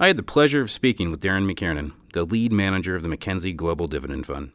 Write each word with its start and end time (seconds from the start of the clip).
I 0.00 0.06
had 0.06 0.16
the 0.16 0.22
pleasure 0.22 0.60
of 0.60 0.70
speaking 0.70 1.10
with 1.10 1.20
Darren 1.20 1.52
McKiernan, 1.52 1.90
the 2.12 2.22
lead 2.22 2.52
manager 2.52 2.94
of 2.94 3.02
the 3.02 3.08
Mackenzie 3.08 3.52
Global 3.52 3.88
Dividend 3.88 4.26
Fund. 4.26 4.52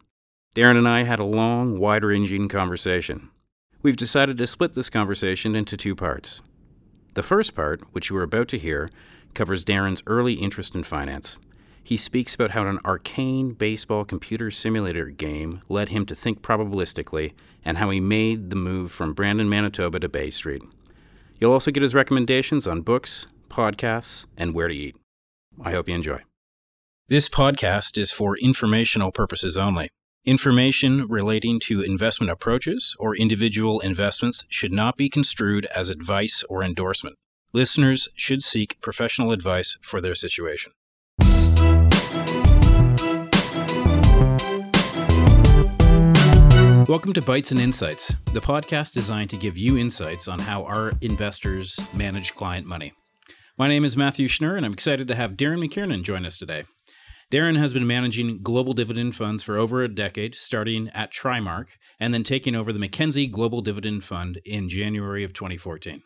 Darren 0.55 0.77
and 0.77 0.88
I 0.88 1.04
had 1.04 1.19
a 1.19 1.25
long, 1.25 1.79
wide 1.79 2.05
ranging 2.05 2.47
conversation. 2.47 3.29
We've 3.81 3.97
decided 3.97 4.37
to 4.37 4.47
split 4.47 4.73
this 4.73 4.89
conversation 4.89 5.53
into 5.53 5.75
two 5.75 5.95
parts. 5.95 6.41
The 7.15 7.23
first 7.23 7.55
part, 7.55 7.81
which 7.91 8.09
you 8.09 8.15
are 8.15 8.23
about 8.23 8.47
to 8.49 8.57
hear, 8.57 8.89
covers 9.33 9.65
Darren's 9.65 10.01
early 10.07 10.35
interest 10.35 10.75
in 10.75 10.83
finance. 10.83 11.37
He 11.83 11.97
speaks 11.97 12.33
about 12.33 12.51
how 12.51 12.65
an 12.65 12.79
arcane 12.85 13.51
baseball 13.51 14.05
computer 14.05 14.49
simulator 14.49 15.07
game 15.07 15.62
led 15.67 15.89
him 15.89 16.05
to 16.05 16.16
think 16.16 16.41
probabilistically 16.41 17.34
and 17.66 17.80
how 17.80 17.89
he 17.89 17.99
made 17.99 18.49
the 18.49 18.55
move 18.55 18.94
from 18.94 19.13
Brandon, 19.13 19.49
Manitoba 19.49 19.99
to 19.99 20.07
Bay 20.07 20.31
Street. 20.31 20.63
You'll 21.38 21.52
also 21.52 21.71
get 21.71 21.84
his 21.84 21.94
recommendations 21.94 22.66
on 22.66 22.80
books, 22.80 23.27
podcasts, 23.49 24.25
and 24.38 24.53
where 24.53 24.70
to 24.70 24.73
eat. 24.73 24.95
I 25.62 25.72
hope 25.72 25.88
you 25.90 25.95
enjoy. 25.95 26.22
This 27.09 27.27
podcast 27.27 27.98
is 27.98 28.12
for 28.12 28.38
informational 28.38 29.12
purposes 29.12 29.58
only. 29.58 29.90
Information 30.26 31.05
relating 31.10 31.60
to 31.60 31.82
investment 31.82 32.32
approaches 32.32 32.96
or 32.98 33.16
individual 33.16 33.82
investments 33.82 34.46
should 34.48 34.72
not 34.72 34.96
be 34.96 35.10
construed 35.10 35.66
as 35.76 35.90
advice 35.90 36.44
or 36.50 36.63
endorsement. 36.63 37.18
Listeners 37.52 38.08
should 38.16 38.41
seek 38.41 38.80
professional 38.82 39.32
advice 39.32 39.77
for 39.82 40.00
their 40.00 40.16
situation. 40.16 40.72
Welcome 46.88 47.13
to 47.13 47.22
Bites 47.22 47.52
and 47.52 47.60
Insights, 47.60 48.16
the 48.34 48.41
podcast 48.41 48.94
designed 48.94 49.30
to 49.30 49.38
give 49.38 49.58
you 49.58 49.77
insights 49.77 50.27
on 50.27 50.40
how 50.40 50.63
our 50.63 50.94
investors 51.02 51.80
manage 51.94 52.34
client 52.35 52.66
money. 52.66 52.94
My 53.55 53.67
name 53.67 53.85
is 53.85 53.95
Matthew 53.95 54.27
Schnurr, 54.27 54.57
and 54.57 54.66
I'm 54.66 54.73
excited 54.73 55.07
to 55.07 55.13
have 55.13 55.34
Darren 55.34 55.63
McKiernan 55.63 56.02
join 56.02 56.25
us 56.25 56.39
today. 56.39 56.63
Darren 57.31 57.55
has 57.55 57.71
been 57.71 57.85
managing 57.85 58.41
global 58.41 58.73
dividend 58.73 59.16
funds 59.16 59.43
for 59.43 59.57
over 59.57 59.84
a 59.84 59.93
decade, 59.93 60.34
starting 60.34 60.90
at 60.90 61.13
Trimark 61.13 61.68
and 61.99 62.15
then 62.15 62.23
taking 62.23 62.55
over 62.55 62.73
the 62.73 62.79
Mackenzie 62.79 63.27
Global 63.27 63.62
Dividend 63.62 64.03
Fund 64.03 64.41
in 64.43 64.69
January 64.69 65.23
of 65.23 65.33
2014. 65.33 66.01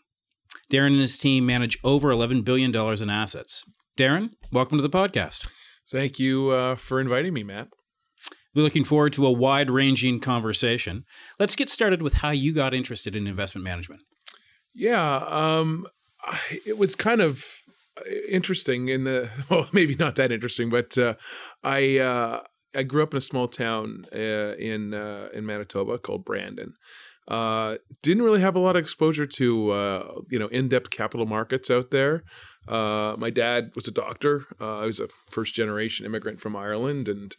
Darren 0.69 0.87
and 0.87 0.99
his 0.99 1.17
team 1.17 1.45
manage 1.45 1.77
over 1.85 2.09
$11 2.09 2.43
billion 2.43 2.75
in 2.75 3.09
assets. 3.09 3.63
Darren, 3.97 4.31
welcome 4.51 4.77
to 4.77 4.81
the 4.81 4.89
podcast. 4.89 5.49
Thank 5.89 6.19
you 6.19 6.49
uh, 6.49 6.75
for 6.75 6.99
inviting 6.99 7.33
me, 7.33 7.43
Matt. 7.43 7.69
We're 8.53 8.63
looking 8.63 8.83
forward 8.83 9.13
to 9.13 9.25
a 9.25 9.31
wide 9.31 9.69
ranging 9.69 10.19
conversation. 10.19 11.05
Let's 11.39 11.55
get 11.55 11.69
started 11.69 12.01
with 12.01 12.15
how 12.15 12.31
you 12.31 12.51
got 12.51 12.73
interested 12.73 13.15
in 13.15 13.25
investment 13.25 13.63
management. 13.63 14.01
Yeah, 14.73 15.23
um, 15.27 15.87
it 16.65 16.77
was 16.77 16.95
kind 16.95 17.21
of 17.21 17.45
uh, 17.97 18.09
interesting 18.29 18.89
in 18.89 19.03
the 19.03 19.29
well, 19.49 19.67
maybe 19.71 19.95
not 19.95 20.15
that 20.15 20.31
interesting, 20.31 20.69
but 20.69 20.97
uh, 20.97 21.15
I 21.63 21.99
uh, 21.99 22.41
I 22.75 22.83
grew 22.83 23.03
up 23.03 23.13
in 23.13 23.17
a 23.17 23.21
small 23.21 23.47
town 23.47 24.05
uh, 24.13 24.55
in 24.57 24.93
uh, 24.93 25.29
in 25.33 25.45
Manitoba 25.45 25.97
called 25.99 26.25
Brandon. 26.25 26.73
Uh, 27.27 27.75
didn't 28.01 28.23
really 28.23 28.39
have 28.39 28.55
a 28.55 28.59
lot 28.59 28.77
of 28.77 28.79
exposure 28.79 29.25
to 29.25 30.23
you 30.29 30.39
know 30.39 30.47
in 30.47 30.69
depth 30.69 30.91
capital 30.91 31.25
markets 31.25 31.69
out 31.69 31.91
there. 31.91 32.23
my 32.67 33.29
dad 33.29 33.71
was 33.75 33.87
a 33.87 33.91
doctor. 33.91 34.45
I 34.59 34.85
was 34.85 34.99
a 34.99 35.07
first 35.07 35.53
generation 35.53 36.05
immigrant 36.05 36.39
from 36.39 36.55
Ireland, 36.55 37.09
and 37.09 37.35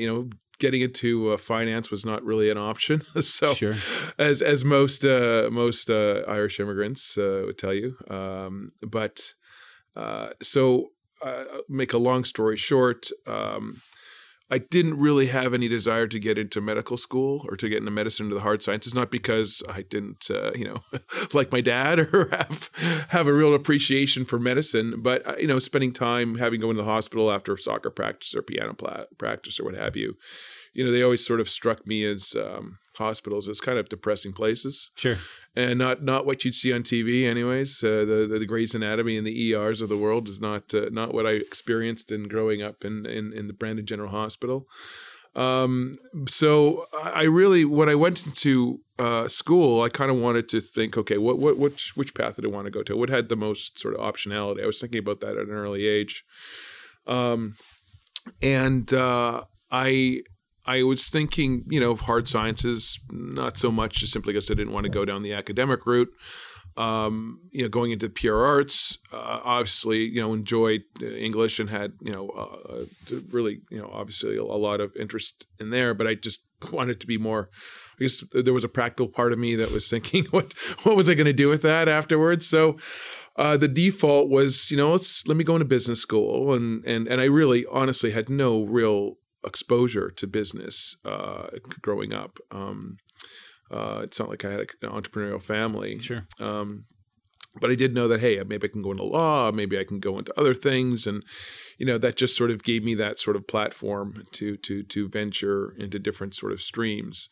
you 0.00 0.08
know 0.08 0.28
getting 0.58 0.80
into 0.80 1.30
uh, 1.30 1.36
finance 1.36 1.90
was 1.90 2.04
not 2.04 2.24
really 2.24 2.50
an 2.50 2.58
option. 2.58 3.00
so, 3.20 3.54
sure. 3.54 3.74
as 4.18 4.42
as 4.42 4.64
most 4.64 5.04
uh, 5.04 5.48
most 5.50 5.90
uh, 5.90 6.22
Irish 6.28 6.60
immigrants 6.60 7.16
uh, 7.18 7.42
would 7.46 7.58
tell 7.58 7.74
you, 7.74 7.96
um, 8.10 8.72
but 8.82 9.34
uh, 9.94 10.30
so 10.42 10.90
uh, 11.22 11.44
make 11.68 11.92
a 11.92 11.98
long 11.98 12.24
story 12.24 12.56
short. 12.56 13.08
Um, 13.26 13.80
I 14.48 14.58
didn't 14.58 14.98
really 14.98 15.26
have 15.26 15.54
any 15.54 15.66
desire 15.66 16.06
to 16.06 16.20
get 16.20 16.38
into 16.38 16.60
medical 16.60 16.96
school 16.96 17.44
or 17.48 17.56
to 17.56 17.68
get 17.68 17.78
into 17.78 17.90
medicine 17.90 18.30
or 18.30 18.34
the 18.34 18.40
hard 18.40 18.62
sciences. 18.62 18.94
Not 18.94 19.10
because 19.10 19.62
I 19.68 19.82
didn't, 19.82 20.28
you 20.54 20.64
know, 20.64 20.82
like 21.32 21.50
my 21.50 21.60
dad 21.60 21.98
or 22.14 22.28
have 22.28 22.70
have 23.08 23.26
a 23.26 23.32
real 23.32 23.54
appreciation 23.54 24.24
for 24.24 24.38
medicine, 24.38 25.02
but 25.02 25.40
you 25.40 25.48
know, 25.48 25.58
spending 25.58 25.92
time 25.92 26.36
having 26.36 26.60
go 26.60 26.70
into 26.70 26.82
the 26.82 26.88
hospital 26.88 27.32
after 27.32 27.56
soccer 27.56 27.90
practice 27.90 28.34
or 28.34 28.42
piano 28.42 28.74
pla- 28.74 29.06
practice 29.18 29.58
or 29.58 29.64
what 29.64 29.74
have 29.74 29.96
you, 29.96 30.16
you 30.74 30.84
know, 30.84 30.92
they 30.92 31.02
always 31.02 31.26
sort 31.26 31.40
of 31.40 31.48
struck 31.48 31.86
me 31.86 32.04
as 32.04 32.36
um, 32.36 32.78
hospitals 32.96 33.48
as 33.48 33.60
kind 33.60 33.78
of 33.78 33.88
depressing 33.88 34.32
places. 34.32 34.90
Sure. 34.96 35.16
And 35.54 35.78
not 35.78 36.02
not 36.02 36.26
what 36.26 36.44
you'd 36.44 36.54
see 36.54 36.72
on 36.72 36.82
TV, 36.82 37.28
anyways. 37.28 37.82
Uh, 37.82 38.04
the, 38.04 38.26
the, 38.30 38.38
the 38.40 38.46
Grey's 38.46 38.74
Anatomy 38.74 39.16
and 39.16 39.26
the 39.26 39.52
ERs 39.52 39.80
of 39.80 39.88
the 39.88 39.96
world 39.96 40.28
is 40.28 40.40
not 40.40 40.74
uh, 40.74 40.88
not 40.90 41.14
what 41.14 41.26
I 41.26 41.32
experienced 41.32 42.12
in 42.12 42.28
growing 42.28 42.62
up 42.62 42.84
in 42.84 43.06
in, 43.06 43.32
in 43.32 43.46
the 43.46 43.52
Brandon 43.52 43.86
General 43.86 44.10
Hospital. 44.10 44.66
Um, 45.36 45.94
so 46.26 46.86
I 46.94 47.24
really, 47.24 47.66
when 47.66 47.90
I 47.90 47.94
went 47.94 48.24
into 48.24 48.80
uh, 48.98 49.28
school, 49.28 49.82
I 49.82 49.90
kind 49.90 50.10
of 50.10 50.16
wanted 50.16 50.48
to 50.48 50.60
think, 50.60 50.96
okay, 50.96 51.18
what, 51.18 51.38
what, 51.38 51.58
which, 51.58 51.94
which 51.94 52.14
path 52.14 52.36
did 52.36 52.46
I 52.46 52.48
want 52.48 52.64
to 52.64 52.70
go 52.70 52.82
to? 52.82 52.96
What 52.96 53.10
had 53.10 53.28
the 53.28 53.36
most 53.36 53.78
sort 53.78 53.94
of 53.94 54.00
optionality? 54.00 54.62
I 54.62 54.66
was 54.66 54.80
thinking 54.80 54.98
about 54.98 55.20
that 55.20 55.36
at 55.36 55.46
an 55.46 55.52
early 55.52 55.86
age. 55.86 56.24
Um, 57.06 57.54
and 58.40 58.90
uh, 58.94 59.44
I 59.70 60.22
I 60.66 60.82
was 60.82 61.08
thinking, 61.08 61.64
you 61.68 61.80
know, 61.80 61.92
of 61.92 62.00
hard 62.00 62.26
sciences, 62.26 62.98
not 63.10 63.56
so 63.56 63.70
much 63.70 63.98
just 63.98 64.12
simply 64.12 64.32
because 64.32 64.50
I 64.50 64.54
didn't 64.54 64.72
want 64.72 64.84
to 64.84 64.90
go 64.90 65.04
down 65.04 65.22
the 65.22 65.32
academic 65.32 65.86
route. 65.86 66.12
Um, 66.76 67.40
you 67.52 67.62
know, 67.62 67.68
going 67.68 67.92
into 67.92 68.10
pure 68.10 68.44
arts, 68.44 68.98
uh, 69.10 69.40
obviously, 69.44 70.04
you 70.04 70.20
know, 70.20 70.34
enjoyed 70.34 70.82
English 71.00 71.58
and 71.58 71.70
had, 71.70 71.94
you 72.02 72.12
know, 72.12 72.28
uh, 72.28 72.84
really, 73.30 73.62
you 73.70 73.78
know, 73.78 73.88
obviously 73.90 74.36
a, 74.36 74.42
a, 74.42 74.60
lot 74.60 74.82
of 74.82 74.94
interest 74.94 75.46
in 75.58 75.70
there. 75.70 75.94
But 75.94 76.06
I 76.06 76.14
just 76.16 76.40
wanted 76.72 77.00
to 77.00 77.06
be 77.06 77.16
more. 77.16 77.48
I 77.98 78.04
guess 78.04 78.22
there 78.34 78.52
was 78.52 78.64
a 78.64 78.68
practical 78.68 79.08
part 79.08 79.32
of 79.32 79.38
me 79.38 79.56
that 79.56 79.70
was 79.70 79.88
thinking, 79.88 80.24
what 80.32 80.52
what 80.82 80.96
was 80.96 81.08
I 81.08 81.14
going 81.14 81.26
to 81.26 81.32
do 81.32 81.48
with 81.48 81.62
that 81.62 81.88
afterwards? 81.88 82.46
So. 82.46 82.76
Uh, 83.38 83.54
the 83.54 83.68
default 83.68 84.30
was, 84.30 84.70
you 84.70 84.78
know, 84.78 84.92
let's 84.92 85.28
let 85.28 85.36
me 85.36 85.44
go 85.44 85.56
into 85.56 85.66
business 85.66 86.00
school, 86.00 86.54
and 86.54 86.82
and 86.86 87.06
and 87.06 87.20
I 87.20 87.24
really, 87.24 87.66
honestly, 87.70 88.12
had 88.12 88.30
no 88.30 88.64
real 88.64 89.18
exposure 89.46 90.10
to 90.10 90.26
business 90.26 90.96
uh, 91.04 91.48
growing 91.80 92.12
up. 92.12 92.38
Um, 92.50 92.98
uh, 93.70 94.00
it's 94.02 94.18
not 94.18 94.28
like 94.28 94.44
I 94.44 94.50
had 94.52 94.60
an 94.60 94.90
entrepreneurial 94.90 95.42
family. 95.42 95.98
Sure. 95.98 96.26
Um, 96.40 96.84
but 97.60 97.70
I 97.70 97.74
did 97.74 97.94
know 97.94 98.08
that 98.08 98.20
hey, 98.20 98.40
maybe 98.46 98.66
I 98.66 98.70
can 98.70 98.82
go 98.82 98.90
into 98.90 99.04
law, 99.04 99.50
maybe 99.50 99.78
I 99.78 99.84
can 99.84 99.98
go 99.98 100.18
into 100.18 100.38
other 100.38 100.54
things, 100.54 101.06
and 101.06 101.22
you 101.78 101.86
know 101.86 101.98
that 101.98 102.16
just 102.16 102.36
sort 102.36 102.50
of 102.50 102.62
gave 102.62 102.84
me 102.84 102.94
that 102.96 103.18
sort 103.18 103.36
of 103.36 103.46
platform 103.46 104.24
to 104.32 104.56
to 104.58 104.82
to 104.82 105.08
venture 105.08 105.74
into 105.78 105.98
different 105.98 106.34
sort 106.34 106.52
of 106.52 106.60
streams. 106.60 107.28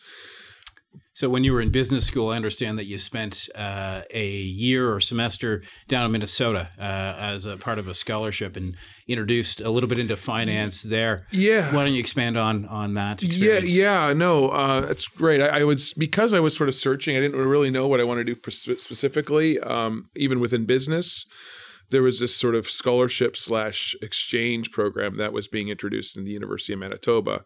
So, 1.12 1.28
when 1.28 1.44
you 1.44 1.52
were 1.52 1.60
in 1.60 1.70
business 1.70 2.04
school, 2.04 2.30
I 2.30 2.36
understand 2.36 2.76
that 2.78 2.86
you 2.86 2.98
spent 2.98 3.48
uh, 3.54 4.02
a 4.10 4.28
year 4.28 4.92
or 4.92 4.98
semester 4.98 5.62
down 5.86 6.06
in 6.06 6.12
Minnesota 6.12 6.70
uh, 6.78 6.82
as 6.82 7.46
a 7.46 7.56
part 7.56 7.78
of 7.78 7.86
a 7.86 7.94
scholarship 7.94 8.56
and 8.56 8.74
introduced 9.06 9.60
a 9.60 9.70
little 9.70 9.88
bit 9.88 9.98
into 9.98 10.16
finance 10.16 10.82
there. 10.82 11.26
Yeah. 11.30 11.74
Why 11.74 11.84
don't 11.84 11.94
you 11.94 12.00
expand 12.00 12.36
on 12.36 12.64
on 12.66 12.94
that? 12.94 13.22
Experience? 13.22 13.70
Yeah, 13.70 14.08
yeah, 14.08 14.12
no, 14.12 14.48
uh, 14.48 14.80
that's 14.80 15.06
great. 15.06 15.40
I, 15.40 15.60
I, 15.60 15.64
was 15.64 15.92
because 15.92 16.34
I 16.34 16.40
was 16.40 16.56
sort 16.56 16.68
of 16.68 16.74
searching. 16.74 17.16
I 17.16 17.20
didn't 17.20 17.38
really 17.38 17.70
know 17.70 17.86
what 17.86 18.00
I 18.00 18.04
wanted 18.04 18.26
to 18.26 18.34
do 18.34 18.50
specifically, 18.50 19.60
um, 19.60 20.08
even 20.16 20.40
within 20.40 20.64
business. 20.64 21.26
There 21.90 22.02
was 22.02 22.18
this 22.18 22.34
sort 22.34 22.54
of 22.54 22.68
scholarship 22.68 23.36
slash 23.36 23.94
exchange 24.02 24.72
program 24.72 25.16
that 25.18 25.32
was 25.32 25.46
being 25.48 25.68
introduced 25.68 26.16
in 26.16 26.24
the 26.24 26.32
University 26.32 26.72
of 26.72 26.80
Manitoba. 26.80 27.44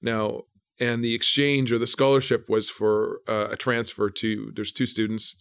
Now, 0.00 0.42
and 0.82 1.04
the 1.04 1.14
exchange 1.14 1.70
or 1.70 1.78
the 1.78 1.86
scholarship 1.86 2.48
was 2.48 2.68
for 2.68 3.20
uh, 3.28 3.48
a 3.50 3.56
transfer 3.56 4.10
to 4.10 4.50
there's 4.54 4.72
two 4.72 4.86
students 4.86 5.36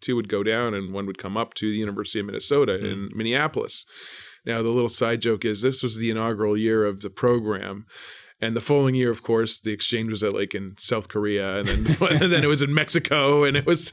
two 0.00 0.14
would 0.14 0.28
go 0.28 0.42
down 0.42 0.74
and 0.74 0.92
one 0.92 1.06
would 1.06 1.16
come 1.16 1.36
up 1.36 1.54
to 1.54 1.70
the 1.70 1.78
university 1.78 2.20
of 2.20 2.26
minnesota 2.26 2.72
mm. 2.72 2.92
in 2.92 3.08
minneapolis 3.14 3.86
now 4.44 4.62
the 4.62 4.68
little 4.68 4.90
side 4.90 5.22
joke 5.22 5.44
is 5.44 5.62
this 5.62 5.82
was 5.82 5.96
the 5.96 6.10
inaugural 6.10 6.56
year 6.56 6.84
of 6.84 7.00
the 7.00 7.10
program 7.10 7.84
and 8.44 8.54
the 8.54 8.60
following 8.60 8.94
year, 8.94 9.10
of 9.10 9.22
course, 9.22 9.58
the 9.58 9.72
exchange 9.72 10.10
was 10.10 10.22
at 10.22 10.32
like 10.32 10.54
in 10.54 10.76
South 10.76 11.08
Korea, 11.08 11.58
and 11.58 11.68
then 11.68 11.86
and 12.22 12.32
then 12.32 12.44
it 12.44 12.46
was 12.46 12.62
in 12.62 12.74
Mexico, 12.74 13.44
and 13.44 13.56
it 13.56 13.66
was 13.66 13.92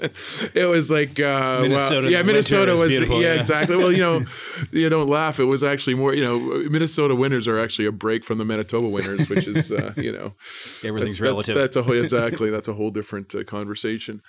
it 0.54 0.66
was 0.70 0.92
like 0.92 1.20
uh, 1.20 1.62
Minnesota. 1.62 2.02
Well, 2.02 2.12
yeah, 2.12 2.22
Minnesota 2.22 2.72
was 2.74 2.92
yeah, 2.92 3.06
yeah, 3.06 3.34
exactly. 3.34 3.78
Well, 3.78 3.92
you 3.92 4.00
know, 4.00 4.22
you 4.72 4.90
don't 4.90 5.08
laugh. 5.08 5.40
It 5.40 5.46
was 5.46 5.64
actually 5.64 5.96
more. 5.96 6.14
You 6.14 6.24
know, 6.24 6.40
Minnesota 6.70 7.16
winters 7.16 7.48
are 7.48 7.60
actually 7.60 7.86
a 7.86 7.92
break 7.92 8.24
from 8.24 8.38
the 8.38 8.46
Manitoba 8.46 8.88
winters, 8.88 9.30
which 9.30 9.48
is 9.48 9.72
uh, 9.72 9.94
you 9.98 10.12
know, 10.12 10.36
everything's 10.84 11.18
that's, 11.18 11.22
relative. 11.22 11.56
That's, 11.56 11.76
that's 11.76 11.78
a 11.78 11.84
whole 11.84 12.04
exactly. 12.04 12.50
That's 12.50 12.68
a 12.68 12.74
whole 12.74 12.92
different 12.92 13.34
uh, 13.34 13.44
conversation. 13.44 14.22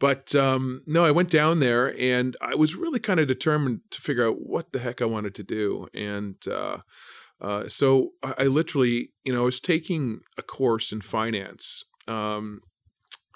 But 0.00 0.34
um, 0.34 0.82
no, 0.86 1.04
I 1.04 1.10
went 1.10 1.28
down 1.28 1.60
there 1.60 1.94
and 2.00 2.34
I 2.40 2.54
was 2.54 2.74
really 2.74 2.98
kind 2.98 3.20
of 3.20 3.28
determined 3.28 3.82
to 3.90 4.00
figure 4.00 4.26
out 4.26 4.40
what 4.40 4.72
the 4.72 4.78
heck 4.78 5.02
I 5.02 5.04
wanted 5.04 5.34
to 5.34 5.42
do. 5.42 5.88
And 5.92 6.36
uh, 6.50 6.78
uh, 7.40 7.68
so 7.68 8.10
I, 8.22 8.34
I, 8.38 8.44
literally, 8.44 9.10
you 9.24 9.32
know, 9.32 9.42
I 9.42 9.44
was 9.44 9.60
taking 9.60 10.20
a 10.36 10.42
course 10.42 10.92
in 10.92 11.00
finance, 11.00 11.84
um, 12.06 12.60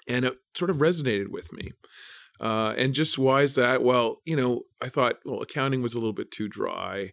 and 0.07 0.25
it 0.25 0.37
sort 0.53 0.69
of 0.69 0.77
resonated 0.77 1.29
with 1.29 1.51
me. 1.53 1.71
Uh, 2.39 2.73
and 2.77 2.93
just 2.93 3.17
why 3.17 3.41
is 3.43 3.55
that? 3.55 3.81
Well, 3.81 4.17
you 4.25 4.35
know, 4.35 4.63
I 4.81 4.89
thought, 4.89 5.17
well, 5.25 5.41
accounting 5.41 5.81
was 5.81 5.93
a 5.93 5.99
little 5.99 6.13
bit 6.13 6.31
too 6.31 6.47
dry. 6.47 7.11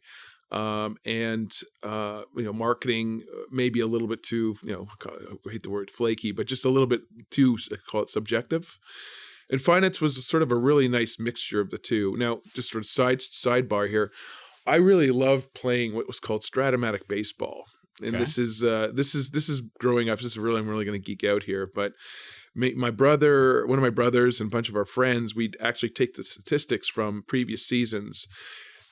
um, 0.53 0.99
and 1.07 1.51
uh, 1.83 2.23
you 2.37 2.45
know 2.45 2.53
marketing 2.53 3.23
uh, 3.35 3.45
maybe 3.51 3.81
a 3.81 3.87
little 3.87 4.07
bit 4.07 4.23
too 4.23 4.55
you 4.63 4.73
know 4.73 4.87
I 5.07 5.51
hate 5.51 5.63
the 5.63 5.71
word 5.71 5.91
flaky, 5.91 6.31
but 6.31 6.47
just 6.47 6.67
a 6.67 6.69
little 6.69 6.87
bit 6.87 7.01
too 7.31 7.57
I 7.73 7.77
call 7.91 8.03
it 8.03 8.11
subjective. 8.11 8.79
And 9.51 9.61
finance 9.61 10.01
was 10.01 10.25
sort 10.27 10.43
of 10.43 10.53
a 10.53 10.57
really 10.57 10.89
nice 10.89 11.19
mixture 11.19 11.61
of 11.61 11.71
the 11.71 11.79
two. 11.79 12.17
Now, 12.17 12.41
just 12.55 12.71
sort 12.71 12.83
of 12.83 12.89
side 12.89 13.19
sidebar 13.19 13.89
here, 13.89 14.11
I 14.67 14.77
really 14.77 15.11
love 15.11 15.53
playing 15.55 15.95
what 15.95 16.07
was 16.07 16.21
called 16.21 16.43
Strat-O-Matic 16.43 17.09
baseball, 17.09 17.65
and 18.01 18.11
Okay. 18.15 18.19
this 18.19 18.39
is 18.39 18.63
uh, 18.63 18.91
this 18.95 19.15
is 19.15 19.31
this 19.31 19.49
is 19.49 19.61
growing 19.81 20.09
up. 20.09 20.19
This 20.19 20.27
is 20.33 20.39
really 20.39 20.61
I'm 20.61 20.69
really 20.69 20.85
going 20.85 21.01
to 21.01 21.05
geek 21.05 21.25
out 21.25 21.45
here, 21.45 21.69
but 21.75 21.93
my, 22.55 22.73
my 22.77 22.91
brother, 22.91 23.67
one 23.67 23.79
of 23.79 23.83
my 23.83 23.91
brothers, 23.91 24.41
and 24.41 24.49
a 24.49 24.55
bunch 24.55 24.69
of 24.69 24.77
our 24.77 24.85
friends, 24.85 25.35
we'd 25.35 25.57
actually 25.61 25.89
take 25.89 26.15
the 26.15 26.23
statistics 26.23 26.87
from 26.89 27.23
previous 27.27 27.67
seasons, 27.67 28.27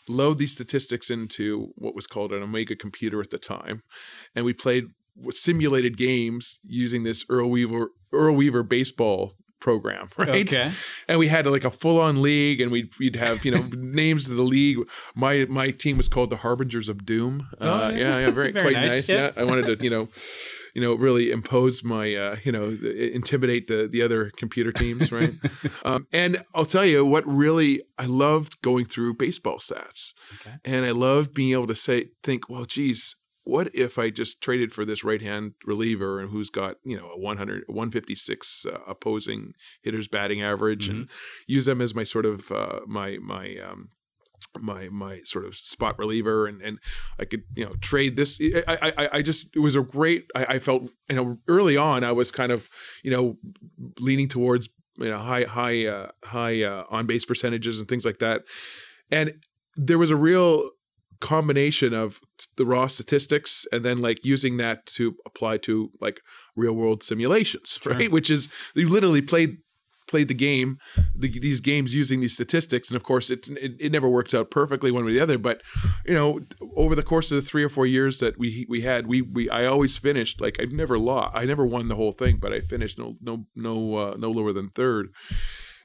load 0.08 0.38
these 0.38 0.52
statistics 0.52 1.10
into 1.10 1.72
what 1.76 1.94
was 1.94 2.06
called 2.06 2.32
an 2.32 2.42
Amiga 2.42 2.74
computer 2.74 3.20
at 3.20 3.30
the 3.30 3.38
time, 3.38 3.82
and 4.34 4.44
we 4.44 4.52
played 4.52 4.84
simulated 5.30 5.96
games 5.98 6.58
using 6.64 7.02
this 7.02 7.24
Earl 7.28 7.50
Weaver 7.50 7.90
Earl 8.12 8.34
Weaver 8.34 8.62
baseball 8.62 9.34
program, 9.60 10.08
right? 10.16 10.52
Okay. 10.52 10.70
and 11.08 11.18
we 11.18 11.28
had 11.28 11.46
like 11.46 11.64
a 11.64 11.70
full 11.70 12.00
on 12.00 12.22
league, 12.22 12.60
and 12.60 12.72
we'd 12.72 12.90
we'd 12.98 13.16
have 13.16 13.44
you 13.44 13.52
know 13.52 13.64
names 13.76 14.28
of 14.28 14.36
the 14.36 14.42
league. 14.42 14.78
My 15.14 15.46
my 15.48 15.70
team 15.70 15.96
was 15.96 16.08
called 16.08 16.30
the 16.30 16.36
Harbingers 16.38 16.88
of 16.88 17.04
Doom. 17.06 17.48
Oh, 17.60 17.68
uh, 17.84 17.88
yeah. 17.90 17.96
yeah, 17.98 18.18
yeah, 18.18 18.30
very, 18.30 18.52
Very 18.52 18.72
quite 18.72 18.80
nice, 18.80 18.92
nice. 18.92 19.08
yeah. 19.08 19.30
Yeah. 19.36 19.42
I 19.42 19.44
wanted 19.44 19.78
to 19.78 19.84
you 19.84 19.90
know. 19.90 20.08
You 20.72 20.80
know, 20.80 20.94
really 20.94 21.32
impose 21.32 21.82
my, 21.82 22.14
uh, 22.14 22.36
you 22.44 22.52
know, 22.52 22.66
intimidate 23.12 23.66
the 23.66 23.88
the 23.90 24.02
other 24.02 24.30
computer 24.36 24.70
teams, 24.70 25.10
right? 25.10 25.32
um, 25.84 26.06
and 26.12 26.44
I'll 26.54 26.64
tell 26.64 26.84
you 26.84 27.04
what 27.04 27.26
really 27.26 27.82
I 27.98 28.06
loved 28.06 28.62
going 28.62 28.84
through 28.84 29.14
baseball 29.14 29.58
stats, 29.58 30.12
Okay. 30.40 30.54
and 30.64 30.86
I 30.86 30.92
loved 30.92 31.34
being 31.34 31.50
able 31.54 31.66
to 31.66 31.74
say, 31.74 32.10
think, 32.22 32.48
well, 32.48 32.66
geez, 32.66 33.16
what 33.50 33.74
if 33.74 33.98
I 33.98 34.10
just 34.10 34.40
traded 34.40 34.72
for 34.72 34.84
this 34.84 35.02
right 35.02 35.20
hand 35.20 35.54
reliever 35.66 36.20
and 36.20 36.30
who's 36.30 36.50
got 36.50 36.76
you 36.84 36.96
know 36.96 37.10
a 37.10 37.18
100 37.18 37.64
156 37.66 38.66
uh, 38.66 38.78
opposing 38.86 39.54
hitters 39.82 40.06
batting 40.06 40.40
average 40.40 40.88
and 40.88 41.08
use 41.48 41.66
them 41.66 41.80
as 41.80 41.92
my 41.92 42.04
sort 42.04 42.26
of 42.26 42.52
uh, 42.52 42.80
my 42.86 43.18
my 43.20 43.56
um, 43.56 43.88
my 44.60 44.88
my 44.88 45.20
sort 45.24 45.44
of 45.44 45.56
spot 45.56 45.98
reliever 45.98 46.46
and 46.46 46.62
and 46.62 46.78
I 47.18 47.24
could 47.24 47.42
you 47.56 47.64
know 47.64 47.72
trade 47.80 48.14
this 48.14 48.40
I 48.68 48.92
I, 48.96 49.08
I 49.14 49.22
just 49.22 49.48
it 49.56 49.60
was 49.60 49.74
a 49.74 49.82
great 49.82 50.26
I, 50.36 50.44
I 50.44 50.58
felt 50.60 50.88
you 51.08 51.16
know 51.16 51.38
early 51.48 51.76
on 51.76 52.04
I 52.04 52.12
was 52.12 52.30
kind 52.30 52.52
of 52.52 52.68
you 53.02 53.10
know 53.10 53.36
leaning 53.98 54.28
towards 54.28 54.68
you 54.96 55.10
know 55.10 55.18
high 55.18 55.42
high 55.42 55.86
uh, 55.86 56.10
high 56.24 56.62
uh, 56.62 56.84
on 56.88 57.06
base 57.06 57.24
percentages 57.24 57.80
and 57.80 57.88
things 57.88 58.04
like 58.04 58.18
that. 58.18 58.42
And 59.10 59.42
there 59.76 59.98
was 59.98 60.10
a 60.10 60.16
real 60.16 60.70
combination 61.20 61.92
of 61.92 62.20
the 62.56 62.64
raw 62.64 62.86
statistics 62.86 63.66
and 63.72 63.84
then 63.84 63.98
like 63.98 64.24
using 64.24 64.56
that 64.56 64.86
to 64.86 65.16
apply 65.26 65.58
to 65.58 65.90
like 66.00 66.20
real 66.56 66.72
world 66.72 67.02
simulations 67.02 67.78
right? 67.86 68.10
Which 68.10 68.30
is 68.30 68.48
you 68.74 68.88
literally 68.88 69.22
played 69.22 69.58
played 70.08 70.26
the 70.26 70.34
game 70.34 70.76
the, 71.14 71.28
these 71.38 71.60
games 71.60 71.94
using 71.94 72.18
these 72.18 72.34
statistics 72.34 72.88
and 72.88 72.96
of 72.96 73.04
course 73.04 73.30
it, 73.30 73.46
it 73.50 73.72
it 73.78 73.92
never 73.92 74.08
works 74.08 74.34
out 74.34 74.50
perfectly 74.50 74.90
one 74.90 75.04
way 75.04 75.12
or 75.12 75.14
the 75.14 75.20
other 75.20 75.38
but 75.38 75.62
you 76.04 76.12
know 76.12 76.40
over 76.74 76.96
the 76.96 77.02
course 77.04 77.30
of 77.30 77.36
the 77.36 77.48
3 77.48 77.62
or 77.62 77.68
4 77.68 77.86
years 77.86 78.18
that 78.18 78.36
we 78.36 78.66
we 78.68 78.80
had 78.80 79.06
we 79.06 79.22
we 79.22 79.48
I 79.48 79.66
always 79.66 79.96
finished 79.96 80.40
like 80.40 80.60
I've 80.60 80.72
never 80.72 80.98
lost 80.98 81.36
I 81.36 81.44
never 81.44 81.64
won 81.64 81.86
the 81.86 81.94
whole 81.94 82.10
thing 82.10 82.38
but 82.42 82.52
I 82.52 82.60
finished 82.60 82.98
no 82.98 83.18
no 83.20 83.46
no 83.54 83.94
uh, 83.94 84.16
no 84.18 84.30
lower 84.32 84.52
than 84.52 84.70
third. 84.70 85.10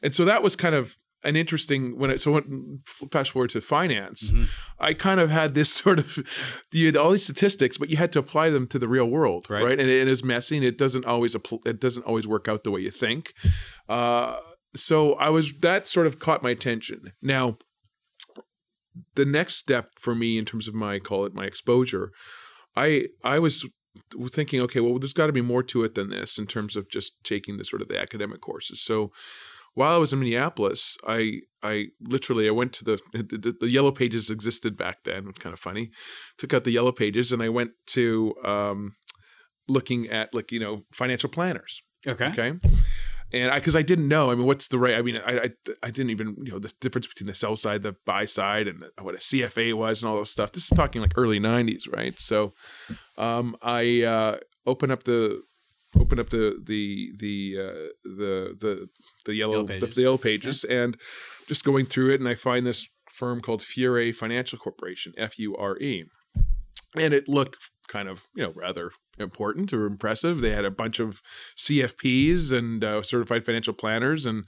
And 0.01 0.13
so 0.13 0.25
that 0.25 0.43
was 0.43 0.55
kind 0.55 0.75
of 0.75 0.97
an 1.25 1.35
interesting 1.35 1.97
when 1.99 2.11
I 2.11 2.15
so 2.17 2.31
when, 2.33 2.79
fast 3.11 3.31
forward 3.31 3.49
to 3.51 3.61
finance, 3.61 4.31
Mm-hmm. 4.31 4.43
I 4.79 4.93
kind 4.93 5.19
of 5.19 5.29
had 5.29 5.53
this 5.53 5.69
sort 5.83 5.99
of 5.99 6.07
you 6.71 6.85
had 6.87 6.97
all 6.97 7.11
these 7.11 7.23
statistics, 7.23 7.77
but 7.77 7.89
you 7.89 7.97
had 7.97 8.11
to 8.13 8.19
apply 8.19 8.49
them 8.51 8.67
to 8.67 8.79
the 8.79 8.87
real 8.87 9.09
world, 9.09 9.45
Right. 9.49 9.63
right? 9.63 9.79
And 9.79 9.89
it 9.89 10.07
is 10.07 10.23
messy, 10.23 10.57
and 10.57 10.65
it 10.65 10.77
doesn't 10.77 11.05
always 11.05 11.35
it 11.65 11.79
doesn't 11.79 12.03
always 12.03 12.27
work 12.27 12.47
out 12.47 12.63
the 12.63 12.71
way 12.71 12.81
you 12.81 12.91
think. 12.91 13.33
Uh, 13.89 14.37
so 14.75 15.13
I 15.13 15.29
was 15.29 15.53
that 15.59 15.87
sort 15.89 16.07
of 16.07 16.19
caught 16.19 16.43
my 16.43 16.49
attention. 16.51 17.11
Now, 17.21 17.57
the 19.15 19.25
next 19.25 19.55
step 19.55 19.89
for 19.99 20.15
me 20.15 20.37
in 20.37 20.45
terms 20.45 20.67
of 20.67 20.73
my 20.73 20.99
call 20.99 21.25
it 21.25 21.33
my 21.33 21.45
exposure, 21.45 22.11
I 22.75 23.07
I 23.23 23.39
was 23.39 23.65
thinking, 24.31 24.59
okay, 24.61 24.81
well, 24.81 24.99
there's 24.99 25.13
got 25.13 25.27
to 25.27 25.33
be 25.33 25.41
more 25.41 25.63
to 25.63 25.83
it 25.85 25.95
than 25.95 26.09
this 26.09 26.37
in 26.37 26.45
terms 26.45 26.75
of 26.75 26.89
just 26.89 27.13
taking 27.23 27.57
the 27.57 27.63
sort 27.63 27.81
of 27.81 27.87
the 27.87 27.97
academic 27.99 28.41
courses. 28.41 28.81
So 28.83 29.11
while 29.75 29.93
I 29.93 29.97
was 29.97 30.11
in 30.13 30.19
Minneapolis, 30.19 30.97
I 31.07 31.41
I 31.61 31.87
literally 32.01 32.47
I 32.47 32.51
went 32.51 32.73
to 32.73 32.83
the 32.83 32.99
the, 33.13 33.55
the, 33.59 33.69
yellow 33.69 33.91
pages 33.91 34.29
existed 34.29 34.75
back 34.75 35.03
then. 35.03 35.31
Kind 35.33 35.53
of 35.53 35.59
funny. 35.59 35.91
Took 36.37 36.53
out 36.53 36.63
the 36.63 36.71
yellow 36.71 36.91
pages 36.91 37.31
and 37.31 37.43
I 37.43 37.49
went 37.49 37.71
to 37.87 38.33
um, 38.43 38.93
looking 39.67 40.09
at 40.09 40.33
like 40.33 40.51
you 40.51 40.59
know 40.59 40.85
financial 40.93 41.29
planners. 41.29 41.81
Okay. 42.07 42.27
Okay. 42.27 42.53
And 43.33 43.51
I, 43.51 43.55
because 43.59 43.75
I 43.75 43.81
didn't 43.81 44.07
know, 44.07 44.31
I 44.31 44.35
mean, 44.35 44.45
what's 44.45 44.67
the 44.67 44.77
right? 44.77 44.95
I 44.95 45.01
mean, 45.01 45.17
I, 45.17 45.37
I, 45.37 45.49
I 45.83 45.89
didn't 45.89 46.11
even, 46.11 46.35
you 46.37 46.51
know, 46.51 46.59
the 46.59 46.71
difference 46.79 47.07
between 47.07 47.25
the 47.25 47.33
sell 47.33 47.55
side, 47.55 47.81
the 47.81 47.95
buy 48.05 48.25
side, 48.25 48.67
and 48.67 48.81
the, 48.81 49.03
what 49.03 49.15
a 49.15 49.17
CFA 49.17 49.73
was, 49.73 50.01
and 50.01 50.09
all 50.09 50.19
this 50.19 50.29
stuff. 50.29 50.51
This 50.51 50.63
is 50.63 50.69
talking 50.69 51.01
like 51.01 51.13
early 51.17 51.39
'90s, 51.39 51.91
right? 51.91 52.17
So, 52.19 52.53
um, 53.17 53.57
I 53.63 54.03
uh, 54.03 54.37
open 54.67 54.91
up 54.91 55.03
the, 55.03 55.41
open 55.99 56.19
up 56.19 56.29
the 56.29 56.61
the 56.63 57.11
the 57.17 57.55
uh, 57.59 57.87
the 58.03 58.55
the 58.59 58.87
the 59.25 59.35
yellow, 59.35 59.53
Yellow 59.53 59.65
the, 59.65 59.73
pages. 59.79 59.95
the 59.95 60.01
yellow 60.01 60.17
pages, 60.17 60.63
and 60.63 60.97
just 61.47 61.63
going 61.63 61.85
through 61.85 62.11
it, 62.11 62.19
and 62.19 62.29
I 62.29 62.35
find 62.35 62.65
this 62.65 62.87
firm 63.11 63.41
called 63.41 63.61
Fure 63.61 64.13
Financial 64.13 64.57
Corporation, 64.57 65.13
F 65.17 65.37
U 65.39 65.55
R 65.55 65.77
E, 65.77 66.05
and 66.97 67.13
it 67.13 67.27
looked 67.27 67.57
kind 67.87 68.09
of 68.09 68.23
you 68.35 68.43
know 68.43 68.53
rather 68.55 68.91
important 69.19 69.73
or 69.73 69.85
impressive. 69.85 70.41
They 70.41 70.51
had 70.51 70.65
a 70.65 70.71
bunch 70.71 70.99
of 70.99 71.21
CFPs 71.55 72.51
and 72.51 72.83
uh, 72.83 73.03
certified 73.03 73.45
financial 73.45 73.73
planners, 73.73 74.25
and 74.25 74.45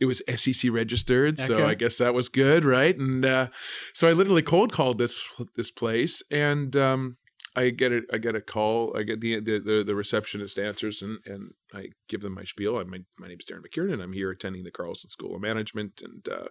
it 0.00 0.06
was 0.06 0.22
SEC 0.36 0.70
registered. 0.70 1.38
So 1.38 1.66
I 1.66 1.74
guess 1.74 1.98
that 1.98 2.14
was 2.14 2.28
good, 2.28 2.64
right? 2.64 2.96
And 2.96 3.24
uh, 3.24 3.48
so 3.94 4.08
I 4.08 4.12
literally 4.12 4.42
cold 4.42 4.72
called 4.72 4.98
this 4.98 5.22
this 5.56 5.70
place, 5.70 6.22
and 6.30 6.74
um, 6.76 7.16
I 7.56 7.70
get 7.70 7.90
it. 7.92 8.04
I 8.12 8.18
get 8.18 8.34
a 8.36 8.40
call. 8.40 8.96
I 8.96 9.02
get 9.02 9.20
the 9.20 9.40
the, 9.40 9.58
the, 9.58 9.82
the 9.84 9.94
receptionist 9.94 10.58
answers, 10.58 11.02
and 11.02 11.18
and 11.26 11.52
I 11.74 11.88
give 12.08 12.20
them 12.20 12.34
my 12.34 12.44
spiel. 12.44 12.78
I'm, 12.78 12.90
my 12.90 12.98
my 13.18 13.28
name's 13.28 13.44
Darren 13.46 13.62
McKiernan. 13.66 14.02
I'm 14.02 14.12
here 14.12 14.30
attending 14.30 14.64
the 14.64 14.70
Carlson 14.70 15.10
School 15.10 15.34
of 15.34 15.42
Management, 15.42 16.00
and 16.02 16.26
uh, 16.28 16.48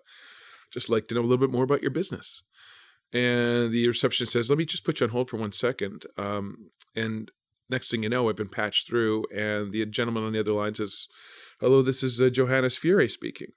just 0.72 0.90
like 0.90 1.08
to 1.08 1.16
know 1.16 1.22
a 1.22 1.24
little 1.24 1.38
bit 1.38 1.52
more 1.52 1.64
about 1.64 1.82
your 1.82 1.92
business. 1.92 2.44
And 3.14 3.72
the 3.72 3.88
receptionist 3.88 4.34
says, 4.34 4.50
"Let 4.50 4.60
me 4.60 4.66
just 4.66 4.84
put 4.86 5.00
you 5.00 5.06
on 5.06 5.12
hold 5.12 5.30
for 5.30 5.38
one 5.38 5.52
second. 5.54 6.06
Um, 6.18 6.70
and 6.96 7.32
next 7.70 7.90
thing 7.90 8.04
you 8.04 8.10
know, 8.10 8.30
I've 8.30 8.36
been 8.36 8.50
patched 8.50 8.88
through, 8.88 9.26
and 9.34 9.72
the 9.72 9.86
gentleman 9.86 10.24
on 10.24 10.34
the 10.34 10.40
other 10.42 10.52
line 10.54 10.76
says, 10.76 11.08
"Hello, 11.62 11.82
this 11.82 12.04
is 12.04 12.22
uh, 12.22 12.30
Johannes 12.30 12.78
Fure 12.78 13.08
speaking." 13.08 13.48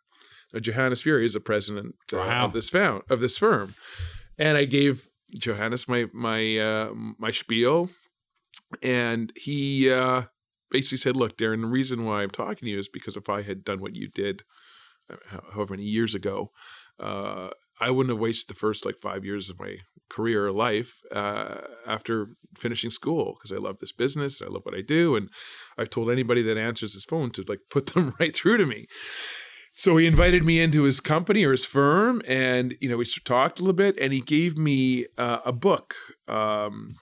Now, 0.55 0.61
Johannes 0.61 1.00
Fure 1.00 1.21
is 1.21 1.35
the 1.35 1.40
president 1.40 1.97
uh, 2.12 2.19
Wow. 2.19 2.45
of 2.47 2.52
this 2.52 2.71
found 2.71 3.02
of 3.11 3.21
this 3.21 3.37
firm, 3.37 3.75
and 4.38 4.57
I 4.57 4.64
gave 4.64 5.09
Johannes 5.39 5.89
my 5.89 6.07
my 6.12 6.59
uh, 6.59 6.93
my 7.19 7.31
spiel, 7.31 7.91
and 8.83 9.33
he 9.37 9.91
uh, 9.91 10.23
basically 10.71 10.99
said, 10.99 11.17
"Look, 11.17 11.37
Darren, 11.37 11.62
the 11.62 11.67
reason 11.67 12.05
why 12.05 12.23
I'm 12.23 12.31
talking 12.31 12.67
to 12.67 12.71
you 12.71 12.79
is 12.79 12.89
because 12.89 13.17
if 13.17 13.29
I 13.29 13.43
had 13.43 13.65
done 13.65 13.81
what 13.81 13.95
you 13.95 14.09
did, 14.09 14.43
uh, 15.11 15.17
however 15.53 15.75
many 15.75 15.85
years 15.85 16.15
ago, 16.15 16.51
uh, 17.01 17.49
I 17.81 17.91
wouldn't 17.91 18.12
have 18.12 18.21
wasted 18.21 18.55
the 18.55 18.59
first 18.59 18.85
like 18.85 18.99
five 18.99 19.25
years 19.25 19.51
of 19.51 19.59
my 19.59 19.77
career 20.11 20.47
or 20.47 20.53
life 20.53 21.01
uh, 21.11 21.62
after 21.87 22.37
finishing 22.57 22.91
school 22.91 23.35
because 23.35 23.53
I 23.53 23.57
love 23.57 23.79
this 23.79 23.93
business, 23.93 24.43
I 24.43 24.47
love 24.47 24.62
what 24.65 24.75
I 24.75 24.83
do, 24.83 25.17
and 25.17 25.31
I've 25.79 25.91
told 25.91 26.11
anybody 26.11 26.43
that 26.43 26.59
answers 26.59 26.93
his 26.93 27.05
phone 27.05 27.31
to 27.31 27.45
like 27.49 27.61
put 27.71 27.87
them 27.87 28.15
right 28.21 28.35
through 28.35 28.59
to 28.59 28.67
me." 28.67 28.87
So 29.83 29.97
he 29.97 30.07
invited 30.07 30.45
me 30.45 30.61
into 30.61 30.85
his 30.85 31.01
company 31.01 31.43
or 31.43 31.51
his 31.51 31.65
firm, 31.65 32.23
and 32.29 32.77
you 32.81 32.89
know 32.89 32.99
we 32.99 33.05
talked 33.25 33.59
a 33.59 33.62
little 33.65 33.73
bit, 33.73 33.99
and 33.99 34.12
he 34.12 34.21
gave 34.21 34.57
me 34.57 35.07
uh, 35.19 35.41
a 35.45 35.51
book 35.51 35.97
um, 36.29 36.95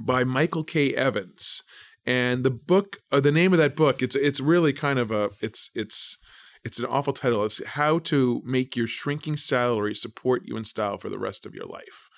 by 0.00 0.22
Michael 0.22 0.62
K. 0.62 0.94
Evans, 0.94 1.64
and 2.06 2.44
the 2.44 2.52
book, 2.52 2.98
uh, 3.10 3.18
the 3.18 3.32
name 3.32 3.52
of 3.52 3.58
that 3.58 3.74
book, 3.74 4.00
it's 4.00 4.14
it's 4.14 4.38
really 4.38 4.72
kind 4.72 5.00
of 5.00 5.10
a 5.10 5.30
it's 5.40 5.70
it's 5.74 6.16
it's 6.64 6.78
an 6.78 6.84
awful 6.84 7.14
title. 7.14 7.44
It's 7.44 7.66
how 7.66 7.98
to 8.10 8.42
make 8.44 8.76
your 8.76 8.86
shrinking 8.86 9.36
salary 9.36 9.96
support 9.96 10.42
you 10.44 10.56
in 10.56 10.62
style 10.62 10.98
for 10.98 11.08
the 11.08 11.18
rest 11.18 11.44
of 11.44 11.52
your 11.52 11.66
life. 11.66 12.08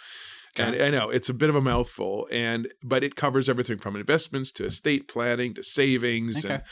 And 0.58 0.74
I 0.82 0.90
know 0.90 1.08
it's 1.08 1.30
a 1.30 1.34
bit 1.34 1.48
of 1.48 1.54
a 1.56 1.62
mouthful, 1.62 2.28
and 2.30 2.68
but 2.82 3.02
it 3.02 3.14
covers 3.14 3.48
everything 3.48 3.78
from 3.78 3.96
investments 3.96 4.52
to 4.52 4.66
estate 4.66 5.08
planning 5.08 5.54
to 5.54 5.62
savings 5.62 6.44
Okay. 6.44 6.54
and 6.54 6.62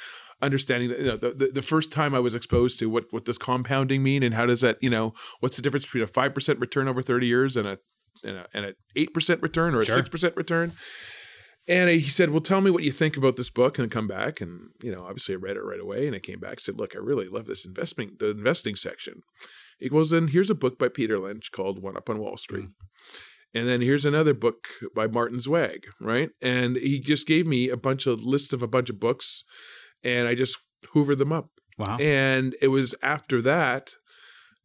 understanding 0.44 0.90
that 0.90 0.98
you 0.98 1.06
know, 1.06 1.16
the, 1.16 1.30
the 1.30 1.46
the 1.46 1.62
first 1.62 1.90
time 1.92 2.14
I 2.14 2.20
was 2.20 2.34
exposed 2.34 2.78
to 2.80 2.86
what 2.90 3.04
what 3.10 3.24
does 3.24 3.38
compounding 3.38 4.02
mean 4.02 4.22
and 4.22 4.34
how 4.34 4.46
does 4.46 4.60
that 4.60 4.78
you 4.80 4.90
know 4.90 5.14
what's 5.40 5.56
the 5.56 5.62
difference 5.62 5.84
between 5.84 6.04
a 6.04 6.06
five 6.06 6.34
percent 6.34 6.60
return 6.60 6.88
over 6.88 7.02
thirty 7.02 7.26
years 7.26 7.56
and 7.56 7.66
a 7.66 7.78
and 8.22 8.36
a 8.36 8.46
and 8.54 8.64
a 8.66 8.74
eight 8.96 9.12
percent 9.14 9.42
return 9.42 9.74
or 9.74 9.80
a 9.80 9.86
Sure. 9.86 9.96
six 9.96 10.08
percent 10.08 10.36
return. 10.36 10.72
And 11.66 11.88
he 11.88 12.02
said, 12.02 12.28
"Well, 12.30 12.42
tell 12.42 12.60
me 12.60 12.70
what 12.70 12.82
you 12.84 12.92
think 12.92 13.16
about 13.16 13.36
this 13.36 13.48
book, 13.48 13.78
and 13.78 13.90
come 13.90 14.06
back." 14.06 14.40
And 14.42 14.68
you 14.82 14.92
know, 14.92 15.04
obviously, 15.04 15.34
I 15.34 15.38
read 15.38 15.56
it 15.56 15.64
right 15.64 15.80
away, 15.80 16.06
and 16.06 16.14
I 16.14 16.18
came 16.18 16.38
back. 16.38 16.60
Said, 16.60 16.78
"Look, 16.78 16.94
I 16.94 16.98
really 16.98 17.26
love 17.26 17.46
this 17.46 17.64
investment, 17.64 18.18
the 18.18 18.30
investing 18.30 18.76
section." 18.76 19.22
He 19.78 19.88
goes, 19.88 20.10
"Then 20.10 20.28
here's 20.28 20.50
a 20.50 20.54
book 20.54 20.78
by 20.78 20.88
Peter 20.88 21.18
Lynch 21.18 21.50
called 21.52 21.82
One 21.82 21.96
Up 21.96 22.10
on 22.10 22.18
Wall 22.18 22.36
Street." 22.36 22.66
Mm. 22.66 22.72
And 23.56 23.68
then 23.68 23.80
here's 23.80 24.04
another 24.04 24.34
book 24.34 24.66
by 24.96 25.06
Martin 25.06 25.38
Zweig, 25.40 25.86
right? 26.00 26.30
And 26.42 26.76
he 26.76 26.98
just 27.00 27.26
gave 27.26 27.46
me 27.46 27.68
a 27.68 27.76
bunch 27.76 28.04
of 28.06 28.24
list 28.24 28.52
of 28.52 28.62
a 28.62 28.66
bunch 28.66 28.90
of 28.90 28.98
books, 28.98 29.44
and 30.04 30.28
I 30.28 30.34
just 30.34 30.58
hoovered 30.94 31.18
them 31.18 31.32
up. 31.32 31.48
Wow. 31.78 31.96
And 31.98 32.54
it 32.62 32.68
was 32.68 32.94
after 33.02 33.42
that 33.42 33.94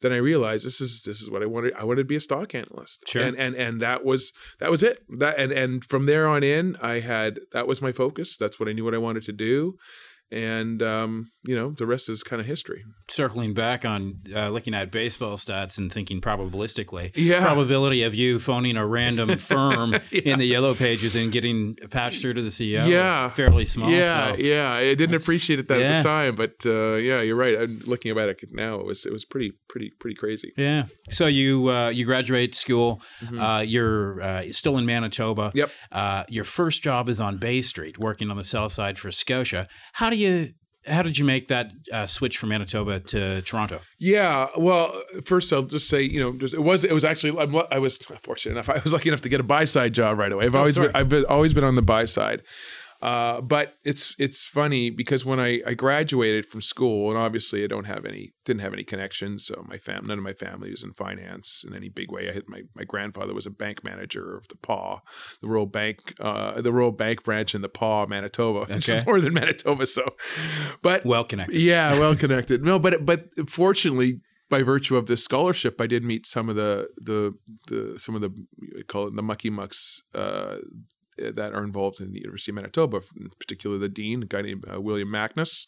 then 0.02 0.14
I 0.14 0.18
realized 0.18 0.66
this 0.66 0.80
is 0.80 1.02
this 1.02 1.22
is 1.22 1.30
what 1.30 1.44
I 1.44 1.46
wanted. 1.46 1.74
I 1.74 1.84
wanted 1.84 2.04
to 2.04 2.08
be 2.08 2.16
a 2.16 2.22
stock 2.22 2.56
analyst. 2.56 3.04
Sure. 3.08 3.22
And 3.22 3.38
and 3.38 3.54
and 3.54 3.82
that 3.82 4.06
was 4.06 4.32
that 4.60 4.72
was 4.72 4.82
it. 4.82 5.04
That 5.18 5.38
and 5.38 5.52
and 5.52 5.84
from 5.84 6.06
there 6.06 6.26
on 6.26 6.42
in, 6.42 6.78
I 6.82 7.02
had 7.02 7.42
that 7.52 7.68
was 7.68 7.82
my 7.82 7.92
focus. 7.92 8.38
That's 8.38 8.62
what 8.62 8.70
I 8.70 8.72
knew 8.72 8.86
what 8.86 8.96
I 8.96 9.00
wanted 9.00 9.24
to 9.24 9.34
do 9.34 9.76
and 10.32 10.82
um, 10.84 11.32
you 11.44 11.56
know 11.56 11.72
the 11.72 11.86
rest 11.86 12.10
is 12.10 12.24
kind 12.24 12.40
of 12.40 12.46
history. 12.46 12.84
Circling 13.10 13.54
back 13.54 13.86
on 13.86 14.14
uh, 14.36 14.50
looking 14.50 14.74
at 14.74 14.92
baseball 14.92 15.38
stats 15.38 15.78
and 15.78 15.92
thinking 15.92 16.20
probabilistically, 16.22 17.12
Yeah. 17.16 17.42
probability 17.42 18.04
of 18.04 18.14
you 18.16 18.40
phoning 18.40 18.76
a 18.78 18.86
random 18.86 19.38
firm 19.38 19.96
in 20.12 20.38
the 20.40 20.46
yellow 20.46 20.74
pages 20.74 21.16
and 21.16 21.32
getting 21.32 21.76
patched 21.92 22.22
through 22.22 22.34
to 22.34 22.42
the 22.42 22.50
CEO 22.50 22.88
Yeah. 22.88 23.28
is 23.28 23.34
fairly 23.34 23.66
small. 23.66 23.90
yeah, 23.90 24.32
so. 24.34 24.38
yeah. 24.38 24.72
I 24.72 24.94
didn't 24.96 25.16
appreciate 25.22 25.60
it 25.60 25.68
that 25.70 25.80
yeah. 25.80 25.98
at 25.98 26.04
the 26.04 26.10
time, 26.10 26.36
but 26.36 26.56
uh, 26.66 26.96
yeah, 26.96 27.22
you're 27.22 27.36
right. 27.36 27.58
I'm 27.60 27.80
looking 27.86 28.12
about 28.12 28.30
it 28.30 28.40
now. 28.52 28.80
It 28.80 28.86
was 28.86 29.06
it 29.06 29.12
was 29.14 29.26
pretty 29.26 29.54
pretty 29.70 29.90
pretty 30.00 30.16
crazy. 30.16 30.52
Yeah. 30.58 30.86
So 31.10 31.28
you 31.28 31.70
uh, 31.70 31.90
you 31.90 32.06
graduate 32.06 32.56
school. 32.56 33.02
Uh, 33.38 33.64
you're 33.66 34.22
uh, 34.22 34.44
still 34.52 34.78
in 34.78 34.86
Manitoba. 34.86 35.50
Mm-hmm. 35.50 35.58
Yep. 35.58 35.72
Uh, 35.92 36.24
your 36.30 36.44
first 36.44 36.84
job 36.84 37.08
is 37.10 37.20
on 37.20 37.38
Bay 37.38 37.62
Street, 37.62 37.98
working 37.98 38.30
on 38.30 38.38
the 38.38 38.44
south 38.44 38.72
side 38.72 38.98
for 38.98 39.12
Scotia. 39.12 39.68
How 39.94 40.10
do 40.10 40.16
you? 40.18 40.54
How 40.90 41.02
did 41.02 41.18
you 41.18 41.26
make 41.26 41.48
that 41.48 41.72
uh, 41.94 42.06
switch 42.06 42.38
from 42.38 42.50
Manitoba 42.50 43.00
to 43.00 43.42
Toronto? 43.44 43.80
Yeah, 44.00 44.48
well, 44.58 44.92
first 45.24 45.54
I'll 45.54 45.62
just 45.62 45.88
say, 45.88 46.02
you 46.02 46.20
know, 46.20 46.34
just, 46.34 46.54
it 46.54 46.64
was 46.64 46.84
it 46.84 46.94
was 46.94 47.06
actually 47.06 47.38
I'm, 47.38 47.56
I 47.72 47.80
was 47.80 47.98
fortunate 47.98 48.54
enough. 48.54 48.70
I 48.70 48.80
was 48.84 48.94
lucky 48.94 49.10
enough 49.10 49.22
to 49.22 49.30
get 49.30 49.40
a 49.40 49.44
buy 49.44 49.66
side 49.66 49.94
job 49.94 50.18
right 50.18 50.32
away. 50.32 50.46
I've 50.46 50.56
always 50.56 50.76
sorry. 50.76 50.88
been, 50.88 50.96
I've 50.96 51.10
been, 51.10 51.26
always 51.26 51.54
been 51.54 51.64
on 51.64 51.76
the 51.76 51.82
buy 51.82 52.06
side. 52.06 52.42
Uh, 53.02 53.40
but 53.40 53.76
it's 53.86 54.14
it's 54.20 54.46
funny 54.46 54.90
because 54.90 55.24
when 55.24 55.40
I, 55.40 55.62
I 55.66 55.74
graduated 55.74 56.46
from 56.46 56.62
school, 56.62 57.10
and 57.10 57.18
obviously 57.18 57.64
I 57.64 57.68
don't 57.68 57.86
have 57.86 58.06
any 58.06 58.34
didn't 58.44 58.60
have 58.62 58.74
any 58.74 58.84
connections. 58.84 59.46
So 59.46 59.64
my 59.70 59.78
fam 59.78 60.06
none 60.06 60.18
of 60.18 60.24
my 60.24 60.34
family 60.34 60.70
was 60.72 60.84
in 60.84 60.92
finance 60.92 61.64
in 61.66 61.74
any 61.74 61.88
big 61.88 62.12
way. 62.12 62.30
I 62.30 62.34
had 62.34 62.50
my 62.50 62.64
my 62.76 62.84
grandfather 62.84 63.34
was 63.34 63.46
a 63.46 63.52
bank 63.52 63.86
manager 63.86 64.36
of 64.36 64.50
the 64.50 64.58
Pas, 64.58 65.00
the 65.42 65.48
Royal 65.48 65.66
Bank, 65.66 66.14
uh, 66.20 66.60
the 66.62 66.74
Royal 66.74 66.92
Bank 66.92 67.24
branch 67.24 67.56
in 67.56 67.62
the 67.62 67.70
Pas, 67.70 68.10
Manitoba, 68.10 68.62
which 68.74 68.90
Okay. 68.90 68.98
is 69.00 69.06
northern 69.06 69.34
Manitoba. 69.34 69.86
So, 69.88 70.04
but 70.82 71.06
Well 71.06 71.24
connected. 71.24 71.56
yeah, 71.62 71.98
well 71.98 72.16
connected. 72.18 72.64
No, 72.64 72.80
but 72.80 73.06
but 73.06 73.30
fortunately, 73.50 74.20
by 74.50 74.62
virtue 74.62 74.98
of 74.98 75.06
this 75.06 75.24
scholarship, 75.24 75.80
I 75.80 75.88
did 75.88 76.04
meet 76.04 76.26
some 76.26 76.50
of 76.50 76.58
the 76.58 76.90
the 76.98 77.34
the 77.68 77.98
some 77.98 78.16
of 78.16 78.22
the 78.22 78.84
call 78.88 79.08
it 79.08 79.16
the 79.16 79.24
mucky 79.24 79.50
mucks 79.50 80.02
uh, 80.14 80.58
that 81.20 81.54
are 81.54 81.64
involved 81.64 82.00
in 82.00 82.12
the 82.12 82.20
University 82.20 82.52
of 82.52 82.56
Manitoba, 82.56 83.02
in 83.18 83.30
particular 83.40 83.78
the 83.78 83.90
dean, 83.90 84.24
a 84.24 84.26
guy 84.26 84.42
named 84.42 84.66
uh, 84.72 84.80
William 84.80 85.10
Magnus. 85.10 85.66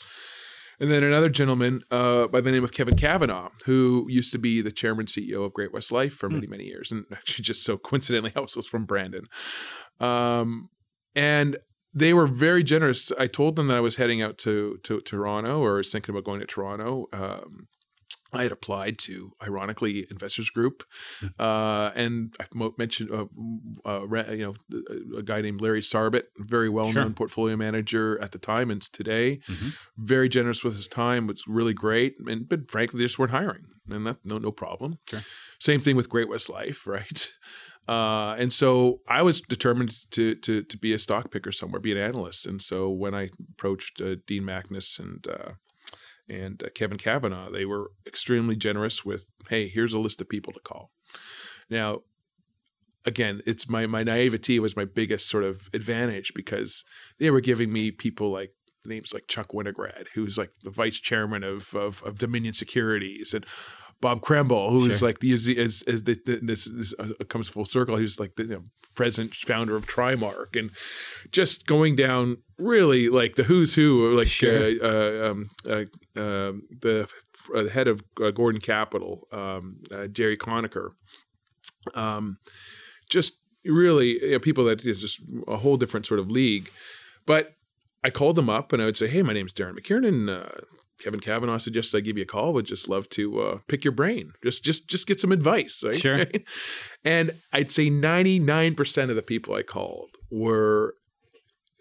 And 0.79 0.89
then 0.89 1.03
another 1.03 1.29
gentleman 1.29 1.83
uh, 1.91 2.27
by 2.27 2.41
the 2.41 2.51
name 2.51 2.63
of 2.63 2.71
Kevin 2.71 2.95
Kavanagh, 2.95 3.49
who 3.65 4.07
used 4.09 4.31
to 4.31 4.39
be 4.39 4.61
the 4.61 4.71
chairman 4.71 5.05
CEO 5.05 5.45
of 5.45 5.53
Great 5.53 5.71
West 5.71 5.91
Life 5.91 6.13
for 6.13 6.27
many, 6.27 6.47
many 6.47 6.63
years. 6.63 6.91
And 6.91 7.05
actually, 7.11 7.43
just 7.43 7.63
so 7.63 7.77
coincidentally, 7.77 8.31
also 8.35 8.59
was 8.59 8.67
from 8.67 8.85
Brandon. 8.85 9.27
Um, 9.99 10.69
and 11.15 11.57
they 11.93 12.13
were 12.15 12.25
very 12.25 12.63
generous. 12.63 13.11
I 13.19 13.27
told 13.27 13.57
them 13.57 13.67
that 13.67 13.77
I 13.77 13.81
was 13.81 13.97
heading 13.97 14.23
out 14.23 14.39
to 14.39 14.79
to 14.83 15.01
Toronto 15.01 15.61
or 15.61 15.75
was 15.75 15.91
thinking 15.91 16.15
about 16.15 16.23
going 16.23 16.39
to 16.39 16.47
Toronto. 16.47 17.07
Um, 17.13 17.67
I 18.33 18.43
had 18.43 18.51
applied 18.51 18.97
to, 18.99 19.33
ironically, 19.43 20.07
Investors 20.09 20.49
Group, 20.49 20.83
uh, 21.39 21.91
and 21.95 22.33
I 22.39 22.45
mo- 22.53 22.73
mentioned, 22.77 23.11
uh, 23.11 23.25
uh, 23.85 24.05
you 24.31 24.55
know, 24.71 25.17
a 25.17 25.21
guy 25.23 25.41
named 25.41 25.59
Larry 25.61 25.81
Sarbit, 25.81 26.23
very 26.37 26.69
well-known 26.69 26.93
Sure. 27.07 27.13
portfolio 27.13 27.55
manager 27.57 28.17
at 28.21 28.31
the 28.31 28.39
time 28.39 28.71
and 28.71 28.81
today. 28.81 29.39
Mhm. 29.47 29.75
Very 29.97 30.29
generous 30.29 30.63
with 30.63 30.75
his 30.75 30.87
time. 30.87 31.27
Was 31.27 31.43
really 31.47 31.73
great, 31.73 32.15
and 32.25 32.47
but 32.47 32.71
frankly, 32.71 32.99
they 32.99 33.05
just 33.05 33.19
weren't 33.19 33.31
hiring, 33.31 33.65
and 33.89 34.05
that 34.07 34.17
no 34.23 34.37
no 34.37 34.51
problem. 34.51 34.99
Sure. 35.09 35.23
Same 35.59 35.81
thing 35.81 35.95
with 35.97 36.07
Great 36.09 36.29
West 36.29 36.49
Life, 36.49 36.87
right? 36.97 37.27
Uh, 37.87 38.35
and 38.37 38.53
so 38.53 39.01
I 39.07 39.21
was 39.23 39.41
determined 39.41 40.09
to 40.11 40.35
to 40.35 40.63
to 40.63 40.77
be 40.77 40.93
a 40.93 40.99
stock 40.99 41.31
picker 41.31 41.51
somewhere, 41.51 41.81
be 41.81 41.91
an 41.91 41.97
analyst. 41.97 42.45
And 42.45 42.61
so 42.61 42.89
when 42.89 43.13
I 43.13 43.29
approached 43.53 43.99
uh, 43.99 44.15
Dean 44.27 44.45
Magnus 44.45 44.99
and 44.99 45.25
uh, 45.27 45.53
and 46.31 46.63
uh, 46.63 46.69
Kevin 46.73 46.97
Kavanagh, 46.97 47.49
they 47.51 47.65
were 47.65 47.91
extremely 48.07 48.55
generous 48.55 49.03
with, 49.03 49.25
"Hey, 49.49 49.67
here's 49.67 49.93
a 49.93 49.99
list 49.99 50.21
of 50.21 50.29
people 50.29 50.53
to 50.53 50.59
call." 50.61 50.91
Now, 51.69 52.01
again, 53.05 53.41
it's 53.45 53.69
my 53.69 53.85
my 53.85 54.03
naivety 54.03 54.59
was 54.59 54.75
my 54.75 54.85
biggest 54.85 55.27
sort 55.27 55.43
of 55.43 55.69
advantage 55.73 56.33
because 56.33 56.83
they 57.19 57.29
were 57.29 57.41
giving 57.41 57.71
me 57.71 57.91
people 57.91 58.31
like 58.31 58.53
names 58.85 59.13
like 59.13 59.27
Chuck 59.27 59.49
Winograd, 59.49 60.07
who's 60.15 60.37
like 60.37 60.51
the 60.63 60.71
vice 60.71 60.99
chairman 60.99 61.43
of 61.43 61.75
of, 61.75 62.01
of 62.03 62.17
Dominion 62.17 62.53
Securities, 62.53 63.33
and 63.33 63.45
Bob 64.01 64.21
Krembil, 64.21 64.71
who 64.71 64.89
is 64.89 64.99
Sure. 64.99 65.07
like 65.09 65.19
the 65.19 65.31
as, 65.31 65.45
the, 65.45 66.19
the, 66.25 66.39
this, 66.41 66.65
this 66.65 66.93
uh, 66.97 67.23
comes 67.29 67.47
full 67.47 67.65
circle. 67.65 67.95
He 67.97 68.01
was 68.01 68.19
like 68.19 68.35
the 68.35 68.43
you 68.43 68.49
know, 68.49 68.63
president 68.95 69.35
founder 69.35 69.75
of 69.75 69.85
Trimark, 69.85 70.57
and 70.59 70.71
just 71.31 71.67
going 71.67 71.95
down 71.95 72.37
really 72.57 73.09
like 73.09 73.35
the 73.35 73.43
who's 73.43 73.75
who, 73.75 74.15
like 74.17 74.27
Sure. 74.27 74.51
uh, 74.51 74.73
uh, 74.83 75.31
um, 75.31 75.49
uh, 75.69 76.19
um 76.19 76.63
the 76.81 77.07
uh, 77.55 77.67
head 77.67 77.87
of 77.87 78.03
uh, 78.21 78.31
Gordon 78.31 78.59
Capital, 78.61 79.27
um, 79.31 79.77
uh, 79.91 80.07
Jerry 80.07 80.37
Conacher. 80.37 80.89
Um, 81.95 82.37
just 83.09 83.33
really 83.65 84.19
you 84.23 84.31
know, 84.31 84.39
people 84.39 84.63
that 84.65 84.83
is 84.83 84.99
just 84.99 85.21
a 85.47 85.57
whole 85.57 85.77
different 85.77 86.05
sort 86.07 86.19
of 86.19 86.29
league. 86.29 86.69
But 87.27 87.53
I 88.03 88.09
called 88.09 88.35
them 88.35 88.49
up 88.49 88.73
and 88.73 88.81
I 88.81 88.85
would 88.85 88.97
say, 88.97 89.07
"Hey, 89.07 89.21
my 89.21 89.33
name's 89.33 89.53
Darren 89.53 89.77
McKiernan. 89.77 90.27
Uh, 90.29 90.61
Kevin 91.01 91.19
Kavanagh 91.19 91.57
suggested 91.59 91.97
I 91.97 92.01
give 92.01 92.17
you 92.17 92.23
a 92.23 92.27
call. 92.27 92.53
Would 92.53 92.65
just 92.65 92.87
love 92.87 93.09
to 93.09 93.41
uh, 93.41 93.57
pick 93.67 93.83
your 93.83 93.91
brain. 93.91 94.31
Just 94.43 94.63
just 94.63 94.87
just 94.87 95.07
get 95.07 95.19
some 95.19 95.31
advice, 95.31 95.83
right? 95.85 95.99
Sure. 95.99 96.25
and 97.05 97.31
I'd 97.51 97.71
say 97.71 97.89
ninety 97.89 98.39
nine 98.39 98.75
percent 98.75 99.09
of 99.09 99.15
the 99.15 99.21
people 99.21 99.55
I 99.55 99.63
called 99.63 100.11
were 100.29 100.95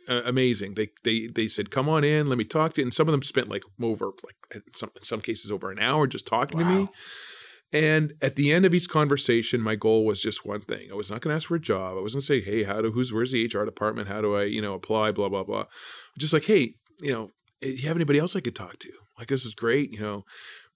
uh, 0.08 0.22
amazing. 0.24 0.74
They 0.74 0.88
they 1.04 1.28
they 1.28 1.48
said, 1.48 1.70
"Come 1.70 1.88
on 1.88 2.04
in, 2.04 2.28
let 2.28 2.38
me 2.38 2.44
talk 2.44 2.74
to 2.74 2.80
you." 2.80 2.86
And 2.86 2.94
some 2.94 3.08
of 3.08 3.12
them 3.12 3.22
spent 3.22 3.48
like 3.48 3.64
over 3.80 4.06
like 4.24 4.62
some 4.74 4.90
in 4.96 5.02
some 5.02 5.20
cases 5.20 5.50
over 5.50 5.70
an 5.70 5.78
hour 5.78 6.06
just 6.06 6.26
talking 6.26 6.58
to 6.58 6.64
me. 6.64 6.88
And 7.72 8.14
at 8.20 8.34
the 8.34 8.52
end 8.52 8.66
of 8.66 8.74
each 8.74 8.88
conversation, 8.88 9.60
my 9.60 9.76
goal 9.76 10.04
was 10.04 10.20
just 10.20 10.44
one 10.44 10.60
thing. 10.60 10.88
I 10.90 10.94
was 10.96 11.08
not 11.08 11.20
going 11.20 11.32
to 11.32 11.36
ask 11.36 11.46
for 11.46 11.54
a 11.54 11.60
job. 11.60 11.96
I 11.96 12.00
wasn't 12.00 12.26
going 12.26 12.40
to 12.40 12.48
say, 12.48 12.50
"Hey, 12.50 12.64
how 12.64 12.80
do 12.80 12.90
who's 12.90 13.12
where's 13.12 13.32
the 13.32 13.44
HR 13.44 13.64
department? 13.64 14.08
How 14.08 14.20
do 14.20 14.34
I 14.34 14.44
you 14.44 14.60
know 14.60 14.74
apply?" 14.74 15.12
Blah 15.12 15.28
blah 15.28 15.44
blah. 15.44 15.66
Just 16.18 16.32
like, 16.32 16.44
"Hey, 16.44 16.74
you 17.00 17.12
know, 17.12 17.30
you 17.61 17.88
have 17.88 17.97
anybody 17.97 18.19
else 18.19 18.37
I 18.37 18.40
could 18.40 18.57
talk 18.57 18.79
to? 18.79 18.93
Like 19.19 19.29
this 19.29 19.45
is 19.45 19.55
great, 19.55 19.93
you 19.93 20.00
know." 20.00 20.25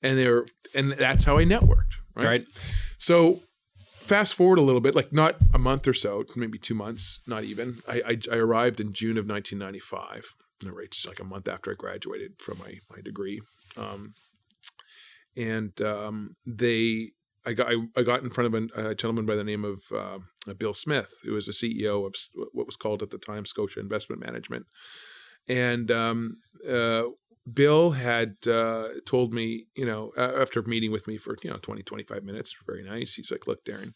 And 0.03 0.19
they're 0.19 0.47
and 0.75 0.93
that's 0.93 1.25
how 1.25 1.39
I 1.39 1.45
networked, 1.45 1.97
right? 2.15 2.27
Right. 2.27 2.47
So 2.99 3.41
fast 3.83 4.35
forward 4.35 4.59
a 4.59 4.63
little 4.63 4.81
bit, 4.81 4.95
like 4.95 5.13
not 5.13 5.37
a 5.55 5.59
month 5.59 5.89
or 5.89 5.95
so, 5.95 6.25
maybe 6.37 6.59
two 6.59 6.75
months, 6.75 7.21
not 7.27 7.45
even. 7.45 7.79
I 7.89 8.03
I, 8.07 8.19
I 8.33 8.37
arrived 8.37 8.81
in 8.81 8.93
June 8.93 9.19
of 9.19 9.29
1995. 9.29 10.35
Right, 10.67 10.97
like 11.07 11.21
a 11.21 11.25
month 11.25 11.47
after 11.49 11.73
I 11.73 11.75
graduated 11.75 12.41
from 12.41 12.59
my 12.59 12.75
my 12.91 13.03
degree. 13.03 13.41
Um, 13.77 14.15
and 15.37 15.79
um, 15.83 16.37
they 16.47 17.11
I 17.47 17.53
got 17.53 17.69
I, 17.71 17.75
I 17.97 18.03
got 18.03 18.23
in 18.23 18.31
front 18.31 18.55
of 18.55 18.71
a, 18.77 18.91
a 18.91 18.95
gentleman 18.95 19.27
by 19.27 19.35
the 19.35 19.45
name 19.45 19.65
of 19.65 19.83
uh, 19.95 20.19
Bill 20.55 20.75
Smith, 20.75 21.13
who 21.25 21.33
was 21.33 21.47
the 21.47 21.53
CEO 21.53 22.07
of 22.07 22.15
what 22.53 22.67
was 22.67 22.77
called 22.77 23.03
at 23.03 23.11
the 23.11 23.19
time 23.19 23.45
Scotia 23.45 23.81
Investment 23.81 24.25
Management, 24.25 24.67
and 25.49 25.91
um, 25.91 26.39
uh, 26.69 27.05
Bill 27.53 27.91
had 27.91 28.37
uh, 28.47 28.89
told 29.07 29.35
me, 29.35 29.67
you 29.77 29.85
know, 29.85 30.13
after 30.17 30.63
meeting 30.63 30.93
with 30.93 31.07
me 31.07 31.19
for 31.19 31.37
you 31.43 31.51
know 31.51 31.59
20 31.59 31.83
25 31.83 32.25
minutes, 32.25 32.57
very 32.67 32.83
nice. 32.83 33.15
He's 33.15 33.31
like, 33.31 33.47
"Look, 33.47 33.65
Darren, 33.65 33.93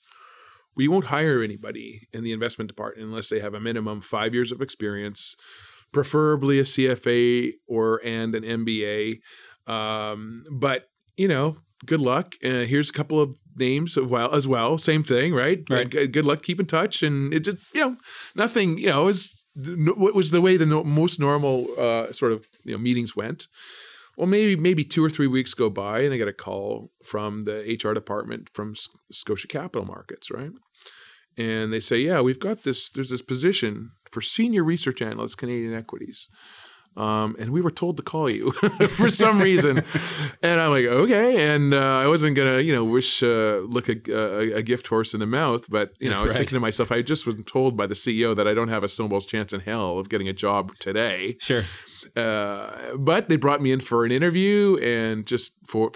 we 0.77 0.87
won't 0.87 1.07
hire 1.07 1.43
anybody 1.43 2.09
in 2.13 2.25
the 2.25 2.33
investment 2.33 2.69
department 2.69 3.09
unless 3.09 3.29
they 3.29 3.41
have 3.41 3.55
a 3.55 3.61
minimum 3.61 4.01
five 4.01 4.33
years 4.33 4.53
of 4.53 4.63
experience, 4.63 5.35
preferably 5.93 6.59
a 6.61 6.65
CFA 6.65 7.53
or 7.67 8.01
and 8.05 8.35
an 8.35 8.45
MBA. 8.45 9.19
Um, 9.67 10.45
but 10.53 10.89
you 11.17 11.27
know, 11.27 11.57
good 11.85 12.01
luck. 12.01 12.35
Uh, 12.45 12.65
here's 12.65 12.91
a 12.91 12.93
couple 12.93 13.21
of 13.21 13.39
names 13.57 13.97
of 13.97 14.11
well 14.11 14.33
as 14.35 14.47
well. 14.47 14.79
Same 14.79 15.03
thing, 15.03 15.35
right? 15.35 15.63
Right. 15.69 15.91
Good, 15.91 16.13
good 16.13 16.25
luck. 16.25 16.43
Keep 16.43 16.61
in 16.61 16.67
touch, 16.67 17.03
and 17.03 17.35
it 17.35 17.41
just 17.41 17.59
you 17.75 17.81
know 17.81 17.97
nothing. 18.37 18.79
You 18.79 18.87
know, 18.87 19.09
is 19.09 19.45
what 19.59 20.15
was 20.15 20.31
the 20.31 20.41
way 20.41 20.57
the 20.57 20.67
no, 20.67 20.85
most 20.85 21.19
normal 21.19 21.69
uh, 21.79 22.13
sort 22.13 22.33
of 22.33 22.47
you 22.65 22.73
know 22.73 22.79
meetings 22.79 23.17
went. 23.17 23.47
Well, 24.17 24.27
maybe 24.27 24.57
maybe 24.57 24.85
two 24.85 25.05
or 25.05 25.11
three 25.11 25.27
weeks 25.27 25.55
go 25.55 25.71
by, 25.71 26.01
and 26.01 26.13
I 26.13 26.17
get 26.17 26.29
a 26.29 26.33
call 26.33 26.91
from 27.03 27.43
the 27.43 27.79
HR 27.83 27.95
department 27.95 28.51
from 28.53 28.75
Scotia 29.13 29.49
Capital 29.49 29.87
Markets, 29.87 30.31
right? 30.31 30.51
And 31.37 31.73
they 31.73 31.81
say, 31.81 32.01
"Yeah, 32.01 32.21
we've 32.21 32.41
got 32.41 32.65
this. 32.65 32.89
There's 32.89 33.11
this 33.11 33.23
position 33.23 33.93
for 34.11 34.21
senior 34.21 34.65
research 34.65 35.03
analyst, 35.03 35.39
Canadian 35.39 35.75
equities. 35.75 36.29
Um, 36.99 37.37
and 37.39 37.53
we 37.53 37.61
were 37.61 37.71
told 37.71 37.97
to 37.99 38.03
call 38.03 38.29
you 38.29 38.51
for 38.97 39.09
some 39.09 39.41
reason. 39.41 39.85
and 40.43 40.61
I'm 40.61 40.71
like, 40.71 40.87
okay. 40.87 41.55
And 41.55 41.73
uh, 41.73 41.79
I 41.79 42.09
wasn't 42.09 42.35
gonna, 42.35 42.59
you 42.59 42.75
know, 42.75 42.85
wish 42.85 43.23
uh, 43.23 43.59
look 43.59 43.89
a, 43.89 43.97
a, 44.11 44.53
a, 44.55 44.63
gift 44.63 44.89
horse 44.89 45.15
in 45.15 45.21
the 45.21 45.27
mouth, 45.27 45.71
but 45.71 45.93
you 46.01 46.11
know, 46.11 46.19
I 46.19 46.23
was 46.25 46.33
right. 46.33 46.39
thinking 46.39 46.57
to 46.57 46.61
myself, 46.61 46.91
I 46.91 47.03
just 47.03 47.25
was 47.25 47.37
told 47.47 47.77
by 47.77 47.87
the 47.87 47.95
CEO 47.95 48.35
that 48.35 48.49
I 48.49 48.53
don't 48.53 48.67
have 48.67 48.83
a 48.83 48.89
snowball's 48.89 49.27
chance 49.27 49.53
in 49.53 49.61
hell 49.61 50.01
of 50.01 50.09
getting 50.09 50.29
a 50.29 50.33
job 50.33 50.77
today. 50.81 51.37
Sure. 51.39 51.63
Uh, 52.17 52.97
but 52.99 53.29
they 53.29 53.37
brought 53.37 53.61
me 53.61 53.71
in 53.71 53.79
for 53.79 54.05
an 54.05 54.11
interview 54.11 54.77
and 54.83 55.25
just 55.25 55.53
for 55.69 55.93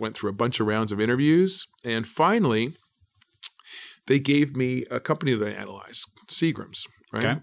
went 0.00 0.16
through 0.16 0.30
a 0.30 0.34
bunch 0.34 0.58
of 0.58 0.66
rounds 0.66 0.90
of 0.90 1.02
interviews, 1.02 1.66
and 1.84 2.08
finally, 2.08 2.72
they 4.06 4.18
gave 4.18 4.56
me 4.56 4.84
a 4.90 5.00
company 5.00 5.34
that 5.34 5.46
I 5.46 5.50
analyzed, 5.50 6.06
Seagram's, 6.30 6.86
right? 7.12 7.24
Okay 7.26 7.40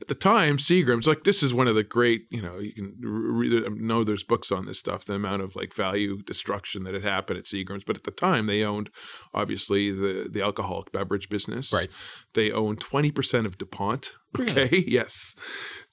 at 0.00 0.08
the 0.08 0.14
time, 0.14 0.56
Seagram's 0.56 1.06
like 1.06 1.24
this 1.24 1.42
is 1.42 1.52
one 1.52 1.68
of 1.68 1.74
the 1.74 1.82
great, 1.82 2.26
you 2.30 2.40
know, 2.40 2.58
you 2.58 2.72
can 2.72 2.96
re- 3.00 3.68
know 3.70 4.02
there's 4.04 4.24
books 4.24 4.50
on 4.50 4.66
this 4.66 4.78
stuff, 4.78 5.04
the 5.04 5.14
amount 5.14 5.42
of 5.42 5.54
like 5.54 5.74
value 5.74 6.22
destruction 6.22 6.84
that 6.84 6.94
had 6.94 7.04
happened 7.04 7.38
at 7.38 7.44
Seagram's. 7.44 7.84
But 7.84 7.96
at 7.96 8.04
the 8.04 8.10
time, 8.10 8.46
they 8.46 8.62
owned 8.62 8.90
obviously 9.34 9.90
the 9.90 10.28
the 10.30 10.42
alcoholic 10.42 10.92
beverage 10.92 11.28
business. 11.28 11.72
Right. 11.72 11.90
They 12.34 12.50
owned 12.50 12.80
twenty 12.80 13.10
percent 13.10 13.46
of 13.46 13.58
Dupont. 13.58 14.12
Hmm. 14.34 14.42
Okay. 14.42 14.64
Really? 14.64 14.84
yes. 14.90 15.34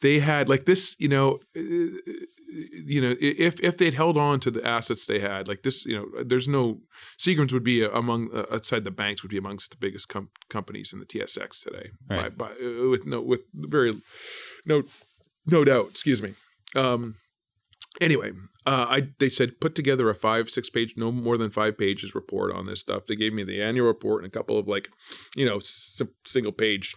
They 0.02 0.20
had 0.20 0.48
like 0.48 0.66
this, 0.66 0.96
you 1.00 1.10
know 1.10 1.40
you 2.48 3.02
know, 3.02 3.16
if 3.20 3.60
if 3.60 3.78
they'd 3.78 3.94
held 3.94 4.18
on 4.18 4.40
to 4.42 4.52
the 4.52 4.66
assets 4.66 5.06
they 5.06 5.20
had, 5.20 5.48
like 5.48 5.64
this, 5.64 5.86
you 5.86 5.96
know, 5.96 6.24
there's 6.24 6.48
no 6.48 6.82
Seagram's 7.18 7.54
would 7.54 7.64
be 7.64 7.84
among 7.84 8.34
uh, 8.34 8.46
outside 8.52 8.84
the 8.84 8.92
banks 8.92 9.22
would 9.24 9.32
be 9.32 9.38
amongst 9.38 9.72
the 9.72 9.78
biggest 9.78 10.08
com- 10.10 10.30
companies 10.50 10.94
in 10.94 11.00
the 11.00 11.06
TSX 11.06 11.64
today, 11.64 11.90
right. 12.10 12.38
by, 12.38 12.48
by, 12.48 12.52
uh, 12.54 12.90
with 12.90 13.06
no 13.06 13.22
with 13.22 13.44
very 13.54 14.00
no 14.66 14.84
no 15.46 15.64
doubt. 15.64 15.90
Excuse 15.90 16.22
me. 16.22 16.34
Um, 16.76 17.16
anyway, 18.00 18.32
uh, 18.66 18.86
I 18.90 19.10
they 19.20 19.30
said 19.30 19.60
put 19.60 19.76
together 19.76 20.10
a 20.10 20.16
five 20.16 20.50
six 20.50 20.70
page, 20.70 20.94
no 20.98 21.12
more 21.12 21.38
than 21.38 21.50
five 21.50 21.78
pages 21.78 22.16
report 22.16 22.54
on 22.54 22.66
this 22.66 22.80
stuff. 22.80 23.06
They 23.06 23.16
gave 23.16 23.34
me 23.34 23.44
the 23.44 23.62
annual 23.62 23.88
report 23.88 24.24
and 24.24 24.34
a 24.34 24.38
couple 24.38 24.58
of 24.58 24.68
like, 24.68 24.90
you 25.36 25.46
know, 25.46 25.58
s- 25.58 26.02
single 26.26 26.52
page 26.52 26.96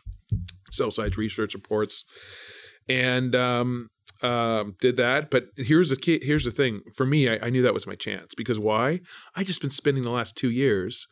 sell 0.71 0.90
side 0.90 1.16
research 1.16 1.54
reports, 1.54 2.04
and 2.88 3.35
um, 3.35 3.90
um, 4.22 4.76
did 4.80 4.96
that. 4.96 5.30
But 5.30 5.46
here's 5.56 5.90
the 5.90 5.96
key, 5.96 6.20
here's 6.22 6.44
the 6.44 6.50
thing. 6.50 6.82
For 6.94 7.06
me, 7.06 7.28
I, 7.28 7.38
I, 7.42 7.50
knew 7.50 7.62
that 7.62 7.74
was 7.74 7.86
my 7.86 7.94
chance 7.94 8.34
because 8.34 8.58
why? 8.58 9.00
I 9.34 9.44
just 9.44 9.60
been 9.60 9.70
spending 9.70 10.02
the 10.02 10.10
last 10.10 10.36
two 10.36 10.50
years 10.50 11.06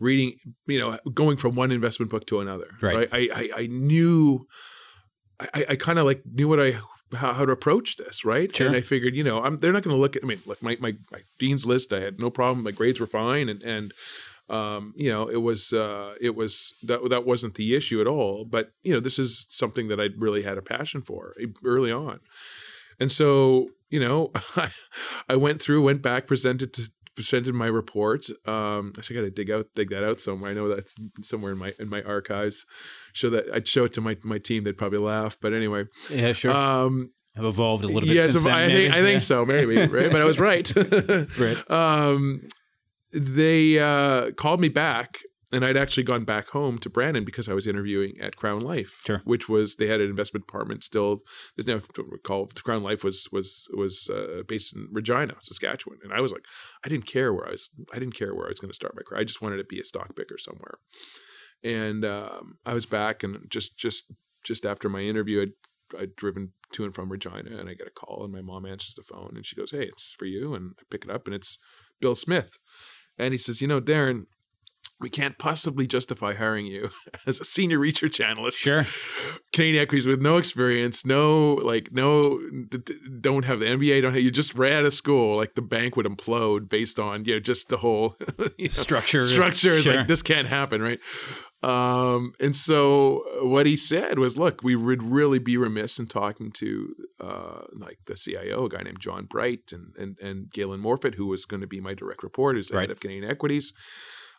reading, 0.00 0.36
you 0.66 0.78
know, 0.78 0.98
going 1.14 1.36
from 1.36 1.54
one 1.54 1.70
investment 1.70 2.10
book 2.10 2.26
to 2.26 2.40
another. 2.40 2.68
Right. 2.80 2.96
right? 2.96 3.08
I, 3.12 3.28
I, 3.34 3.62
I 3.62 3.66
knew, 3.68 4.46
I, 5.40 5.66
I 5.70 5.76
kind 5.76 5.98
of 5.98 6.04
like 6.04 6.22
knew 6.26 6.48
what 6.48 6.60
I 6.60 6.72
how, 7.14 7.32
how, 7.32 7.44
to 7.44 7.52
approach 7.52 7.96
this, 7.96 8.24
right? 8.24 8.54
Sure. 8.54 8.66
And 8.66 8.76
I 8.76 8.80
figured, 8.80 9.14
you 9.14 9.24
know, 9.24 9.42
I'm, 9.42 9.58
they're 9.58 9.72
not 9.72 9.82
going 9.82 9.94
to 9.94 10.00
look 10.00 10.16
at. 10.16 10.24
I 10.24 10.26
mean, 10.26 10.40
like 10.46 10.62
my, 10.62 10.76
my 10.80 10.94
my 11.10 11.20
dean's 11.38 11.66
list, 11.66 11.92
I 11.92 12.00
had 12.00 12.20
no 12.20 12.30
problem. 12.30 12.64
My 12.64 12.70
grades 12.70 13.00
were 13.00 13.06
fine, 13.06 13.48
and 13.48 13.62
and 13.62 13.92
um, 14.48 14.92
you 14.96 15.10
know, 15.10 15.28
it 15.28 15.42
was 15.42 15.72
uh, 15.72 16.14
it 16.20 16.34
was 16.34 16.74
that 16.82 17.08
that 17.10 17.24
wasn't 17.24 17.54
the 17.54 17.74
issue 17.74 18.00
at 18.00 18.06
all. 18.06 18.44
But 18.44 18.72
you 18.82 18.92
know, 18.92 19.00
this 19.00 19.18
is 19.18 19.46
something 19.48 19.88
that 19.88 20.00
I 20.00 20.08
really 20.16 20.42
had 20.42 20.58
a 20.58 20.62
passion 20.62 21.02
for 21.02 21.34
eh, 21.40 21.46
early 21.64 21.92
on, 21.92 22.20
and 23.00 23.10
so 23.10 23.70
you 23.90 24.00
know, 24.00 24.30
I, 24.56 24.70
I 25.28 25.36
went 25.36 25.60
through, 25.60 25.82
went 25.82 26.02
back, 26.02 26.26
presented 26.26 26.72
to 26.74 26.90
presented 27.14 27.54
my 27.54 27.66
report. 27.66 28.26
Um, 28.46 28.92
I 28.96 29.14
got 29.14 29.20
to 29.20 29.30
dig 29.30 29.50
out, 29.50 29.66
dig 29.74 29.90
that 29.90 30.04
out 30.04 30.18
somewhere. 30.18 30.50
I 30.50 30.54
know 30.54 30.68
that's 30.68 30.94
somewhere 31.22 31.52
in 31.52 31.58
my 31.58 31.74
in 31.78 31.88
my 31.88 32.02
archives. 32.02 32.64
Show 33.12 33.30
that 33.30 33.46
I'd 33.52 33.68
show 33.68 33.84
it 33.84 33.92
to 33.94 34.00
my 34.00 34.16
my 34.24 34.38
team. 34.38 34.64
They'd 34.64 34.78
probably 34.78 34.98
laugh, 34.98 35.36
but 35.40 35.52
anyway. 35.52 35.84
Yeah, 36.10 36.32
sure. 36.32 36.52
Um, 36.52 37.12
have 37.36 37.44
evolved 37.46 37.84
a 37.84 37.86
little 37.86 38.02
bit. 38.02 38.16
Yeah, 38.16 38.28
since 38.28 38.44
then, 38.44 38.52
I 38.52 38.66
maybe. 38.66 38.82
think 38.84 38.94
I 38.94 39.02
think 39.02 39.20
so, 39.22 39.46
maybe 39.46 39.76
right. 39.76 40.12
But 40.12 40.20
I 40.20 40.24
was 40.24 40.38
right. 40.38 40.70
right. 41.38 41.70
Um, 41.70 42.42
they 43.12 43.78
uh, 43.78 44.32
called 44.32 44.60
me 44.60 44.68
back 44.68 45.18
and 45.52 45.64
I'd 45.64 45.76
actually 45.76 46.04
gone 46.04 46.24
back 46.24 46.48
home 46.48 46.78
to 46.78 46.88
Brandon 46.88 47.24
because 47.24 47.48
I 47.48 47.52
was 47.52 47.66
interviewing 47.66 48.18
at 48.20 48.36
Crown 48.36 48.60
Life, 48.60 49.02
sure. 49.04 49.20
which 49.24 49.48
was 49.48 49.76
they 49.76 49.86
had 49.86 50.00
an 50.00 50.08
investment 50.08 50.46
department 50.46 50.82
still. 50.82 51.22
There's 51.54 51.66
no 51.66 51.80
don't 51.94 52.10
recall 52.10 52.46
Crown 52.46 52.82
Life 52.82 53.04
was 53.04 53.28
was 53.30 53.68
was 53.74 54.08
uh, 54.08 54.42
based 54.48 54.74
in 54.74 54.88
Regina, 54.90 55.34
Saskatchewan, 55.42 55.98
and 56.02 56.12
I 56.12 56.20
was 56.20 56.32
like, 56.32 56.44
I 56.84 56.88
didn't 56.88 57.06
care 57.06 57.32
where 57.34 57.46
I 57.46 57.52
was. 57.52 57.70
I 57.92 57.98
didn't 57.98 58.14
care 58.16 58.34
where 58.34 58.46
I 58.46 58.48
was 58.48 58.58
going 58.58 58.70
to 58.70 58.74
start 58.74 58.96
my 58.96 59.02
career. 59.02 59.20
I 59.20 59.24
just 59.24 59.42
wanted 59.42 59.58
to 59.58 59.64
be 59.64 59.78
a 59.78 59.84
stock 59.84 60.16
picker 60.16 60.38
somewhere. 60.38 60.78
And 61.62 62.04
um, 62.04 62.58
I 62.64 62.72
was 62.72 62.86
back, 62.86 63.22
and 63.22 63.46
just 63.50 63.76
just 63.76 64.10
just 64.42 64.64
after 64.64 64.88
my 64.88 65.00
interview, 65.00 65.42
I'd 65.42 66.00
I'd 66.00 66.16
driven 66.16 66.52
to 66.72 66.84
and 66.84 66.94
from 66.94 67.12
Regina, 67.12 67.58
and 67.58 67.68
I 67.68 67.74
get 67.74 67.86
a 67.86 67.90
call, 67.90 68.24
and 68.24 68.32
my 68.32 68.40
mom 68.40 68.64
answers 68.64 68.94
the 68.94 69.02
phone, 69.02 69.32
and 69.34 69.44
she 69.44 69.56
goes, 69.56 69.70
"Hey, 69.70 69.84
it's 69.84 70.14
for 70.18 70.24
you," 70.24 70.54
and 70.54 70.74
I 70.80 70.82
pick 70.90 71.04
it 71.04 71.10
up, 71.10 71.26
and 71.26 71.34
it's 71.34 71.58
Bill 72.00 72.14
Smith. 72.14 72.58
And 73.18 73.32
he 73.32 73.38
says, 73.38 73.60
You 73.60 73.68
know, 73.68 73.80
Darren, 73.80 74.26
we 75.02 75.10
can't 75.10 75.36
possibly 75.36 75.86
justify 75.86 76.32
hiring 76.32 76.64
you 76.64 76.88
as 77.26 77.40
a 77.40 77.44
senior 77.44 77.78
research 77.78 78.20
analyst. 78.20 78.60
Sure. 78.60 78.86
Canadian 79.52 79.82
equities 79.82 80.06
with 80.06 80.22
no 80.22 80.36
experience, 80.36 81.04
no, 81.04 81.54
like, 81.54 81.90
no, 81.92 82.40
don't 83.20 83.44
have 83.44 83.58
the 83.58 83.66
MBA, 83.66 84.02
don't 84.02 84.14
have, 84.14 84.22
you 84.22 84.30
just 84.30 84.54
ran 84.54 84.78
out 84.78 84.84
of 84.86 84.94
school. 84.94 85.36
Like 85.36 85.54
the 85.54 85.62
bank 85.62 85.96
would 85.96 86.06
implode 86.06 86.68
based 86.68 86.98
on, 86.98 87.24
you 87.24 87.34
know, 87.34 87.40
just 87.40 87.68
the 87.68 87.76
whole 87.76 88.16
you 88.56 88.64
know, 88.64 88.68
structure. 88.68 89.20
Structure 89.22 89.72
is 89.72 89.84
sure. 89.84 89.96
like, 89.96 90.06
this 90.06 90.22
can't 90.22 90.46
happen, 90.46 90.80
right? 90.80 91.00
Um, 91.62 92.34
and 92.40 92.56
so 92.56 93.22
what 93.42 93.66
he 93.66 93.76
said 93.76 94.18
was, 94.18 94.36
look, 94.36 94.64
we 94.64 94.74
would 94.74 95.02
really 95.02 95.38
be 95.38 95.56
remiss 95.56 95.98
in 95.98 96.06
talking 96.06 96.50
to 96.52 96.94
uh, 97.20 97.62
like 97.72 97.98
the 98.06 98.16
CIO, 98.16 98.66
a 98.66 98.68
guy 98.68 98.82
named 98.82 99.00
John 99.00 99.26
Bright, 99.26 99.72
and 99.72 99.94
and 99.96 100.18
and 100.18 100.50
Galen 100.50 100.80
Morfitt, 100.80 101.14
who 101.14 101.26
was 101.26 101.44
going 101.44 101.60
to 101.60 101.68
be 101.68 101.80
my 101.80 101.94
direct 101.94 102.22
report, 102.22 102.56
who's 102.56 102.68
the 102.68 102.76
right. 102.76 102.82
head 102.82 102.90
of 102.90 103.00
Canadian 103.00 103.30
Equities. 103.30 103.72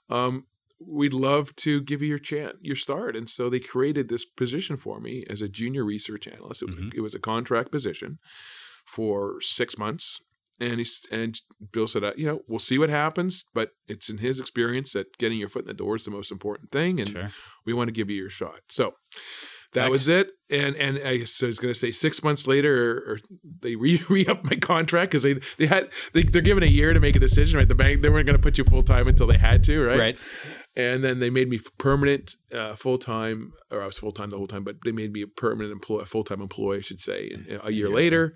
Um, 0.10 0.48
we'd 0.86 1.14
love 1.14 1.56
to 1.56 1.82
give 1.82 2.02
you 2.02 2.10
your 2.10 2.20
chance, 2.20 2.58
your 2.62 2.76
start. 2.76 3.16
And 3.16 3.30
so 3.30 3.50
they 3.50 3.60
created 3.60 4.10
this 4.10 4.26
position 4.26 4.76
for 4.76 5.00
me 5.00 5.26
as 5.30 5.42
a 5.42 5.48
junior 5.48 5.86
research 5.86 6.28
analyst. 6.28 6.62
It, 6.62 6.70
mm-hmm. 6.70 6.90
it 6.94 7.02
was 7.02 7.16
a 7.16 7.20
contract 7.20 7.72
position 7.72 8.20
for 8.86 9.40
six 9.40 9.78
months 9.78 10.20
and 10.64 10.80
he's 10.80 11.02
and 11.12 11.40
Bill 11.72 11.88
said, 11.88 12.04
uh, 12.04 12.14
you 12.16 12.26
know, 12.26 12.42
we'll 12.48 12.60
see 12.60 12.78
what 12.78 12.90
happens, 12.90 13.46
but 13.54 13.72
it's 13.88 14.10
in 14.10 14.20
his 14.20 14.40
experience 14.40 14.94
that 14.94 15.18
getting 15.18 15.38
your 15.38 15.50
foot 15.50 15.64
in 15.64 15.68
the 15.68 15.74
door 15.74 15.96
is 15.96 16.06
the 16.06 16.12
most 16.12 16.32
important 16.32 16.72
thing, 16.72 17.00
and 17.00 17.10
sure. 17.10 17.30
we 17.66 17.74
want 17.74 17.88
to 17.88 17.92
give 17.94 18.10
you 18.10 18.16
your 18.16 18.30
shot. 18.30 18.62
So 18.70 18.94
that 19.74 19.82
Thanks. 19.82 19.92
was 19.92 20.08
it. 20.08 20.30
And 20.50 20.76
and 20.76 21.00
I, 21.00 21.24
so 21.24 21.48
I 21.48 21.50
was 21.50 21.60
going 21.60 21.74
to 21.74 21.80
say 21.80 21.92
six 21.92 22.24
months 22.24 22.46
later, 22.46 22.92
or, 22.92 23.14
or 23.14 23.20
they 23.62 23.76
re 23.76 24.02
re 24.10 24.26
up 24.28 24.44
my 24.46 24.56
contract 24.56 25.12
because 25.12 25.24
they 25.24 25.34
they 25.58 25.66
had 25.66 25.90
they, 26.14 26.24
they're 26.24 26.42
given 26.42 26.64
a 26.64 26.68
year 26.68 26.94
to 26.94 27.00
make 27.00 27.16
a 27.16 27.20
decision. 27.20 27.58
Right, 27.58 27.68
the 27.68 27.76
bank 27.76 28.02
they 28.02 28.10
weren't 28.10 28.26
going 28.26 28.38
to 28.38 28.42
put 28.42 28.58
you 28.58 28.64
full 28.64 28.84
time 28.84 29.08
until 29.08 29.28
they 29.28 29.38
had 29.38 29.64
to. 29.66 29.84
Right. 29.84 30.00
Right. 30.00 30.20
And 30.76 31.04
then 31.04 31.20
they 31.20 31.30
made 31.30 31.50
me 31.50 31.60
permanent, 31.78 32.34
uh, 32.52 32.74
full 32.74 32.98
time, 32.98 33.54
or 33.70 33.84
I 33.84 33.86
was 33.86 34.00
full 34.00 34.12
time 34.12 34.32
the 34.32 34.38
whole 34.38 34.48
time, 34.48 34.64
but 34.64 34.78
they 34.84 34.92
made 34.92 35.14
me 35.14 35.22
a 35.22 35.28
permanent 35.28 35.72
employee, 35.72 36.06
full 36.06 36.24
time 36.24 36.42
employee, 36.42 36.78
I 36.78 36.82
should 36.82 37.00
say. 37.00 37.30
And 37.32 37.62
a 37.64 37.72
year 37.72 37.90
yeah. 37.90 37.96
later, 37.96 38.34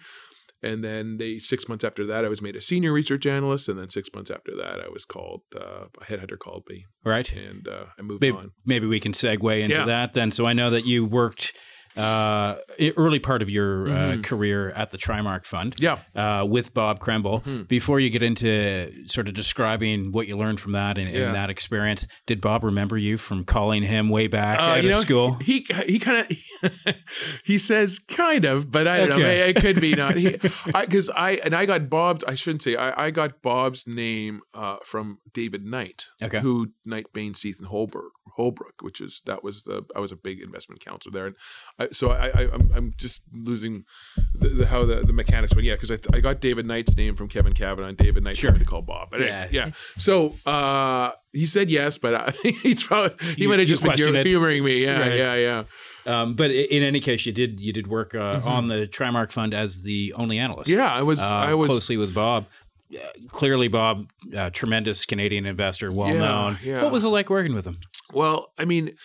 and 0.64 0.84
then 0.84 1.18
they 1.18 1.40
six 1.40 1.68
months 1.68 1.84
after 1.84 2.06
that, 2.06 2.26
I 2.26 2.30
was 2.30 2.42
made 2.42 2.56
a 2.56 2.62
senior 2.62 2.94
research 2.94 3.26
analyst, 3.26 3.70
and 3.70 3.80
then 3.80 3.90
six 3.90 4.10
months 4.14 4.32
after 4.32 4.56
that, 4.58 4.82
I 4.84 4.90
was 4.90 5.06
called 5.06 5.42
uh, 5.56 5.86
a 6.00 6.06
headhunter 6.06 6.38
called 6.38 6.64
me. 6.70 6.86
Right, 7.04 7.32
and 7.34 7.68
uh, 7.68 7.86
I 7.98 8.02
moved 8.02 8.22
maybe, 8.22 8.38
on. 8.38 8.52
Maybe 8.66 8.88
we 8.88 9.00
can 9.00 9.14
segue 9.14 9.62
into 9.62 9.76
yeah. 9.76 9.86
that 9.86 10.14
then. 10.14 10.32
So 10.32 10.46
I 10.46 10.54
know 10.54 10.70
that 10.70 10.86
you 10.86 11.06
worked 11.06 11.54
uh, 11.98 12.58
early 12.96 13.20
part 13.20 13.42
of 13.42 13.50
your 13.50 13.84
uh, 13.84 13.90
mm-hmm. 13.90 14.22
career 14.22 14.70
at 14.72 14.92
the 14.92 14.98
Trimark 14.98 15.46
Fund. 15.46 15.76
Yeah. 15.80 15.98
Uh, 16.16 16.46
with 16.46 16.74
Bob 16.74 17.00
Krembil. 17.00 17.44
Mm-hmm. 17.44 17.64
Before 17.64 18.00
you 18.00 18.10
get 18.10 18.24
into 18.24 19.08
sort 19.08 19.28
of 19.28 19.34
describing 19.34 20.12
what 20.12 20.28
you 20.28 20.38
learned 20.38 20.60
from 20.60 20.74
that 20.74 20.98
and, 20.98 21.10
yeah. 21.10 21.28
and, 21.28 21.36
that 21.36 21.50
experience, 21.50 22.08
did 22.26 22.42
Bob 22.42 22.64
remember 22.64 22.98
you 22.98 23.18
from 23.18 23.44
calling 23.44 23.84
him 23.84 24.10
way 24.10 24.28
back 24.28 24.60
uh, 24.60 24.64
out 24.64 24.80
of 24.80 24.86
know, 24.86 25.00
school? 25.02 25.34
He 25.36 25.66
he 25.86 26.00
kind 26.00 26.26
of 26.30 26.96
he 27.44 27.58
says 27.58 28.00
kind 28.00 28.46
of, 28.46 28.72
but 28.72 28.88
I 28.88 28.98
don't 28.98 29.12
okay. 29.14 29.22
know. 29.22 29.30
It, 29.30 29.58
it 29.58 29.62
could 29.62 29.82
be 29.82 29.94
not. 29.94 30.16
Because 30.16 31.10
I, 31.16 31.30
I, 31.30 31.32
and 31.44 31.54
I 31.54 31.66
got 31.66 31.90
Bob's. 31.90 32.24
I 32.24 32.36
shouldn't 32.36 32.62
say 32.62 32.76
I, 32.76 33.08
I 33.08 33.12
got 33.12 33.42
Bob's 33.42 33.88
name 33.88 34.42
uh, 34.54 34.78
from 34.84 35.20
David 35.34 35.66
Knight, 35.66 36.08
okay. 36.22 36.40
who 36.40 36.72
Knight 36.86 37.08
Bain 37.14 37.34
Seath 37.34 37.60
and 37.60 37.68
Holbrook 37.68 38.14
Holbrook, 38.38 38.82
which 38.82 39.02
is 39.02 39.22
that 39.26 39.44
was 39.44 39.64
the 39.64 39.84
I 39.96 40.00
was 40.00 40.12
a 40.12 40.16
big 40.16 40.40
investment 40.42 40.84
counselor 40.84 41.12
there, 41.12 41.26
and 41.26 41.36
I, 41.80 41.87
so 41.92 42.12
I, 42.12 42.28
I 42.28 42.50
I'm, 42.54 42.72
I'm 42.76 42.94
just 42.98 43.22
losing 43.34 43.86
the, 44.34 44.50
the, 44.50 44.66
how 44.68 44.86
the, 44.86 45.02
the 45.02 45.14
mechanics 45.14 45.56
went. 45.56 45.66
Yeah, 45.66 45.76
because 45.76 45.92
I, 45.92 45.98
I 46.14 46.20
got 46.20 46.40
David 46.40 46.66
Knight's 46.66 46.96
name 46.96 47.16
from 47.16 47.28
Kevin 47.28 47.54
Kavanagh, 47.54 47.90
and 47.90 47.98
David 47.98 48.24
Knight 48.24 48.38
sure. 48.38 48.52
to 48.52 48.66
call 48.66 48.82
Bob. 48.82 49.10
But 49.12 49.22
yeah, 49.22 49.48
yeah. 49.52 49.72
So 49.98 50.36
uh, 50.46 51.12
he 51.34 51.46
said 51.46 51.70
yes, 51.70 51.98
but 51.98 52.14
I, 52.14 52.32
he's 52.62 52.84
probably 52.84 53.16
he 53.36 53.44
you, 53.44 53.50
might 53.50 53.60
have 53.60 53.68
just 53.68 53.84
been 53.84 54.26
humoring 54.26 54.64
me. 54.64 54.84
Yeah, 54.84 55.00
right. 55.00 55.18
yeah, 55.18 55.36
yeah. 55.36 55.64
Um, 56.08 56.36
but 56.36 56.52
in 56.52 56.84
any 56.84 57.02
case, 57.02 57.26
you 57.26 57.34
did 57.34 57.60
you 57.60 57.74
did 57.74 57.88
work 57.88 58.16
uh, 58.16 58.38
mm-hmm. 58.38 58.48
on 58.48 58.68
the 58.68 58.88
Trimark 58.88 59.32
Fund 59.32 59.54
as 59.54 59.84
the 59.84 60.14
only 60.14 60.40
analyst. 60.40 60.70
Yeah, 60.70 60.92
I 60.92 61.02
was. 61.02 61.20
Uh, 61.20 61.28
I 61.28 61.54
was 61.54 61.68
closely 61.68 61.98
with 61.98 62.14
Bob. 62.14 62.46
Uh, 62.94 63.00
clearly, 63.28 63.68
Bob, 63.68 64.10
uh, 64.36 64.50
tremendous 64.52 65.06
Canadian 65.06 65.46
investor, 65.46 65.92
well 65.92 66.14
yeah, 66.14 66.20
known. 66.20 66.60
Yeah. 66.64 66.84
What 66.84 66.94
was 66.94 67.04
it 67.04 67.10
like 67.10 67.30
working 67.30 67.54
with 67.54 67.66
him? 67.66 67.80
Well, 68.14 68.54
I 68.58 68.64
mean, 68.64 68.96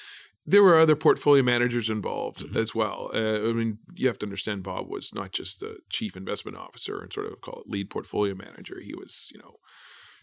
there 0.44 0.62
were 0.62 0.78
other 0.78 0.96
portfolio 0.96 1.42
managers 1.42 1.88
involved 1.88 2.40
mm-hmm. 2.40 2.56
as 2.56 2.74
well. 2.74 3.10
Uh, 3.14 3.48
I 3.48 3.52
mean, 3.52 3.78
you 3.94 4.08
have 4.08 4.18
to 4.18 4.26
understand 4.26 4.64
Bob 4.64 4.88
was 4.88 5.14
not 5.14 5.32
just 5.32 5.60
the 5.60 5.78
chief 5.90 6.16
investment 6.16 6.56
officer 6.56 7.00
and 7.00 7.12
sort 7.12 7.26
of 7.26 7.40
call 7.40 7.60
it 7.60 7.70
lead 7.70 7.90
portfolio 7.90 8.34
manager. 8.34 8.80
He 8.80 8.94
was, 8.94 9.28
you 9.32 9.38
know, 9.38 9.56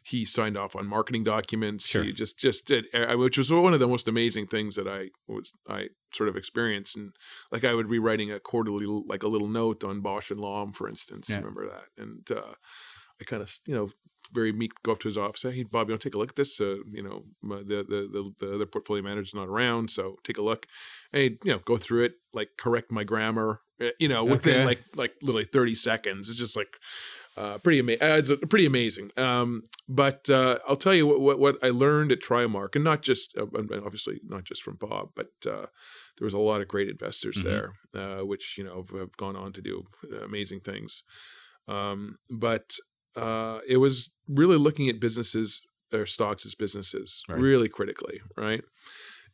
he 0.03 0.25
signed 0.25 0.57
off 0.57 0.75
on 0.75 0.87
marketing 0.87 1.23
documents. 1.23 1.87
Sure. 1.87 2.03
He 2.03 2.11
just 2.11 2.39
just 2.39 2.65
did, 2.65 2.85
uh, 2.93 3.15
which 3.15 3.37
was 3.37 3.51
one 3.51 3.73
of 3.73 3.79
the 3.79 3.87
most 3.87 4.07
amazing 4.07 4.47
things 4.47 4.75
that 4.75 4.87
I 4.87 5.09
was 5.27 5.53
I 5.67 5.89
sort 6.13 6.29
of 6.29 6.35
experienced. 6.35 6.97
And 6.97 7.13
like 7.51 7.63
I 7.63 7.73
would 7.73 7.89
be 7.89 7.99
writing 7.99 8.31
a 8.31 8.39
quarterly, 8.39 8.85
like 8.85 9.23
a 9.23 9.27
little 9.27 9.47
note 9.47 9.83
on 9.83 10.01
Bausch 10.01 10.31
and 10.31 10.39
Lomb, 10.39 10.73
for 10.73 10.89
instance. 10.89 11.29
Yeah. 11.29 11.37
Remember 11.37 11.67
that? 11.67 12.01
And 12.01 12.29
uh, 12.31 12.53
I 13.21 13.23
kind 13.25 13.41
of 13.41 13.53
you 13.65 13.75
know 13.75 13.89
very 14.31 14.51
meek 14.51 14.71
go 14.83 14.93
up 14.93 14.99
to 14.99 15.07
his 15.07 15.17
office. 15.17 15.41
Hey, 15.43 15.63
Bob, 15.63 15.87
you 15.87 15.93
want 15.93 16.01
to 16.01 16.09
take 16.09 16.15
a 16.15 16.17
look 16.17 16.29
at 16.29 16.35
this? 16.35 16.59
Uh, 16.59 16.77
you 16.91 17.03
know, 17.03 17.23
the, 17.43 17.83
the 17.83 18.09
the 18.11 18.33
the 18.45 18.55
other 18.55 18.65
portfolio 18.65 19.03
manager's 19.03 19.33
not 19.33 19.47
around, 19.47 19.89
so 19.89 20.17
take 20.23 20.37
a 20.37 20.43
look. 20.43 20.67
Hey, 21.11 21.37
you 21.43 21.51
know, 21.51 21.59
go 21.59 21.77
through 21.77 22.05
it, 22.05 22.13
like 22.33 22.49
correct 22.57 22.91
my 22.91 23.03
grammar. 23.03 23.61
Eh, 23.79 23.91
you 23.99 24.07
know, 24.07 24.23
within 24.23 24.57
okay. 24.57 24.65
like 24.65 24.83
like 24.95 25.13
literally 25.21 25.45
thirty 25.45 25.75
seconds. 25.75 26.29
It's 26.29 26.37
just 26.37 26.55
like 26.55 26.75
uh, 27.37 27.57
pretty 27.59 27.79
amazing. 27.79 28.07
Uh, 28.07 28.15
it's 28.15 28.31
pretty 28.49 28.65
amazing. 28.65 29.11
Um, 29.17 29.63
but 29.87 30.29
uh, 30.29 30.59
I'll 30.67 30.75
tell 30.75 30.93
you 30.93 31.07
what, 31.07 31.21
what, 31.21 31.39
what 31.39 31.63
I 31.63 31.69
learned 31.69 32.11
at 32.11 32.21
Trimark, 32.21 32.75
and 32.75 32.83
not 32.83 33.01
just 33.01 33.37
uh, 33.37 33.45
obviously 33.85 34.19
not 34.23 34.43
just 34.43 34.61
from 34.61 34.75
Bob, 34.75 35.11
but 35.15 35.31
uh, 35.45 35.67
there 36.17 36.25
was 36.25 36.33
a 36.33 36.39
lot 36.39 36.61
of 36.61 36.67
great 36.67 36.89
investors 36.89 37.37
mm-hmm. 37.37 37.49
there, 37.49 38.19
uh, 38.19 38.25
which 38.25 38.57
you 38.57 38.63
know 38.63 38.85
have 38.97 39.15
gone 39.17 39.35
on 39.35 39.53
to 39.53 39.61
do 39.61 39.83
amazing 40.23 40.59
things. 40.59 41.03
Um, 41.67 42.17
but 42.29 42.75
it 43.15 43.77
was 43.77 44.11
really 44.27 44.57
looking 44.57 44.89
at 44.89 44.99
businesses 44.99 45.61
or 45.93 46.05
stocks 46.05 46.45
as 46.45 46.55
businesses 46.55 47.23
right. 47.27 47.39
really 47.39 47.69
critically, 47.69 48.21
right? 48.37 48.61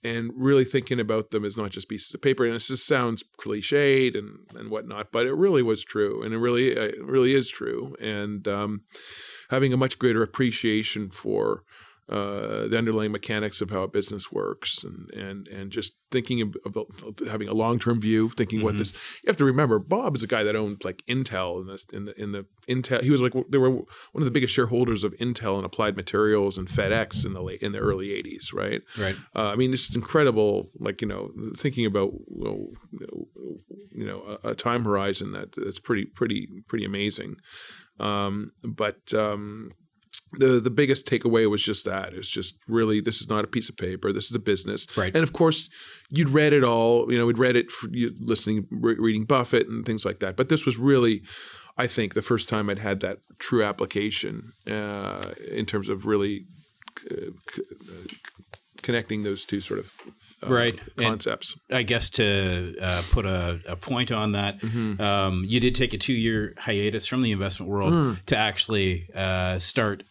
and 0.06 0.32
really 0.36 0.66
thinking 0.66 1.00
about 1.00 1.32
them 1.32 1.44
as 1.44 1.58
not 1.58 1.72
just 1.72 1.90
pieces 1.90 2.14
of 2.14 2.22
paper. 2.22 2.46
And 2.46 2.54
this 2.54 2.68
just 2.68 2.86
sounds 2.86 3.24
cliched 3.40 4.18
and 4.18 4.40
and 4.56 4.70
whatnot, 4.70 5.12
but 5.12 5.26
it 5.26 5.34
really 5.34 5.64
was 5.64 5.84
true, 5.84 6.22
and 6.22 6.34
it 6.34 6.38
really 6.38 6.78
uh, 6.78 6.84
it 6.84 7.04
really 7.04 7.34
is 7.34 7.50
true. 7.50 7.96
And 8.00 8.48
um, 8.48 8.84
having 9.50 9.74
a 9.74 9.78
much 9.78 9.98
greater 9.98 10.22
appreciation 10.22 11.10
for 11.10 11.64
uh, 12.08 12.68
the 12.68 12.78
underlying 12.78 13.12
mechanics 13.12 13.62
of 13.62 13.72
how 13.72 13.82
a 13.82 13.88
business 13.88 14.32
works 14.32 14.84
and 14.84 15.10
and 15.12 15.48
and 15.48 15.72
just 15.72 15.94
thinking 16.12 16.54
about 16.64 16.88
having 17.28 17.48
a 17.48 17.54
long 17.54 17.80
term 17.80 18.00
view, 18.00 18.30
thinking 18.30 18.60
mm-hmm. 18.60 18.66
what 18.66 18.78
this. 18.78 18.94
You 19.24 19.28
have 19.28 19.38
to 19.38 19.46
remember, 19.46 19.80
Bob 19.80 20.16
is 20.16 20.22
a 20.22 20.28
guy 20.28 20.44
that 20.44 20.56
owned 20.56 20.86
like 20.86 21.02
Intel 21.08 21.62
in 21.62 21.68
the 21.68 21.84
in 21.92 22.06
the 22.06 22.22
in 22.22 22.32
the 22.32 22.46
Intel. 22.68 23.02
He 23.02 23.10
was 23.10 23.22
like 23.22 23.34
they 23.50 23.58
were 23.58 23.72
one 23.72 23.86
of 24.14 24.26
the 24.26 24.32
biggest 24.32 24.54
shareholders 24.54 25.04
of 25.04 25.14
Intel 25.14 25.56
and 25.58 25.66
Applied 25.66 25.96
Materials 25.96 26.60
and 26.60 26.68
FedEx 26.68 27.26
in 27.26 27.34
the 27.34 27.42
late 27.42 27.62
in 27.62 27.72
the 27.72 27.80
early 27.80 28.10
'80s, 28.10 28.54
right? 28.54 28.82
Right. 29.00 29.16
Uh, 29.36 29.48
I 29.48 29.56
mean, 29.56 29.74
it's 29.74 29.94
incredible. 29.96 30.70
Like 30.80 31.02
you 31.02 31.08
know, 31.08 31.32
thinking 31.58 31.88
about 31.88 32.14
you 32.32 34.06
know 34.06 34.38
a, 34.44 34.50
a 34.50 34.56
time 34.56 34.84
horizon 34.84 35.32
that 35.32 35.54
that's 35.54 35.80
pretty 35.80 36.06
pretty 36.06 36.48
pretty 36.68 36.86
amazing. 36.86 37.38
Um, 38.00 38.52
but 38.64 39.14
um, 39.14 39.72
the 40.40 40.60
the 40.60 40.70
biggest 40.70 41.06
takeaway 41.06 41.50
was 41.50 41.64
just 41.64 41.86
that 41.86 42.14
it's 42.14 42.30
just 42.30 42.56
really 42.68 43.02
this 43.02 43.22
is 43.22 43.30
not 43.30 43.44
a 43.44 43.48
piece 43.48 43.70
of 43.70 43.78
paper 43.78 44.12
this 44.12 44.26
is 44.26 44.36
a 44.36 44.40
business 44.40 44.86
right 44.98 45.16
and 45.16 45.24
of 45.24 45.34
course 45.34 45.70
you'd 46.10 46.30
read 46.30 46.54
it 46.54 46.64
all 46.64 47.12
you 47.12 47.18
know 47.18 47.26
we'd 47.26 47.38
read 47.38 47.56
it 47.56 47.72
for, 47.72 47.90
you, 47.92 48.12
listening 48.20 48.68
re- 48.72 48.98
reading 48.98 49.24
buffett 49.24 49.68
and 49.68 49.86
things 49.86 50.06
like 50.06 50.20
that 50.20 50.36
but 50.36 50.50
this 50.50 50.66
was 50.66 50.78
really 50.78 51.22
i 51.78 51.88
think 51.88 52.14
the 52.14 52.22
first 52.22 52.50
time 52.50 52.70
i'd 52.70 52.80
had 52.80 53.00
that 53.00 53.20
true 53.40 53.64
application 53.64 54.54
uh, 54.68 55.32
in 55.52 55.66
terms 55.66 55.90
of 55.90 56.06
really 56.06 56.46
uh, 57.12 57.32
c- 57.54 57.64
connecting 58.86 59.24
those 59.24 59.46
two 59.46 59.62
sort 59.62 59.80
of 59.80 59.92
uh, 60.44 60.54
right 60.54 60.80
concepts. 60.96 61.58
And 61.70 61.80
I 61.80 61.82
guess 61.82 62.10
to 62.12 62.76
uh, 62.80 63.02
put 63.12 63.26
a, 63.26 63.60
a, 63.68 63.76
point 63.76 64.12
on 64.12 64.34
that, 64.34 64.62
mm-hmm. 64.62 65.02
um, 65.02 65.44
you 65.48 65.60
did 65.60 65.74
take 65.74 65.94
a 65.96 65.98
two 65.98 66.14
year 66.14 66.54
hiatus 66.58 67.08
from 67.08 67.22
the 67.22 67.32
investment 67.32 67.72
world 67.72 67.94
mm. 67.94 68.26
to 68.28 68.38
actually 68.38 69.10
uh, 69.16 69.58
start 69.58 70.04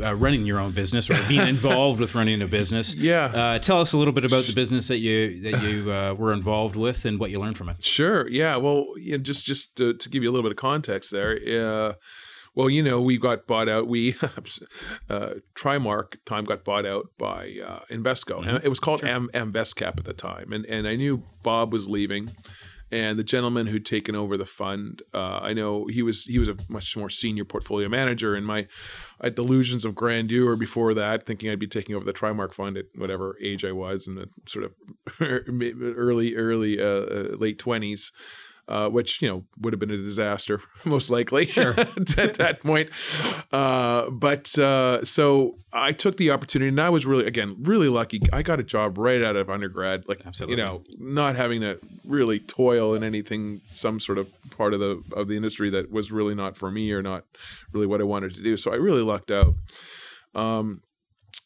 uh, 0.00 0.14
running 0.14 0.46
your 0.46 0.58
own 0.58 0.72
business 0.72 1.10
or 1.10 1.16
being 1.28 1.46
involved 1.56 2.00
with 2.00 2.14
running 2.14 2.42
a 2.42 2.48
business. 2.48 2.94
Yeah. 2.94 3.26
Uh, 3.26 3.58
tell 3.58 3.80
us 3.80 3.92
a 3.92 3.96
little 3.96 4.12
bit 4.12 4.24
about 4.24 4.44
the 4.44 4.52
business 4.52 4.88
that 4.88 4.98
you 4.98 5.40
that 5.42 5.62
you 5.62 5.92
uh, 5.92 6.14
were 6.14 6.32
involved 6.32 6.76
with 6.76 7.04
and 7.04 7.18
what 7.18 7.30
you 7.30 7.40
learned 7.40 7.56
from 7.56 7.68
it. 7.68 7.82
Sure. 7.82 8.28
Yeah. 8.28 8.56
Well, 8.56 8.86
yeah, 8.98 9.16
just 9.16 9.46
just 9.46 9.76
to, 9.76 9.94
to, 9.94 10.08
give 10.08 10.22
you 10.22 10.30
a 10.30 10.32
little 10.32 10.48
bit 10.48 10.52
of 10.52 10.58
context 10.58 11.10
there. 11.10 11.38
Uh, 11.46 11.94
well, 12.54 12.68
you 12.68 12.82
know, 12.82 13.00
we 13.00 13.18
got 13.18 13.46
bought 13.46 13.68
out. 13.68 13.86
We 13.86 14.14
uh, 15.08 15.34
Trimark 15.54 16.16
time 16.24 16.44
got 16.44 16.64
bought 16.64 16.86
out 16.86 17.10
by 17.16 17.56
uh, 17.64 17.80
Invesco. 17.90 18.42
Mm-hmm. 18.42 18.56
It 18.64 18.68
was 18.68 18.80
called 18.80 19.00
sure. 19.00 19.08
Am 19.08 19.28
Amvestcap 19.28 19.98
at 19.98 20.04
the 20.04 20.12
time, 20.12 20.52
and 20.52 20.66
and 20.66 20.88
I 20.88 20.96
knew 20.96 21.22
Bob 21.42 21.72
was 21.72 21.88
leaving 21.88 22.32
and 22.90 23.18
the 23.18 23.24
gentleman 23.24 23.66
who'd 23.66 23.84
taken 23.84 24.14
over 24.14 24.36
the 24.36 24.46
fund, 24.46 25.02
uh, 25.12 25.40
I 25.42 25.52
know 25.52 25.86
he 25.86 26.02
was 26.02 26.24
he 26.24 26.38
was 26.38 26.48
a 26.48 26.56
much 26.68 26.96
more 26.96 27.10
senior 27.10 27.44
portfolio 27.44 27.88
manager, 27.88 28.34
and 28.34 28.46
my 28.46 28.66
delusions 29.34 29.84
of 29.84 29.94
grandeur 29.94 30.56
before 30.56 30.94
that, 30.94 31.26
thinking 31.26 31.50
I'd 31.50 31.58
be 31.58 31.66
taking 31.66 31.94
over 31.94 32.04
the 32.04 32.12
Trimark 32.12 32.54
fund 32.54 32.76
at 32.76 32.86
whatever 32.94 33.36
age 33.42 33.64
I 33.64 33.72
was 33.72 34.06
in 34.06 34.14
the 34.14 34.28
sort 34.46 34.64
of 34.64 34.74
early 35.20 36.34
early 36.34 36.80
uh, 36.80 36.84
uh 36.84 37.36
late 37.36 37.58
twenties 37.58 38.12
uh, 38.68 38.88
which 38.88 39.22
you 39.22 39.28
know 39.28 39.44
would 39.60 39.72
have 39.72 39.80
been 39.80 39.90
a 39.90 39.96
disaster 39.96 40.60
most 40.84 41.10
likely 41.10 41.46
sure. 41.46 41.70
at 41.78 42.34
that 42.34 42.60
point. 42.62 42.90
Uh, 43.50 44.10
but 44.10 44.56
uh, 44.58 45.04
so 45.04 45.58
I 45.72 45.92
took 45.92 46.16
the 46.16 46.30
opportunity, 46.30 46.68
and 46.68 46.80
I 46.80 46.90
was 46.90 47.06
really 47.06 47.26
again 47.26 47.56
really 47.60 47.88
lucky. 47.88 48.20
I 48.32 48.42
got 48.42 48.60
a 48.60 48.62
job 48.62 48.98
right 48.98 49.22
out 49.22 49.36
of 49.36 49.48
undergrad, 49.50 50.04
like 50.08 50.22
Absolutely. 50.24 50.56
you 50.56 50.62
know, 50.62 50.84
not 50.98 51.36
having 51.36 51.62
to 51.62 51.78
really 52.04 52.38
toil 52.38 52.94
in 52.94 53.02
anything, 53.02 53.60
some 53.68 54.00
sort 54.00 54.18
of 54.18 54.30
part 54.50 54.74
of 54.74 54.80
the 54.80 55.02
of 55.14 55.28
the 55.28 55.36
industry 55.36 55.70
that 55.70 55.90
was 55.90 56.12
really 56.12 56.34
not 56.34 56.56
for 56.56 56.70
me 56.70 56.92
or 56.92 57.02
not 57.02 57.24
really 57.72 57.86
what 57.86 58.00
I 58.00 58.04
wanted 58.04 58.34
to 58.34 58.42
do. 58.42 58.56
So 58.56 58.72
I 58.72 58.76
really 58.76 59.02
lucked 59.02 59.30
out. 59.30 59.54
Um, 60.34 60.82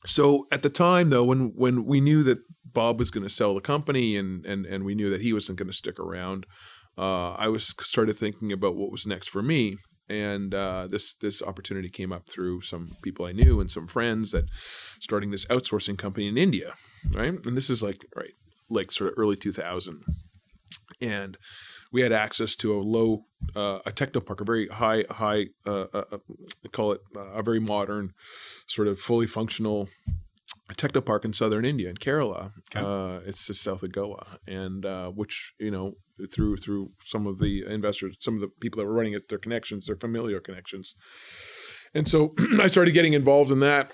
so 0.05 0.47
at 0.51 0.63
the 0.63 0.71
time, 0.71 1.11
though, 1.11 1.25
when 1.25 1.53
when 1.55 1.85
we 1.85 2.01
knew 2.01 2.23
that 2.25 2.39
Bob 2.73 2.99
was 2.99 3.11
going 3.11 3.25
to 3.25 3.31
sell 3.31 3.55
the 3.55 3.61
company 3.61 4.17
and 4.17 4.45
and 4.45 4.67
and 4.67 4.85
we 4.85 4.95
knew 4.95 5.11
that 5.11 5.23
he 5.23 5.33
wasn't 5.33 5.59
going 5.59 5.69
to 5.69 5.77
stick 5.77 5.99
around, 5.99 6.47
uh, 6.99 7.33
I 7.33 7.49
was 7.49 7.75
started 7.81 8.17
thinking 8.17 8.53
about 8.53 8.77
what 8.77 8.91
was 8.91 9.07
next 9.07 9.29
for 9.29 9.43
me, 9.43 9.77
and 10.09 10.55
uh, 10.55 10.87
this 10.89 11.15
this 11.15 11.43
opportunity 11.43 11.89
came 11.89 12.13
up 12.13 12.29
through 12.29 12.63
some 12.63 12.91
people 13.03 13.25
I 13.25 13.33
knew 13.33 13.61
and 13.61 13.71
some 13.71 13.87
friends 13.87 14.33
that 14.33 14.45
starting 15.01 15.31
this 15.31 15.47
outsourcing 15.47 15.99
company 15.99 16.29
in 16.29 16.37
India, 16.37 16.75
right? 17.15 17.35
And 17.47 17.57
this 17.57 17.71
is 17.71 17.83
like 17.83 18.05
right 18.17 18.35
like 18.69 18.93
sort 18.93 19.11
of 19.11 19.19
early 19.19 19.37
2000, 19.37 20.03
and 21.01 21.37
we 21.93 22.03
had 22.03 22.13
access 22.13 22.57
to 22.57 22.75
a 22.75 22.81
low 22.81 23.25
uh, 23.55 23.81
a 23.87 23.91
technopark, 23.91 24.41
a 24.41 24.45
very 24.45 24.69
high 24.69 25.05
high 25.11 25.47
uh, 25.67 25.87
uh, 25.95 26.05
uh 26.13 26.19
call 26.73 26.93
it 26.93 27.01
a 27.17 27.43
very 27.43 27.61
modern, 27.61 28.13
sort 28.67 28.89
of 28.89 28.99
fully 28.99 29.27
functional 29.27 29.89
a 30.71 30.75
technopark 30.75 31.25
in 31.25 31.33
southern 31.33 31.65
India 31.65 31.89
in 31.89 31.97
Kerala. 31.97 32.53
Okay. 32.75 32.85
Uh, 32.85 33.21
it's 33.27 33.47
just 33.47 33.63
south 33.63 33.83
of 33.83 33.93
Goa, 33.93 34.39
and 34.47 34.85
uh, 34.85 35.11
which 35.11 35.53
you 35.59 35.71
know 35.71 35.95
through 36.27 36.57
through 36.57 36.91
some 37.03 37.27
of 37.27 37.39
the 37.39 37.65
investors, 37.67 38.17
some 38.21 38.35
of 38.35 38.41
the 38.41 38.49
people 38.61 38.79
that 38.79 38.87
were 38.87 38.95
running 38.95 39.15
it, 39.15 39.29
their 39.29 39.39
connections, 39.39 39.87
their 39.87 39.97
familiar 39.97 40.41
connections, 40.41 40.95
and 41.95 42.09
so 42.09 42.35
I 42.61 42.67
started 42.67 42.93
getting 42.93 43.13
involved 43.13 43.51
in 43.51 43.61
that, 43.61 43.93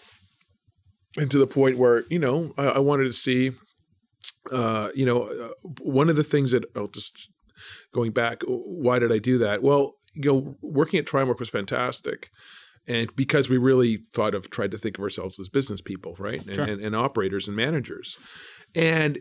and 1.16 1.30
to 1.30 1.38
the 1.38 1.46
point 1.46 1.78
where 1.78 2.04
you 2.10 2.18
know 2.18 2.52
I, 2.56 2.66
I 2.66 2.78
wanted 2.78 3.04
to 3.04 3.12
see, 3.12 3.52
uh, 4.52 4.90
you 4.94 5.06
know, 5.06 5.24
uh, 5.24 5.68
one 5.80 6.08
of 6.08 6.16
the 6.16 6.24
things 6.24 6.50
that 6.52 6.64
I'll 6.76 6.88
just 6.88 7.32
going 7.92 8.12
back, 8.12 8.42
why 8.46 8.98
did 8.98 9.12
I 9.12 9.18
do 9.18 9.38
that? 9.38 9.62
Well, 9.62 9.94
you 10.14 10.32
know, 10.32 10.56
working 10.62 10.98
at 10.98 11.06
Trimark 11.06 11.40
was 11.40 11.50
fantastic 11.50 12.30
and 12.88 13.14
because 13.14 13.50
we 13.50 13.58
really 13.58 13.98
thought 14.14 14.34
of 14.34 14.50
tried 14.50 14.70
to 14.70 14.78
think 14.78 14.98
of 14.98 15.04
ourselves 15.04 15.38
as 15.38 15.48
business 15.48 15.80
people 15.80 16.16
right 16.18 16.44
and, 16.46 16.56
sure. 16.56 16.64
and, 16.64 16.80
and, 16.80 16.96
operators 16.96 17.46
and 17.46 17.54
managers 17.54 18.16
and 18.74 19.18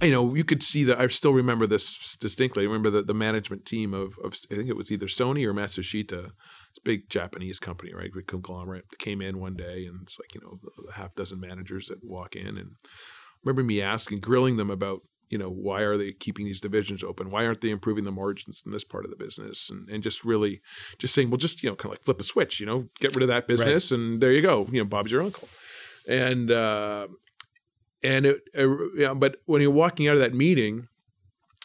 you 0.00 0.12
know 0.12 0.34
you 0.34 0.44
could 0.44 0.62
see 0.62 0.84
that 0.84 0.98
i 1.00 1.06
still 1.08 1.32
remember 1.32 1.66
this 1.66 2.16
distinctly 2.16 2.62
i 2.62 2.66
remember 2.66 2.90
that 2.90 3.06
the 3.06 3.14
management 3.14 3.64
team 3.64 3.94
of, 3.94 4.18
of 4.22 4.34
i 4.50 4.54
think 4.54 4.68
it 4.68 4.76
was 4.76 4.92
either 4.92 5.06
sony 5.06 5.44
or 5.44 5.54
matsushita 5.54 6.32
it's 6.70 6.78
a 6.78 6.84
big 6.84 7.08
japanese 7.08 7.58
company 7.58 7.92
right 7.92 8.12
big 8.14 8.26
conglomerate 8.26 8.84
came 8.98 9.20
in 9.20 9.40
one 9.40 9.54
day 9.54 9.86
and 9.86 10.00
it's 10.02 10.18
like 10.18 10.34
you 10.34 10.40
know 10.40 10.58
a 10.88 10.92
half 10.92 11.14
dozen 11.14 11.40
managers 11.40 11.88
that 11.88 12.04
walk 12.04 12.36
in 12.36 12.58
and 12.58 12.72
remember 13.44 13.62
me 13.62 13.80
asking 13.80 14.20
grilling 14.20 14.56
them 14.56 14.70
about 14.70 15.02
you 15.30 15.38
know, 15.38 15.50
why 15.50 15.82
are 15.82 15.96
they 15.96 16.12
keeping 16.12 16.46
these 16.46 16.60
divisions 16.60 17.04
open? 17.04 17.30
Why 17.30 17.46
aren't 17.46 17.60
they 17.60 17.70
improving 17.70 18.04
the 18.04 18.12
margins 18.12 18.62
in 18.64 18.72
this 18.72 18.84
part 18.84 19.04
of 19.04 19.10
the 19.10 19.16
business? 19.16 19.70
And, 19.70 19.88
and 19.88 20.02
just 20.02 20.24
really 20.24 20.62
just 20.98 21.14
saying, 21.14 21.30
well, 21.30 21.36
just, 21.36 21.62
you 21.62 21.68
know, 21.68 21.76
kind 21.76 21.92
of 21.92 21.98
like 21.98 22.04
flip 22.04 22.20
a 22.20 22.24
switch, 22.24 22.60
you 22.60 22.66
know, 22.66 22.88
get 22.98 23.14
rid 23.14 23.22
of 23.22 23.28
that 23.28 23.46
business 23.46 23.90
right. 23.90 23.98
and 23.98 24.20
there 24.20 24.32
you 24.32 24.42
go. 24.42 24.66
You 24.70 24.80
know, 24.80 24.88
Bob's 24.88 25.12
your 25.12 25.22
uncle. 25.22 25.48
And, 26.08 26.50
uh, 26.50 27.08
and 28.02 28.26
it, 28.26 28.42
uh, 28.56 28.66
know, 28.94 29.14
but 29.14 29.36
when 29.46 29.62
you're 29.62 29.70
walking 29.70 30.08
out 30.08 30.14
of 30.14 30.20
that 30.20 30.34
meeting, 30.34 30.88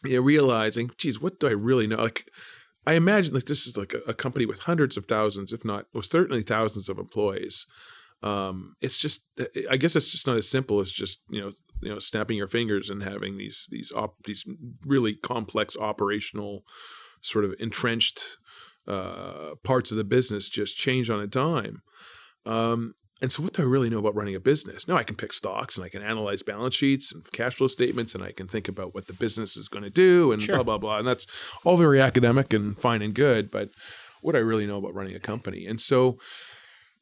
you're 0.03 0.23
realizing, 0.23 0.91
geez, 0.97 1.21
what 1.21 1.39
do 1.39 1.47
I 1.47 1.51
really 1.51 1.87
know? 1.87 1.97
Like, 1.97 2.29
I 2.85 2.93
imagine 2.93 3.33
like 3.33 3.45
this 3.45 3.65
is 3.65 3.77
like 3.77 3.93
a, 3.93 3.99
a 4.09 4.13
company 4.13 4.45
with 4.45 4.59
hundreds 4.59 4.97
of 4.97 5.05
thousands, 5.05 5.53
if 5.53 5.63
not, 5.63 5.85
well, 5.93 6.03
certainly 6.03 6.41
thousands 6.41 6.89
of 6.89 6.97
employees. 6.97 7.65
um, 8.23 8.75
it's 8.81 8.97
just 8.97 9.27
I 9.69 9.77
guess 9.77 9.95
it's 9.95 10.11
just 10.11 10.27
not 10.27 10.37
as 10.37 10.49
simple 10.49 10.79
as 10.79 10.91
just 10.91 11.19
you 11.29 11.41
know 11.41 11.51
you 11.81 11.89
know 11.89 11.99
snapping 11.99 12.37
your 12.37 12.47
fingers 12.47 12.89
and 12.89 13.03
having 13.03 13.37
these 13.37 13.67
these 13.69 13.91
op- 13.91 14.23
these 14.23 14.45
really 14.85 15.13
complex 15.13 15.77
operational 15.77 16.63
sort 17.21 17.45
of 17.45 17.53
entrenched 17.59 18.37
uh, 18.87 19.55
parts 19.63 19.91
of 19.91 19.97
the 19.97 20.03
business 20.03 20.49
just 20.49 20.77
change 20.77 21.09
on 21.09 21.19
a 21.19 21.27
dime. 21.27 21.81
Um, 22.45 22.95
and 23.23 23.31
so, 23.31 23.41
what 23.41 23.53
do 23.53 23.62
I 23.62 23.65
really 23.65 23.89
know 23.89 23.99
about 23.99 24.15
running 24.15 24.36
a 24.36 24.39
business? 24.41 24.86
No, 24.86 24.97
I 24.97 25.03
can 25.03 25.15
pick 25.15 25.31
stocks 25.31 25.77
and 25.77 25.86
I 25.86 25.88
can 25.88 26.01
analyze 26.03 26.43
balance 26.43 26.75
sheets 26.75 27.09
and 27.13 27.23
cash 27.31 27.55
flow 27.55 27.67
statements, 27.67 28.13
and 28.13 28.21
I 28.21 28.33
can 28.33 28.49
think 28.49 28.67
about 28.67 28.93
what 28.93 29.07
the 29.07 29.13
business 29.13 29.55
is 29.55 29.69
going 29.69 29.86
to 29.86 29.89
do 29.89 30.33
and 30.33 30.43
Sure. 30.43 30.55
blah 30.57 30.63
blah 30.63 30.77
blah. 30.77 30.97
And 30.97 31.07
that's 31.07 31.25
all 31.63 31.77
very 31.77 32.01
academic 32.01 32.51
and 32.51 32.77
fine 32.77 33.01
and 33.01 33.13
good. 33.13 33.49
But 33.49 33.69
what 34.21 34.33
do 34.33 34.39
I 34.39 34.41
really 34.41 34.65
know 34.67 34.77
about 34.77 34.93
running 34.93 35.15
a 35.15 35.21
company? 35.21 35.65
And 35.65 35.79
so, 35.79 36.17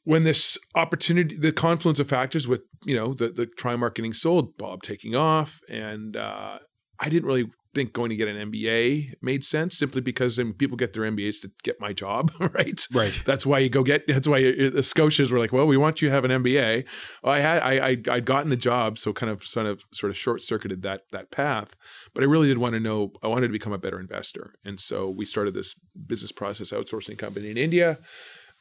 when 0.03 0.23
this 0.23 0.59
opportunity, 0.75 1.35
the 1.35 1.51
confluence 1.51 1.99
of 1.99 2.07
factors 2.07 2.47
with 2.47 2.61
you 2.85 2.95
know 2.95 3.15
the 3.15 3.29
the 3.29 3.47
try 3.47 3.75
marketing 3.75 4.13
sold, 4.13 4.55
Bob 4.57 4.83
taking 4.83 5.15
off, 5.15 5.59
and 5.67 6.15
uh, 6.15 6.59
I 6.99 7.09
didn't 7.09 7.27
really 7.27 7.49
think 7.73 7.93
going 7.93 8.09
to 8.09 8.15
get 8.15 8.27
an 8.27 8.51
MBA 8.51 9.13
made 9.21 9.43
sense 9.43 9.77
simply 9.77 10.01
because 10.01 10.37
I 10.39 10.43
mean, 10.43 10.53
people 10.53 10.77
get 10.77 10.93
their 10.93 11.03
MBAs 11.03 11.41
to 11.41 11.51
get 11.63 11.79
my 11.79 11.93
job, 11.93 12.31
right? 12.39 12.79
Right. 12.91 13.21
That's 13.25 13.45
why 13.45 13.59
you 13.59 13.69
go 13.69 13.83
get. 13.83 14.07
That's 14.07 14.27
why 14.27 14.39
you, 14.39 14.69
the 14.69 14.81
Scotias 14.81 15.31
were 15.31 15.39
like, 15.39 15.51
"Well, 15.51 15.67
we 15.67 15.77
want 15.77 16.01
you 16.01 16.09
to 16.09 16.13
have 16.13 16.25
an 16.25 16.31
MBA." 16.31 16.85
Well, 17.23 17.33
I 17.33 17.39
had 17.39 17.61
I, 17.61 17.89
I 17.89 17.97
I'd 18.15 18.25
gotten 18.25 18.49
the 18.49 18.57
job, 18.57 18.97
so 18.97 19.13
kind 19.13 19.31
of 19.31 19.43
sort 19.43 19.65
of 19.65 19.83
sort 19.91 20.09
of 20.09 20.17
short 20.17 20.41
circuited 20.41 20.81
that 20.83 21.03
that 21.11 21.31
path. 21.31 21.75
But 22.13 22.23
I 22.23 22.27
really 22.27 22.47
did 22.47 22.57
want 22.57 22.73
to 22.73 22.79
know. 22.79 23.13
I 23.23 23.27
wanted 23.27 23.47
to 23.47 23.53
become 23.53 23.73
a 23.73 23.77
better 23.77 23.99
investor, 23.99 24.55
and 24.65 24.79
so 24.79 25.09
we 25.09 25.25
started 25.25 25.53
this 25.53 25.75
business 26.05 26.31
process 26.31 26.71
outsourcing 26.71 27.17
company 27.17 27.49
in 27.49 27.57
India, 27.57 27.99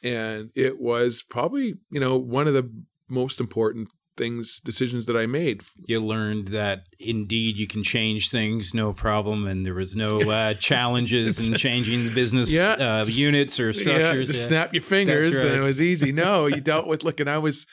and 0.03 0.51
it 0.55 0.81
was 0.81 1.23
probably 1.23 1.75
you 1.91 2.01
know 2.01 2.17
one 2.17 2.47
of 2.47 2.55
the 2.55 2.71
most 3.09 3.41
important 3.41 3.89
things 4.21 4.61
decisions 4.61 5.07
that 5.07 5.17
I 5.17 5.27
made. 5.27 5.63
You 5.87 5.99
learned 6.15 6.49
that 6.49 6.79
indeed 6.99 7.57
you 7.57 7.67
can 7.67 7.83
change 7.83 8.29
things, 8.31 8.75
no 8.75 8.93
problem, 8.93 9.47
and 9.47 9.65
there 9.67 9.75
was 9.75 9.97
no 9.97 10.21
uh, 10.31 10.55
challenges 10.71 11.49
in 11.49 11.55
changing 11.55 12.05
the 12.05 12.15
business 12.15 12.53
Yeah, 12.53 12.73
uh, 12.73 13.05
just- 13.05 13.19
units 13.19 13.59
or 13.59 13.73
structures. 13.73 14.19
Yeah, 14.19 14.25
just 14.33 14.43
yeah. 14.43 14.49
snap 14.49 14.75
your 14.75 14.83
fingers 14.83 15.31
That's 15.33 15.45
and 15.45 15.55
it 15.55 15.65
was 15.65 15.81
easy. 15.81 16.13
No, 16.13 16.47
you 16.47 16.61
dealt 16.73 16.87
with 16.87 17.03
look, 17.03 17.19
and 17.21 17.31
I 17.31 17.39
was 17.39 17.67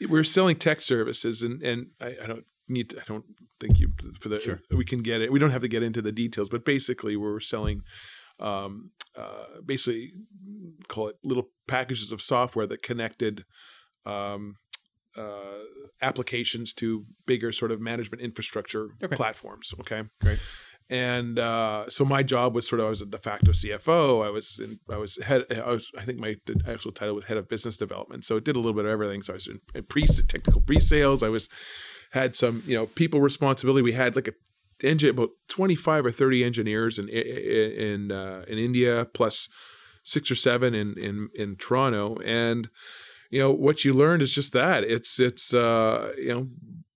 we 0.00 0.06
were 0.06 0.24
selling 0.24 0.56
tech 0.56 0.80
services 0.80 1.42
and 1.42 1.62
and 1.62 1.86
I, 2.00 2.16
I 2.22 2.26
don't 2.26 2.46
need 2.68 2.90
to, 2.90 2.96
I 2.98 3.04
don't 3.06 3.24
think 3.60 3.78
you 3.78 3.90
for 4.20 4.28
the 4.30 4.40
Sure. 4.40 4.60
we 4.74 4.84
can 4.86 5.02
get 5.02 5.20
it. 5.20 5.30
We 5.30 5.38
don't 5.38 5.50
have 5.50 5.60
to 5.62 5.68
get 5.76 5.82
into 5.82 6.00
the 6.00 6.12
details, 6.12 6.48
but 6.48 6.64
basically 6.64 7.14
we 7.16 7.28
were 7.30 7.40
selling 7.54 7.82
um 8.38 8.90
uh 9.16 9.44
basically 9.66 10.12
call 10.88 11.08
it 11.08 11.16
little 11.22 11.46
packages 11.68 12.10
of 12.12 12.22
software 12.22 12.66
that 12.66 12.82
connected 12.82 13.44
um 14.06 14.54
uh, 15.16 15.58
applications 16.02 16.72
to 16.74 17.04
bigger 17.26 17.52
sort 17.52 17.70
of 17.70 17.80
management 17.80 18.22
infrastructure 18.22 18.88
Okay. 19.02 19.16
platforms. 19.16 19.74
Okay, 19.80 20.02
Great. 20.22 20.38
and 20.88 21.38
uh, 21.38 21.88
so 21.88 22.04
my 22.04 22.22
job 22.22 22.54
was 22.54 22.68
sort 22.68 22.80
of 22.80 22.86
I 22.86 22.90
was 22.90 23.00
a 23.02 23.06
de 23.06 23.18
facto 23.18 23.50
CFO. 23.52 24.24
I 24.24 24.30
was 24.30 24.58
in, 24.58 24.78
I 24.90 24.96
was 24.96 25.18
head. 25.22 25.44
I 25.50 25.68
was 25.70 25.90
I 25.98 26.02
think 26.02 26.20
my 26.20 26.36
actual 26.66 26.92
title 26.92 27.14
was 27.16 27.24
head 27.26 27.36
of 27.36 27.48
business 27.48 27.76
development. 27.76 28.24
So 28.24 28.36
it 28.36 28.44
did 28.44 28.56
a 28.56 28.58
little 28.58 28.74
bit 28.74 28.84
of 28.84 28.90
everything. 28.90 29.22
So 29.22 29.32
I 29.32 29.34
was 29.34 29.46
in, 29.46 29.60
in 29.74 29.84
pre 29.84 30.06
technical 30.06 30.60
pre 30.62 30.80
sales. 30.80 31.22
I 31.22 31.28
was 31.28 31.48
had 32.12 32.34
some 32.36 32.62
you 32.66 32.76
know 32.76 32.86
people 32.86 33.20
responsibility. 33.20 33.82
We 33.82 33.92
had 33.92 34.16
like 34.16 34.28
a 34.28 34.32
engine 34.82 35.10
about 35.10 35.30
twenty 35.48 35.74
five 35.76 36.06
or 36.06 36.10
thirty 36.10 36.42
engineers 36.44 36.98
in 36.98 37.08
in 37.08 38.10
uh, 38.12 38.44
in 38.48 38.58
India 38.58 39.06
plus 39.12 39.48
six 40.02 40.30
or 40.30 40.34
seven 40.34 40.74
in 40.74 40.94
in 40.98 41.28
in 41.34 41.56
Toronto 41.56 42.16
and 42.24 42.68
you 43.30 43.40
know 43.40 43.52
what 43.52 43.84
you 43.84 43.94
learned 43.94 44.22
is 44.22 44.32
just 44.32 44.52
that. 44.52 44.84
It's 44.84 45.18
it's 45.20 45.54
uh 45.54 46.12
you 46.18 46.32
know 46.34 46.46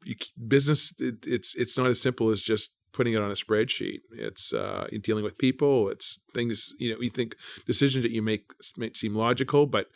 you, 0.04 0.16
business 0.46 0.92
it, 0.98 1.24
it's 1.26 1.54
it's 1.54 1.78
not 1.78 1.88
as 1.88 2.00
simple 2.00 2.30
as 2.30 2.40
just 2.42 2.70
putting 2.92 3.14
it 3.14 3.22
on 3.22 3.30
a 3.30 3.34
spreadsheet. 3.34 4.00
It's 4.12 4.52
uh 4.52 4.86
you're 4.90 5.00
dealing 5.00 5.24
with 5.24 5.38
people. 5.38 5.88
It's 5.88 6.20
things 6.32 6.74
you 6.78 6.92
know 6.92 7.00
you 7.00 7.10
think 7.10 7.36
decisions 7.66 8.02
that 8.04 8.12
you 8.12 8.22
make 8.22 8.52
might 8.76 8.96
seem 8.96 9.14
logical 9.14 9.66
but 9.66 9.86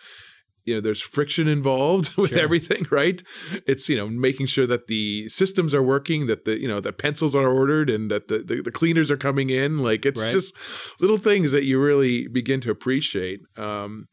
you 0.64 0.74
know 0.74 0.81
there's 0.83 1.01
friction 1.01 1.48
involved 1.48 2.14
with 2.22 2.31
Sure. 2.31 2.40
everything 2.40 2.87
right? 2.90 3.22
It's 3.66 3.88
you 3.88 3.96
know 3.96 4.09
making 4.09 4.46
sure 4.46 4.66
that 4.66 4.87
the 4.87 5.29
systems 5.29 5.74
are 5.74 5.83
working 5.83 6.27
that 6.27 6.44
the 6.44 6.61
you 6.61 6.68
know 6.68 6.81
the 6.81 6.92
pencils 6.92 7.35
are 7.35 7.48
ordered 7.48 7.88
and 7.90 8.11
that 8.11 8.29
the 8.29 8.38
the, 8.38 8.62
the 8.62 8.72
cleaners 8.72 9.11
are 9.11 9.16
coming 9.16 9.51
in. 9.51 9.79
Like 9.79 10.05
it's 10.07 10.22
Right. 10.24 10.33
just 10.33 10.55
little 11.01 11.18
things 11.18 11.53
that 11.53 11.64
you 11.64 11.81
really 11.81 12.27
begin 12.29 12.61
to 12.62 12.70
appreciate. 12.70 13.40
Um 13.57 14.07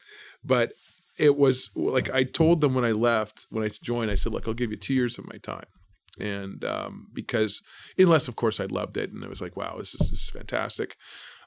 but 0.44 0.72
it 1.18 1.38
was 1.38 1.70
like 1.76 2.10
I 2.10 2.24
told 2.24 2.62
them 2.62 2.74
when 2.74 2.86
I 2.86 2.92
left, 2.92 3.46
when 3.50 3.64
I 3.64 3.70
joined, 3.70 4.12
I 4.12 4.16
said, 4.16 4.34
"Look, 4.34 4.48
I'll 4.48 4.54
give 4.54 4.72
you 4.72 4.78
two 4.78 4.94
years 4.94 5.18
of 5.18 5.28
my 5.28 5.38
time," 5.38 5.68
and 6.20 6.64
um, 6.66 7.08
because 7.14 7.62
unless, 7.98 8.28
of 8.28 8.36
course, 8.36 8.60
I 8.60 8.66
loved 8.66 8.98
it, 8.98 9.12
and 9.12 9.24
it 9.24 9.30
was 9.30 9.42
like, 9.42 9.56
"Wow, 9.56 9.76
this 9.78 9.94
is 9.94 10.10
this 10.10 10.22
is 10.24 10.30
fantastic." 10.30 10.96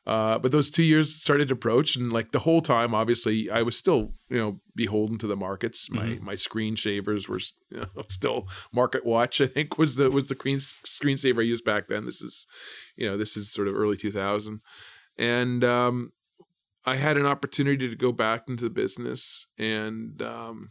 Uh, 0.07 0.39
but 0.39 0.53
those 0.53 0.71
two 0.71 0.83
years 0.83 1.15
started 1.21 1.49
to 1.49 1.55
approach, 1.55 1.95
and 1.95 2.11
like 2.11 2.33
the 2.33 2.39
whole 2.39 2.63
time, 2.63 2.95
obviously, 2.95 3.51
I 3.51 3.61
was 3.61 3.77
still, 3.77 4.13
you 4.31 4.39
know, 4.39 4.61
beholden 4.75 5.19
to 5.19 5.27
the 5.27 5.37
markets. 5.37 5.91
My 5.91 6.19
my 6.23 6.35
screen 6.35 6.77
shavers 6.77 7.29
were 7.29 7.41
you 7.71 7.81
know, 7.81 7.87
still 8.09 8.49
Market 8.73 9.05
Watch. 9.05 9.43
I 9.43 9.47
think 9.47 9.77
was 9.77 9.97
the 9.97 10.11
was 10.11 10.29
the 10.29 10.35
screen 10.35 10.59
screensaver 10.59 11.41
I 11.41 11.43
used 11.43 11.65
back 11.65 11.89
then. 11.89 12.07
This 12.07 12.23
is, 12.23 12.47
you 12.97 13.07
know, 13.07 13.19
this 13.19 13.37
is 13.37 13.53
sort 13.53 13.69
of 13.69 13.75
early 13.75 13.99
two 13.99 14.11
thousand, 14.11 14.61
and 15.19 15.63
um, 15.63 16.13
I 16.89 16.97
had 16.97 17.17
an 17.17 17.27
opportunity 17.27 17.89
to 17.89 17.97
go 17.97 18.13
back 18.13 18.49
into 18.49 18.65
the 18.65 18.71
business, 18.71 19.47
and 19.59 20.21
um, 20.23 20.69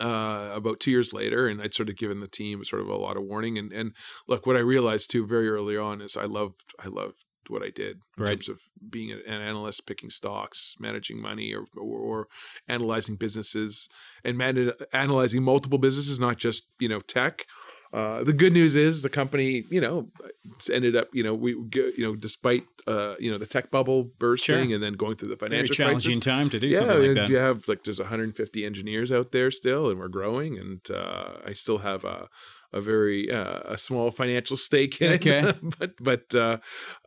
uh, 0.00 0.50
about 0.54 0.80
two 0.80 0.90
years 0.90 1.12
later, 1.12 1.48
and 1.48 1.60
I'd 1.60 1.74
sort 1.74 1.88
of 1.88 1.96
given 1.96 2.20
the 2.20 2.28
team 2.28 2.62
sort 2.64 2.82
of 2.82 2.88
a 2.88 2.96
lot 2.96 3.16
of 3.16 3.24
warning. 3.24 3.58
And 3.58 3.72
and 3.72 3.92
look, 4.28 4.46
what 4.46 4.56
I 4.56 4.60
realized 4.60 5.10
too 5.10 5.26
very 5.26 5.48
early 5.48 5.76
on 5.76 6.00
is 6.00 6.16
I 6.16 6.24
loved 6.24 6.60
I 6.78 6.88
loved 6.88 7.24
what 7.48 7.62
I 7.62 7.70
did 7.70 7.96
in 8.16 8.22
Right. 8.24 8.28
terms 8.30 8.48
of 8.48 8.60
being 8.88 9.10
an 9.10 9.20
analyst, 9.26 9.86
picking 9.86 10.10
stocks, 10.10 10.76
managing 10.78 11.20
money, 11.20 11.52
or 11.54 11.64
or, 11.76 11.98
or 11.98 12.28
analyzing 12.68 13.16
businesses 13.16 13.88
and 14.24 14.38
man- 14.38 14.72
analyzing 14.92 15.42
multiple 15.42 15.78
businesses, 15.78 16.20
not 16.20 16.36
just 16.38 16.68
you 16.78 16.88
know 16.88 17.00
tech. 17.00 17.46
Uh, 17.92 18.22
the 18.22 18.32
good 18.32 18.52
news 18.52 18.76
is 18.76 19.02
the 19.02 19.08
company, 19.08 19.64
you 19.68 19.80
know, 19.80 20.08
it's 20.54 20.70
ended 20.70 20.94
up, 20.94 21.08
you 21.12 21.24
know, 21.24 21.34
we, 21.34 21.52
you 21.52 21.92
know, 21.98 22.14
despite, 22.14 22.64
uh, 22.86 23.14
you 23.18 23.30
know, 23.30 23.36
the 23.38 23.46
tech 23.46 23.70
bubble 23.72 24.04
bursting 24.04 24.66
Sure. 24.68 24.74
and 24.74 24.82
then 24.82 24.92
going 24.92 25.16
through 25.16 25.28
the 25.30 25.36
Very 25.36 25.50
financial 25.50 25.74
challenging 25.74 26.20
crisis. 26.20 26.24
time 26.24 26.50
to 26.50 26.60
do 26.60 26.68
Yeah, 26.68 26.78
something 26.78 26.98
like 27.08 27.14
that. 27.16 27.28
you 27.30 27.36
have 27.38 27.66
like 27.66 27.82
there's 27.82 27.98
150 27.98 28.64
engineers 28.64 29.10
out 29.10 29.32
there 29.32 29.50
still, 29.50 29.90
and 29.90 29.98
we're 29.98 30.06
growing, 30.08 30.56
and 30.56 30.80
uh, 30.88 31.38
I 31.44 31.52
still 31.52 31.78
have 31.78 32.04
a 32.04 32.28
a 32.72 32.80
very 32.80 33.30
uh, 33.30 33.60
a 33.64 33.78
small 33.78 34.10
financial 34.10 34.56
stake 34.56 35.00
in 35.00 35.12
Okay. 35.12 35.40
it, 35.40 35.56
but 35.78 35.92
but 36.00 36.34
uh, 36.34 36.58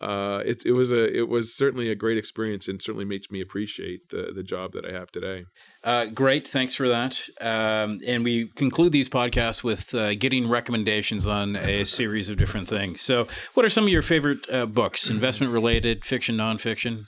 uh, 0.02 0.42
it 0.46 0.64
it 0.66 0.74
was 0.74 0.92
a 0.92 1.16
it 1.18 1.30
was 1.30 1.56
certainly 1.56 1.90
a 1.90 1.96
great 1.96 2.18
experience, 2.18 2.68
and 2.68 2.82
certainly 2.82 3.06
makes 3.06 3.32
me 3.32 3.42
appreciate 3.42 4.10
the 4.10 4.32
the 4.34 4.44
job 4.44 4.72
that 4.74 4.86
I 4.86 4.92
have 4.92 5.12
today. 5.12 5.46
Uh, 5.84 6.06
great, 6.06 6.48
thanks 6.48 6.76
for 6.76 6.88
that. 6.88 7.22
Um, 7.42 8.00
and 8.08 8.24
we 8.24 8.48
conclude 8.56 8.94
these 8.94 9.10
podcasts 9.10 9.64
with 9.64 9.94
uh, 9.94 10.16
getting 10.16 10.48
recommendations 10.48 11.28
on 11.28 11.56
a 11.58 11.84
series 12.00 12.30
of 12.30 12.38
different 12.38 12.68
things. 12.70 13.02
So, 13.02 13.28
what 13.54 13.66
are 13.66 13.70
some 13.70 13.84
of 13.84 13.90
your 13.90 14.02
favorite 14.02 14.50
uh, 14.50 14.66
books, 14.66 15.10
investment 15.10 15.52
related, 15.52 16.06
fiction, 16.06 16.38
nonfiction? 16.38 17.06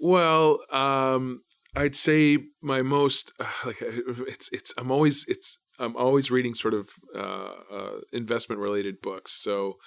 Well, 0.00 0.60
um, 0.72 1.42
I'd 1.76 1.96
say 1.96 2.38
my 2.62 2.82
most 2.82 3.32
like 3.66 3.76
it's 3.80 4.48
it's 4.52 4.72
I'm 4.78 4.90
always 4.90 5.24
it's 5.28 5.58
I'm 5.78 5.96
always 5.96 6.30
reading 6.30 6.54
sort 6.54 6.74
of 6.74 6.90
uh, 7.14 7.52
uh, 7.70 8.00
investment 8.12 8.60
related 8.60 9.00
books. 9.02 9.32
So 9.32 9.78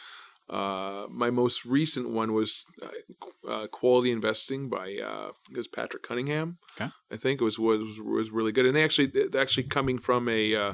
uh, 0.49 1.06
my 1.10 1.30
most 1.30 1.63
recent 1.65 2.10
one 2.10 2.34
was 2.34 2.63
uh, 2.82 3.49
uh, 3.49 3.67
Quality 3.67 4.12
Investing 4.12 4.69
by 4.69 4.97
uh, 5.04 5.32
it 5.51 5.58
was 5.58 5.67
Patrick 5.67 6.04
Cunningham. 6.04 6.58
Okay. 6.80 6.91
I 7.12 7.15
think 7.17 7.41
it 7.41 7.43
was 7.43 7.58
was 7.60 7.99
was 7.99 8.32
really 8.32 8.51
good, 8.51 8.65
and 8.65 8.75
they 8.75 8.84
actually 8.84 9.08
they 9.08 9.39
actually 9.39 9.63
coming 9.63 9.97
from 9.97 10.27
a 10.27 10.56
uh, 10.56 10.73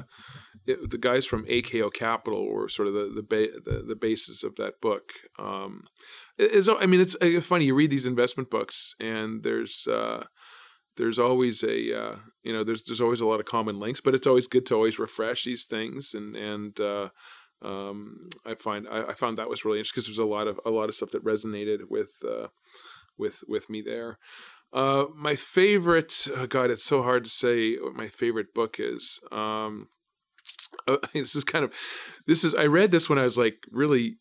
it- 0.66 0.90
the 0.90 0.98
guys 0.98 1.26
from 1.26 1.44
AKO 1.46 1.90
Capital 1.92 2.48
were 2.50 2.68
sort 2.68 2.88
of 2.88 2.94
the 2.94 3.04
the 3.14 3.22
ba- 3.22 3.60
the, 3.64 3.82
the 3.86 3.96
basis 3.96 4.42
of 4.42 4.56
that 4.56 4.80
book. 4.80 5.12
Um, 5.38 5.84
it's, 6.38 6.68
I 6.68 6.86
mean, 6.86 7.00
it's 7.00 7.16
funny. 7.46 7.64
You 7.66 7.74
read 7.74 7.90
these 7.90 8.06
investment 8.06 8.48
books, 8.50 8.94
and 9.00 9.42
there's 9.42 9.86
uh, 9.88 10.24
there's 10.98 11.18
always 11.18 11.62
a 11.62 11.98
uh, 11.98 12.16
you 12.42 12.52
know 12.52 12.64
there's 12.64 12.84
there's 12.84 13.00
always 13.00 13.20
a 13.20 13.26
lot 13.26 13.40
of 13.40 13.46
common 13.46 13.80
links, 13.80 14.00
but 14.00 14.14
it's 14.14 14.26
always 14.26 14.46
good 14.46 14.66
to 14.66 14.74
always 14.74 14.98
refresh 14.98 15.44
these 15.44 15.64
things. 15.64 16.12
And 16.12 16.36
and 16.36 16.78
uh, 16.78 17.08
um, 17.62 18.28
I 18.44 18.54
find 18.54 18.86
I, 18.90 19.04
I 19.04 19.14
found 19.14 19.38
that 19.38 19.48
was 19.48 19.64
really 19.64 19.78
interesting 19.78 20.00
because 20.00 20.06
there's 20.06 20.18
a 20.18 20.24
lot 20.30 20.48
of 20.48 20.60
a 20.66 20.70
lot 20.70 20.88
of 20.88 20.94
stuff 20.94 21.12
that 21.12 21.24
resonated 21.24 21.88
with 21.88 22.12
uh, 22.28 22.48
with 23.16 23.42
with 23.48 23.70
me 23.70 23.80
there. 23.80 24.18
Uh, 24.70 25.06
my 25.16 25.34
favorite, 25.34 26.28
oh 26.36 26.46
God, 26.46 26.70
it's 26.70 26.84
so 26.84 27.02
hard 27.02 27.24
to 27.24 27.30
say 27.30 27.76
what 27.76 27.94
my 27.94 28.08
favorite 28.08 28.52
book 28.52 28.76
is. 28.78 29.18
Um, 29.32 29.88
uh, 30.86 30.98
this 31.14 31.34
is 31.34 31.44
kind 31.44 31.64
of, 31.64 31.72
this 32.26 32.44
is, 32.44 32.54
I 32.54 32.66
read 32.66 32.90
this 32.90 33.08
when 33.08 33.18
I 33.18 33.24
was 33.24 33.38
like 33.38 33.56
really 33.70 34.18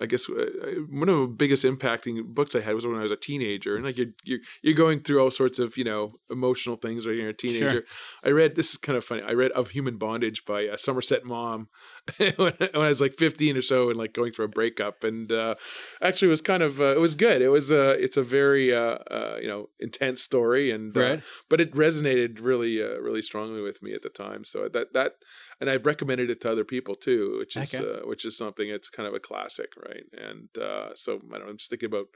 I 0.00 0.06
guess 0.06 0.28
uh, 0.28 0.46
one 0.90 1.08
of 1.08 1.18
the 1.20 1.26
biggest 1.26 1.64
impacting 1.64 2.24
books 2.24 2.54
I 2.54 2.60
had 2.60 2.74
was 2.74 2.86
when 2.86 2.96
I 2.96 3.02
was 3.02 3.10
a 3.10 3.16
teenager, 3.16 3.74
and 3.74 3.84
like 3.84 3.96
you're 3.96 4.12
you're, 4.24 4.38
you're 4.62 4.74
going 4.74 5.00
through 5.00 5.20
all 5.20 5.30
sorts 5.30 5.58
of 5.58 5.76
you 5.76 5.84
know 5.84 6.12
emotional 6.30 6.76
things 6.76 7.04
when 7.04 7.16
you're 7.16 7.30
a 7.30 7.34
teenager. 7.34 7.70
Sure. 7.70 7.82
I 8.24 8.30
read 8.30 8.54
this 8.54 8.72
is 8.72 8.76
kind 8.76 8.96
of 8.96 9.04
funny. 9.04 9.22
I 9.22 9.32
read 9.32 9.50
Of 9.52 9.70
Human 9.70 9.96
Bondage 9.96 10.44
by 10.44 10.68
uh, 10.68 10.76
Somerset 10.76 11.24
Maugham 11.24 11.68
when, 12.36 12.52
I 12.74 12.88
was 12.88 13.00
like 13.00 13.16
15 13.16 13.56
or 13.56 13.62
so, 13.62 13.90
and 13.90 13.98
like 13.98 14.12
going 14.12 14.32
through 14.32 14.46
a 14.46 14.48
breakup, 14.48 15.04
and 15.04 15.30
uh, 15.30 15.56
actually 16.00 16.28
it 16.28 16.32
was 16.32 16.40
kind 16.40 16.62
of 16.62 16.80
uh, 16.80 16.94
it 16.94 17.00
was 17.00 17.14
good. 17.14 17.42
It 17.42 17.48
was 17.48 17.70
uh, 17.70 17.96
it's 17.98 18.16
a 18.16 18.22
very 18.22 18.74
uh, 18.74 18.98
uh, 19.10 19.38
you 19.40 19.48
know 19.48 19.68
intense 19.78 20.22
story, 20.22 20.70
and 20.70 20.96
right. 20.96 21.22
but 21.48 21.60
it 21.60 21.72
resonated 21.72 22.38
really 22.40 22.80
really 22.80 23.22
strongly 23.22 23.60
with 23.60 23.82
me 23.82 23.92
at 23.92 24.02
the 24.02 24.08
time. 24.08 24.44
So 24.44 24.68
that 24.68 24.92
that 24.94 25.12
and 25.60 25.68
I've 25.68 25.86
recommended 25.86 26.30
it 26.30 26.40
to 26.42 26.50
other 26.50 26.64
people 26.64 26.94
too, 26.94 27.36
which 27.38 27.56
is 27.56 27.74
okay. 27.74 28.00
which 28.04 28.24
is 28.24 28.36
something. 28.36 28.68
It's 28.68 28.88
kind 28.88 29.06
of 29.06 29.14
a 29.14 29.20
classic, 29.20 29.72
right? 29.76 30.04
And 30.12 30.48
uh, 30.60 30.94
so 30.94 31.16
I 31.16 31.18
don't 31.18 31.44
know, 31.44 31.50
I'm 31.50 31.58
just 31.58 31.70
thinking 31.70 31.88
about 31.88 32.06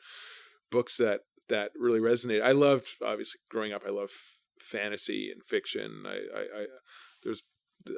books 0.70 0.96
that 0.96 1.20
that 1.48 1.72
really 1.78 2.00
resonate. 2.00 2.42
I 2.42 2.52
loved 2.52 2.88
obviously 3.04 3.40
growing 3.50 3.72
up. 3.72 3.82
I 3.86 3.90
love 3.90 4.10
fantasy 4.60 5.30
and 5.30 5.42
fiction. 5.44 6.04
I, 6.06 6.38
I, 6.38 6.40
I 6.40 6.66
there's 7.22 7.42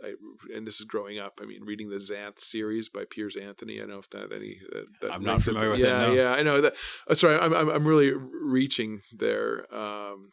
I, 0.04 0.14
and 0.54 0.66
this 0.66 0.80
is 0.80 0.86
growing 0.86 1.18
up. 1.18 1.40
I 1.42 1.46
mean, 1.46 1.64
reading 1.64 1.90
the 1.90 1.96
Xanth 1.96 2.40
series 2.40 2.88
by 2.88 3.04
Piers 3.08 3.36
Anthony. 3.36 3.80
I 3.80 3.86
know 3.86 3.98
if 3.98 4.10
that 4.10 4.32
any. 4.32 4.58
That, 4.72 4.86
that 5.00 5.12
I'm 5.12 5.22
not 5.22 5.42
familiar 5.42 5.70
with 5.70 5.80
yeah, 5.80 6.04
it. 6.04 6.08
No. 6.08 6.12
Yeah, 6.14 6.32
I 6.32 6.42
know 6.42 6.60
that. 6.60 6.74
Uh, 7.08 7.14
sorry, 7.14 7.38
I'm, 7.38 7.52
I'm 7.52 7.68
I'm 7.68 7.86
really 7.86 8.12
reaching 8.12 9.02
there. 9.12 9.66
Um, 9.74 10.30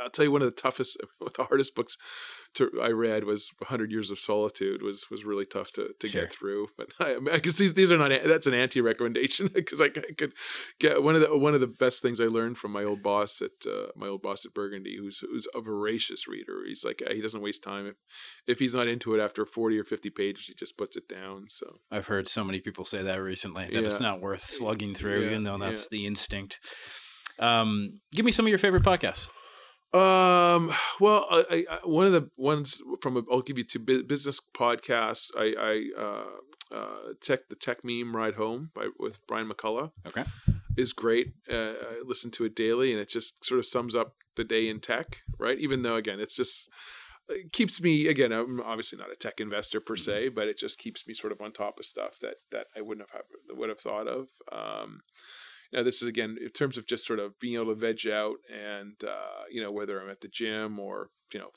I'll 0.00 0.10
tell 0.10 0.24
you 0.24 0.32
one 0.32 0.42
of 0.42 0.48
the 0.48 0.60
toughest, 0.60 0.96
the 1.20 1.44
hardest 1.44 1.74
books 1.74 1.96
to, 2.56 2.70
I 2.82 2.88
read 2.88 3.24
was 3.24 3.50
Hundred 3.62 3.90
Years 3.92 4.10
of 4.10 4.18
Solitude 4.18 4.82
was 4.82 5.06
was 5.10 5.24
really 5.24 5.44
tough 5.44 5.72
to, 5.72 5.94
to 6.00 6.08
sure. 6.08 6.22
get 6.22 6.32
through. 6.32 6.68
But 6.76 6.88
I, 7.00 7.16
I 7.32 7.38
guess 7.38 7.54
these 7.54 7.74
these 7.74 7.92
are 7.92 7.96
not 7.96 8.10
that's 8.24 8.46
an 8.46 8.54
anti 8.54 8.80
recommendation 8.80 9.48
because 9.52 9.80
I, 9.82 9.86
I, 9.86 10.12
could 10.16 10.32
get 10.78 11.02
one 11.02 11.14
of 11.14 11.20
the 11.20 11.38
one 11.38 11.54
of 11.54 11.60
the 11.60 11.66
best 11.66 12.02
things 12.02 12.20
I 12.20 12.24
learned 12.24 12.58
from 12.58 12.72
my 12.72 12.84
old 12.84 13.02
boss 13.02 13.40
at 13.40 13.66
uh, 13.66 13.88
my 13.94 14.08
old 14.08 14.22
boss 14.22 14.44
at 14.44 14.54
Burgundy, 14.54 14.96
who's 14.98 15.20
who's 15.20 15.46
a 15.54 15.60
voracious 15.60 16.26
reader. 16.26 16.62
He's 16.66 16.84
like 16.84 17.02
he 17.10 17.20
doesn't 17.20 17.42
waste 17.42 17.62
time 17.62 17.86
if 17.86 17.96
if 18.46 18.58
he's 18.58 18.74
not 18.74 18.88
into 18.88 19.14
it 19.14 19.20
after 19.20 19.44
forty 19.44 19.78
or 19.78 19.84
fifty 19.84 20.10
pages, 20.10 20.46
he 20.46 20.54
just 20.54 20.76
puts 20.76 20.96
it 20.96 21.08
down. 21.08 21.46
So 21.50 21.80
I've 21.90 22.06
heard 22.06 22.28
so 22.28 22.44
many 22.44 22.60
people 22.60 22.84
say 22.84 23.02
that 23.02 23.22
recently 23.22 23.64
that 23.64 23.72
yeah. 23.72 23.86
it's 23.86 24.00
not 24.00 24.20
worth 24.20 24.42
slugging 24.42 24.94
through, 24.94 25.20
yeah, 25.20 25.26
even 25.26 25.44
though 25.44 25.58
that's 25.58 25.88
yeah. 25.90 25.98
the 25.98 26.06
instinct. 26.06 26.58
Um, 27.38 28.00
give 28.12 28.24
me 28.24 28.32
some 28.32 28.46
of 28.46 28.48
your 28.50 28.58
favorite 28.58 28.82
podcasts. 28.82 29.28
Um. 29.96 30.72
Well, 31.00 31.26
I, 31.30 31.64
I, 31.70 31.78
one 31.84 32.06
of 32.06 32.12
the 32.12 32.30
ones 32.36 32.82
from 33.00 33.16
a, 33.16 33.22
I'll 33.30 33.42
give 33.42 33.58
you 33.58 33.64
two 33.64 33.78
business 33.78 34.40
podcasts. 34.54 35.30
I, 35.36 35.54
I 35.58 36.00
uh, 36.00 36.76
uh, 36.76 37.12
tech 37.20 37.48
the 37.48 37.56
Techmeme 37.56 38.12
ride 38.12 38.34
home 38.34 38.70
by 38.74 38.88
with 38.98 39.24
Brian 39.26 39.48
McCullough. 39.48 39.92
Okay, 40.06 40.24
is 40.76 40.92
great. 40.92 41.34
Uh, 41.50 41.72
I 41.72 42.02
listen 42.04 42.30
to 42.32 42.44
it 42.44 42.56
daily, 42.56 42.92
and 42.92 43.00
it 43.00 43.08
just 43.08 43.44
sort 43.44 43.58
of 43.58 43.66
sums 43.66 43.94
up 43.94 44.14
the 44.36 44.44
day 44.44 44.68
in 44.68 44.80
tech. 44.80 45.22
Right, 45.38 45.58
even 45.58 45.82
though 45.82 45.96
again, 45.96 46.20
it's 46.20 46.36
just 46.36 46.68
it 47.28 47.52
keeps 47.52 47.80
me 47.82 48.08
again. 48.08 48.32
I'm 48.32 48.60
obviously 48.60 48.98
not 48.98 49.12
a 49.12 49.16
tech 49.16 49.40
investor 49.40 49.80
per 49.80 49.96
se, 49.96 50.30
but 50.30 50.48
it 50.48 50.58
just 50.58 50.78
keeps 50.78 51.06
me 51.06 51.14
sort 51.14 51.32
of 51.32 51.40
on 51.40 51.52
top 51.52 51.78
of 51.78 51.86
stuff 51.86 52.18
that 52.20 52.36
that 52.50 52.66
I 52.76 52.80
wouldn't 52.80 53.08
have 53.12 53.22
would 53.50 53.68
have 53.68 53.80
thought 53.80 54.08
of. 54.08 54.28
Um, 54.50 55.00
you 55.76 55.82
know, 55.82 55.84
this 55.84 56.00
is 56.00 56.08
again 56.08 56.38
in 56.40 56.48
terms 56.48 56.78
of 56.78 56.86
just 56.86 57.06
sort 57.06 57.18
of 57.18 57.38
being 57.38 57.54
able 57.54 57.66
to 57.66 57.74
veg 57.74 58.08
out 58.08 58.36
and 58.50 58.94
uh, 59.04 59.44
you 59.50 59.62
know 59.62 59.70
whether 59.70 60.00
I'm 60.00 60.08
at 60.08 60.22
the 60.22 60.28
gym 60.28 60.78
or 60.78 61.10
you 61.34 61.40
know 61.40 61.50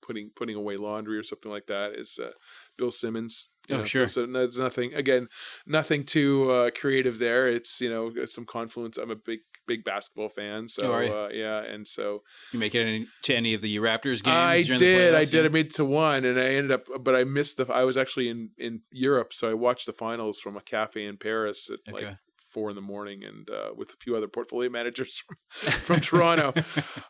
putting 0.00 0.30
putting 0.34 0.56
away 0.56 0.76
laundry 0.76 1.18
or 1.18 1.24
something 1.24 1.50
like 1.50 1.66
that 1.66 1.92
is 1.92 2.18
uh, 2.22 2.30
Bill 2.76 2.92
Simmons. 2.92 3.48
Oh, 3.70 3.78
know, 3.78 3.84
sure. 3.84 4.08
So 4.08 4.24
there's 4.26 4.56
nothing 4.56 4.94
again, 4.94 5.28
nothing 5.66 6.04
too 6.04 6.50
uh, 6.50 6.70
creative 6.70 7.18
there. 7.18 7.48
It's 7.48 7.80
you 7.80 7.90
know 7.90 8.12
some 8.26 8.44
confluence. 8.44 8.96
I'm 8.96 9.10
a 9.10 9.16
big 9.16 9.40
big 9.66 9.84
basketball 9.84 10.30
fan, 10.30 10.68
so 10.68 10.92
oh, 10.92 11.24
uh, 11.24 11.28
yeah, 11.32 11.58
and 11.58 11.86
so 11.86 12.22
you 12.52 12.58
make 12.58 12.74
it 12.74 12.80
any, 12.80 13.06
to 13.22 13.34
any 13.34 13.54
of 13.54 13.60
the 13.60 13.76
Raptors 13.76 14.22
games? 14.22 14.26
I 14.26 14.62
did, 14.62 15.14
I 15.14 15.24
did. 15.24 15.44
I 15.44 15.48
made 15.48 15.70
to 15.74 15.84
one, 15.84 16.24
and 16.24 16.38
I 16.38 16.54
ended 16.54 16.72
up, 16.72 16.86
but 17.00 17.14
I 17.14 17.24
missed 17.24 17.58
the. 17.58 17.70
I 17.72 17.84
was 17.84 17.96
actually 17.96 18.28
in 18.28 18.50
in 18.56 18.80
Europe, 18.90 19.34
so 19.34 19.50
I 19.50 19.54
watched 19.54 19.86
the 19.86 19.92
finals 19.92 20.40
from 20.40 20.56
a 20.56 20.62
cafe 20.62 21.04
in 21.04 21.18
Paris 21.18 21.70
at 21.70 21.80
okay. 21.92 22.06
like 22.06 22.16
four 22.50 22.70
in 22.70 22.76
the 22.76 22.82
morning 22.82 23.24
and 23.24 23.48
uh, 23.50 23.70
with 23.76 23.90
a 23.90 23.96
few 24.00 24.16
other 24.16 24.28
portfolio 24.28 24.70
managers 24.78 25.22
from, 25.50 25.72
from 25.80 26.00
Toronto. 26.00 26.52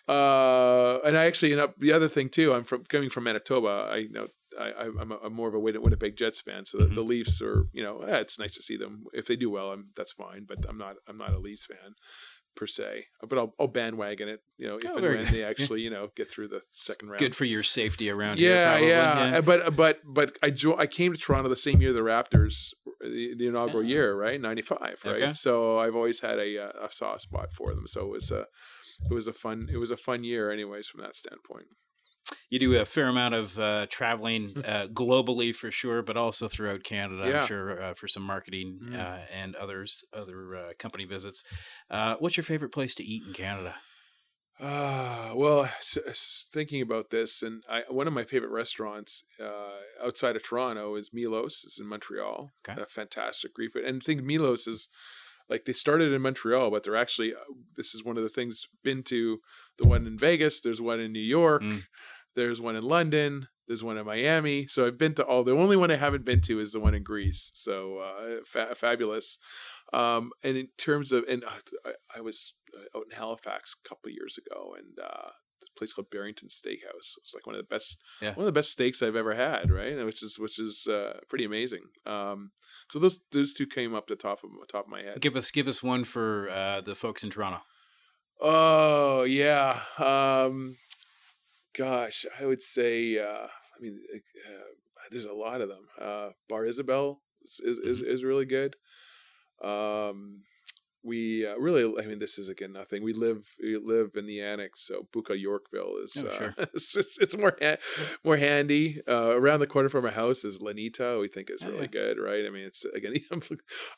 Uh, 0.08 0.98
and 1.04 1.16
I 1.16 1.26
actually 1.26 1.52
end 1.52 1.60
up 1.60 1.76
the 1.78 1.92
other 1.92 2.08
thing 2.08 2.28
too. 2.28 2.52
I'm 2.52 2.64
from 2.64 2.84
coming 2.84 3.10
from 3.10 3.24
Manitoba. 3.24 3.88
I 3.92 3.96
you 3.96 4.12
know 4.12 4.26
I, 4.58 4.86
am 5.00 5.32
more 5.32 5.48
of 5.48 5.54
a 5.54 5.60
Winnipeg 5.60 6.16
Jets 6.16 6.40
fan, 6.40 6.66
so 6.66 6.78
the, 6.78 6.84
mm-hmm. 6.86 6.94
the 6.94 7.02
Leafs 7.02 7.40
are 7.40 7.66
you 7.72 7.82
know 7.82 8.00
eh, 8.00 8.18
it's 8.18 8.38
nice 8.38 8.54
to 8.54 8.62
see 8.62 8.76
them 8.76 9.04
if 9.12 9.26
they 9.26 9.36
do 9.36 9.50
well. 9.50 9.72
I'm, 9.72 9.90
that's 9.96 10.12
fine, 10.12 10.46
but 10.48 10.58
I'm 10.68 10.78
not 10.78 10.96
I'm 11.06 11.18
not 11.18 11.32
a 11.32 11.38
Leafs 11.38 11.66
fan 11.66 11.94
per 12.58 12.66
se, 12.66 13.06
but 13.26 13.38
I'll, 13.38 13.54
I'll 13.58 13.68
bandwagon 13.68 14.28
it. 14.28 14.42
You 14.56 14.66
know, 14.66 14.76
if 14.78 14.84
oh, 14.86 14.96
and 14.96 15.02
when 15.02 15.16
good. 15.18 15.28
they 15.28 15.44
actually 15.52 15.80
you 15.82 15.90
know 15.90 16.10
get 16.16 16.30
through 16.30 16.48
the 16.48 16.60
second 16.68 17.08
round. 17.08 17.20
Good 17.20 17.36
for 17.36 17.44
your 17.44 17.62
safety 17.62 18.10
around 18.10 18.38
yeah, 18.38 18.78
here. 18.78 18.88
Yeah, 18.88 19.30
yeah. 19.30 19.38
Uh, 19.38 19.40
but 19.40 19.76
but 19.76 20.00
but 20.04 20.36
I 20.42 20.50
jo- 20.50 20.76
I 20.76 20.86
came 20.86 21.12
to 21.12 21.18
Toronto 21.18 21.48
the 21.48 21.56
same 21.56 21.80
year 21.80 21.92
the 21.92 22.00
Raptors 22.00 22.74
uh, 22.86 22.90
the, 23.08 23.34
the 23.36 23.46
inaugural 23.46 23.84
yeah. 23.84 23.94
year, 23.94 24.16
right? 24.16 24.40
Ninety 24.40 24.62
five, 24.62 25.00
right? 25.04 25.22
Okay. 25.22 25.32
So 25.32 25.78
I've 25.78 25.94
always 25.94 26.20
had 26.20 26.38
a 26.38 26.58
uh, 26.58 26.86
a 26.86 26.92
soft 26.92 27.22
spot 27.22 27.52
for 27.52 27.72
them. 27.74 27.86
So 27.86 28.00
it 28.02 28.10
was 28.10 28.30
a 28.32 28.46
it 29.08 29.14
was 29.14 29.28
a 29.28 29.32
fun 29.32 29.68
it 29.72 29.76
was 29.76 29.92
a 29.92 29.96
fun 29.96 30.24
year, 30.24 30.50
anyways, 30.50 30.88
from 30.88 31.00
that 31.02 31.14
standpoint 31.14 31.66
you 32.50 32.58
do 32.58 32.74
a 32.76 32.84
fair 32.84 33.08
amount 33.08 33.34
of 33.34 33.58
uh, 33.58 33.86
traveling 33.90 34.54
uh, 34.66 34.86
globally 34.92 35.54
for 35.54 35.70
sure, 35.70 36.02
but 36.02 36.16
also 36.16 36.48
throughout 36.48 36.82
Canada. 36.82 37.28
Yeah. 37.28 37.40
I'm 37.40 37.46
sure 37.46 37.82
uh, 37.82 37.94
for 37.94 38.08
some 38.08 38.22
marketing 38.22 38.78
mm. 38.82 39.20
and 39.34 39.54
others, 39.56 40.04
other 40.12 40.56
uh, 40.56 40.72
company 40.78 41.04
visits. 41.04 41.42
Uh, 41.90 42.16
what's 42.18 42.36
your 42.36 42.44
favorite 42.44 42.72
place 42.72 42.94
to 42.96 43.04
eat 43.04 43.24
in 43.26 43.32
Canada? 43.32 43.74
Uh, 44.60 45.32
well, 45.36 45.70
thinking 46.52 46.82
about 46.82 47.10
this, 47.10 47.42
and 47.42 47.62
I, 47.70 47.84
one 47.88 48.08
of 48.08 48.12
my 48.12 48.24
favorite 48.24 48.50
restaurants 48.50 49.22
outside 50.02 50.34
of 50.34 50.42
Toronto 50.42 50.96
is 50.96 51.10
Milos. 51.12 51.62
It's 51.64 51.78
in 51.78 51.86
Montreal. 51.86 52.50
Okay. 52.68 52.80
A 52.80 52.86
fantastic 52.86 53.54
Greek 53.54 53.72
food, 53.72 53.84
and 53.84 54.02
I 54.02 54.04
think 54.04 54.24
Milos 54.24 54.66
is 54.66 54.88
like 55.48 55.64
they 55.64 55.72
started 55.72 56.12
in 56.12 56.22
Montreal, 56.22 56.72
but 56.72 56.82
they're 56.82 56.96
actually 56.96 57.34
this 57.76 57.94
is 57.94 58.04
one 58.04 58.16
of 58.16 58.24
the 58.24 58.28
things. 58.28 58.62
Been 58.82 59.04
to 59.04 59.38
the 59.78 59.86
one 59.86 60.08
in 60.08 60.18
Vegas. 60.18 60.60
There's 60.60 60.80
one 60.80 60.98
in 60.98 61.12
New 61.12 61.20
York. 61.20 61.62
Mm 61.62 61.84
there's 62.38 62.60
one 62.60 62.76
in 62.76 62.84
London. 62.84 63.48
There's 63.66 63.84
one 63.84 63.98
in 63.98 64.06
Miami. 64.06 64.66
So 64.66 64.86
I've 64.86 64.96
been 64.96 65.14
to 65.14 65.24
all. 65.24 65.44
The 65.44 65.52
only 65.52 65.76
one 65.76 65.90
I 65.90 65.96
haven't 65.96 66.24
been 66.24 66.40
to 66.42 66.60
is 66.60 66.72
the 66.72 66.80
one 66.80 66.94
in 66.94 67.02
Greece. 67.02 67.50
So 67.52 67.98
uh, 67.98 68.36
fa- 68.46 68.74
fabulous. 68.74 69.38
Um, 69.92 70.30
and 70.42 70.56
in 70.56 70.68
terms 70.78 71.12
of, 71.12 71.24
and 71.28 71.44
uh, 71.44 71.50
I, 71.84 72.18
I, 72.18 72.20
was 72.20 72.54
uh, 72.74 72.98
out 72.98 73.04
in 73.10 73.16
Halifax 73.16 73.74
a 73.74 73.88
couple 73.88 74.10
years 74.10 74.38
ago, 74.38 74.74
and 74.78 74.98
uh, 75.04 75.30
this 75.60 75.70
place 75.76 75.92
called 75.92 76.10
Barrington 76.10 76.48
Steakhouse. 76.48 77.16
It's 77.18 77.34
like 77.34 77.46
one 77.46 77.56
of 77.56 77.60
the 77.60 77.74
best, 77.74 77.98
yeah. 78.22 78.30
one 78.34 78.40
of 78.40 78.46
the 78.46 78.58
best 78.58 78.70
steaks 78.70 79.02
I've 79.02 79.16
ever 79.16 79.34
had. 79.34 79.70
Right, 79.70 79.96
which 80.04 80.22
is 80.22 80.38
which 80.38 80.58
is 80.58 80.86
uh, 80.86 81.20
pretty 81.28 81.44
amazing. 81.44 81.84
Um, 82.06 82.52
so 82.90 82.98
those 82.98 83.18
those 83.32 83.52
two 83.52 83.66
came 83.66 83.94
up 83.94 84.06
the 84.06 84.16
top 84.16 84.44
of 84.44 84.50
top 84.70 84.84
of 84.84 84.90
my 84.90 85.02
head. 85.02 85.20
Give 85.20 85.36
us 85.36 85.50
give 85.50 85.68
us 85.68 85.82
one 85.82 86.04
for 86.04 86.48
uh, 86.50 86.80
the 86.82 86.94
folks 86.94 87.24
in 87.24 87.30
Toronto. 87.30 87.62
Oh 88.40 89.24
yeah. 89.24 89.80
Um, 89.98 90.76
gosh, 91.78 92.26
I 92.40 92.44
would 92.44 92.62
say, 92.62 93.18
uh, 93.18 93.46
I 93.46 93.80
mean, 93.80 93.98
uh, 94.14 94.62
there's 95.10 95.24
a 95.24 95.32
lot 95.32 95.60
of 95.60 95.68
them. 95.68 95.86
Uh, 96.00 96.30
Bar 96.48 96.66
Isabel 96.66 97.20
is, 97.42 97.60
is, 97.64 97.78
is, 97.78 98.00
mm-hmm. 98.00 98.10
is 98.10 98.24
really 98.24 98.46
good. 98.46 98.76
Um, 99.62 100.42
we 101.04 101.46
uh, 101.46 101.56
really, 101.56 102.02
I 102.02 102.06
mean, 102.06 102.18
this 102.18 102.38
is 102.38 102.48
again 102.48 102.72
nothing. 102.72 103.02
We 103.02 103.12
live 103.12 103.46
we 103.62 103.76
live 103.76 104.10
in 104.16 104.26
the 104.26 104.40
annex, 104.42 104.86
so 104.86 105.06
Buca 105.14 105.40
Yorkville 105.40 105.96
is 106.04 106.16
oh, 106.18 106.28
sure. 106.28 106.54
uh, 106.58 106.66
it's, 106.74 106.96
it's, 106.96 107.18
it's, 107.18 107.38
more 107.38 107.56
ha- 107.62 107.76
more 108.24 108.36
handy. 108.36 109.00
Uh, 109.06 109.34
around 109.36 109.60
the 109.60 109.66
corner 109.68 109.88
from 109.88 110.04
our 110.04 110.10
house 110.10 110.44
is 110.44 110.60
Lanita. 110.60 111.20
We 111.20 111.28
think 111.28 111.50
is 111.50 111.62
oh, 111.62 111.70
really 111.70 111.82
yeah. 111.82 111.86
good, 111.86 112.18
right? 112.18 112.44
I 112.44 112.50
mean, 112.50 112.64
it's 112.64 112.84
again, 112.84 113.14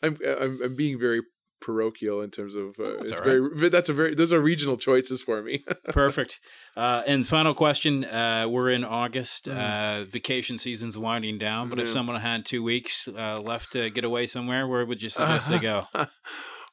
I'm 0.03 0.19
I'm, 0.23 0.62
I'm 0.62 0.77
being 0.77 0.99
very 0.99 1.23
parochial 1.61 2.20
in 2.23 2.31
terms 2.31 2.55
of 2.55 2.79
uh, 2.79 2.99
it's 2.99 3.18
very 3.20 3.68
that's 3.68 3.88
a 3.88 3.92
very 3.92 4.14
those 4.14 4.33
are 4.33 4.40
regional 4.40 4.77
choices 4.77 5.23
for 5.23 5.42
me 5.42 5.62
perfect 5.88 6.40
uh, 6.77 7.03
and 7.07 7.27
final 7.27 7.55
question 7.55 8.05
uh, 8.05 8.46
we're 8.49 8.70
in 8.70 8.85
august 8.85 9.46
mm. 9.46 10.07
vacation 10.07 10.59
season's 10.59 10.96
winding 10.96 11.38
down 11.38 11.68
but 11.68 11.79
yeah. 11.79 11.85
if 11.85 11.90
someone 11.90 12.20
had 12.20 12.44
two 12.44 12.62
weeks 12.62 13.09
uh, 13.09 13.40
left 13.40 13.73
to 13.73 13.90
get 13.90 14.05
away 14.05 14.27
somewhere 14.27 14.66
where 14.66 14.85
would 14.85 15.03
you 15.03 15.09
suggest 15.11 15.49
they 15.49 15.59
go 15.59 15.87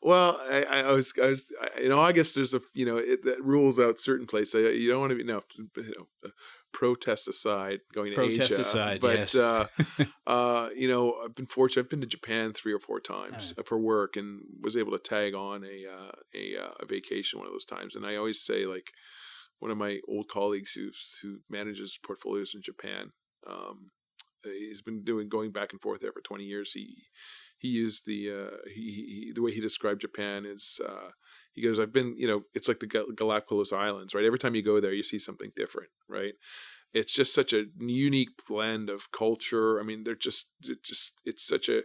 well 0.02 0.38
I, 0.50 0.64
I, 0.64 0.92
was 0.94 1.14
i 1.22 1.28
was 1.28 1.52
in 1.82 1.92
august 1.92 2.36
there's 2.36 2.54
a 2.54 2.62
you 2.74 2.86
know 2.86 2.98
it, 2.98 3.24
that 3.26 3.44
rules 3.44 3.80
out 3.80 4.00
certain 4.00 4.26
places 4.26 4.80
you 4.80 4.90
don't 4.90 5.02
want 5.02 5.12
to 5.12 5.18
be 5.18 5.24
no 5.24 5.44
you 5.76 5.94
know 5.98 6.32
protest 6.78 7.28
aside, 7.28 7.80
going 7.92 8.12
to 8.12 8.16
protest 8.16 8.52
Asia, 8.52 8.62
aside, 8.62 9.02
but 9.02 9.18
yes. 9.18 9.36
uh, 9.36 9.66
uh, 10.28 10.70
you 10.76 10.88
know, 10.88 11.16
I've 11.26 11.34
been 11.34 11.48
fortunate. 11.48 11.84
I've 11.84 11.90
been 11.90 12.02
to 12.02 12.06
Japan 12.06 12.54
three 12.54 12.72
or 12.72 12.80
four 12.80 13.00
times 13.00 13.56
uh, 13.58 13.64
for 13.64 13.80
work, 13.80 14.16
and 14.16 14.44
was 14.62 14.78
able 14.78 14.92
to 14.92 15.00
tag 15.00 15.34
on 15.34 15.64
a 15.64 15.88
uh, 15.92 16.12
a, 16.36 16.56
uh, 16.64 16.74
a 16.80 16.86
vacation 16.86 17.40
one 17.40 17.48
of 17.48 17.52
those 17.52 17.66
times. 17.66 17.96
And 17.96 18.06
I 18.06 18.16
always 18.16 18.40
say, 18.40 18.68
like, 18.68 18.92
one 19.58 19.72
of 19.72 19.78
my 19.80 20.02
old 20.08 20.28
colleagues 20.28 20.74
who 20.74 20.92
who 21.24 21.40
manages 21.50 21.98
portfolios 21.98 22.54
in 22.54 22.62
Japan, 22.62 23.12
um, 23.48 23.88
he's 24.44 24.84
been 24.84 25.04
doing 25.04 25.30
going 25.30 25.52
back 25.52 25.72
and 25.72 25.82
forth 25.82 26.02
there 26.02 26.12
for 26.12 26.22
twenty 26.22 26.44
years. 26.44 26.74
He 26.74 27.06
he 27.58 27.70
used 27.70 28.06
the 28.06 28.30
uh, 28.30 28.58
he, 28.68 28.82
he, 28.82 29.32
the 29.34 29.42
way 29.42 29.52
he 29.52 29.62
described 29.62 30.02
Japan 30.02 30.46
is 30.46 30.80
uh, 30.88 31.10
he 31.58 31.64
goes, 31.64 31.80
I've 31.80 31.92
been, 31.92 32.16
you 32.16 32.28
know, 32.28 32.44
it's 32.54 32.68
like 32.68 32.78
the 32.78 32.86
Gal- 32.86 33.12
Galapagos 33.16 33.74
Islands, 33.74 34.14
right? 34.14 34.24
Every 34.24 34.38
time 34.38 34.54
you 34.54 34.62
go 34.62 34.80
there, 34.80 34.94
you 34.94 35.02
see 35.02 35.18
something 35.18 35.52
different, 35.56 35.90
right? 36.08 36.36
It's 36.94 37.14
just 37.14 37.34
such 37.34 37.52
a 37.52 37.66
unique 37.80 38.30
blend 38.48 38.92
of 38.92 39.12
culture. 39.12 39.80
I 39.80 39.84
mean, 39.84 40.04
they're 40.04 40.16
just, 40.16 40.52
it 40.64 40.84
just, 40.84 41.20
it's 41.26 41.46
such 41.46 41.68
a, 41.68 41.82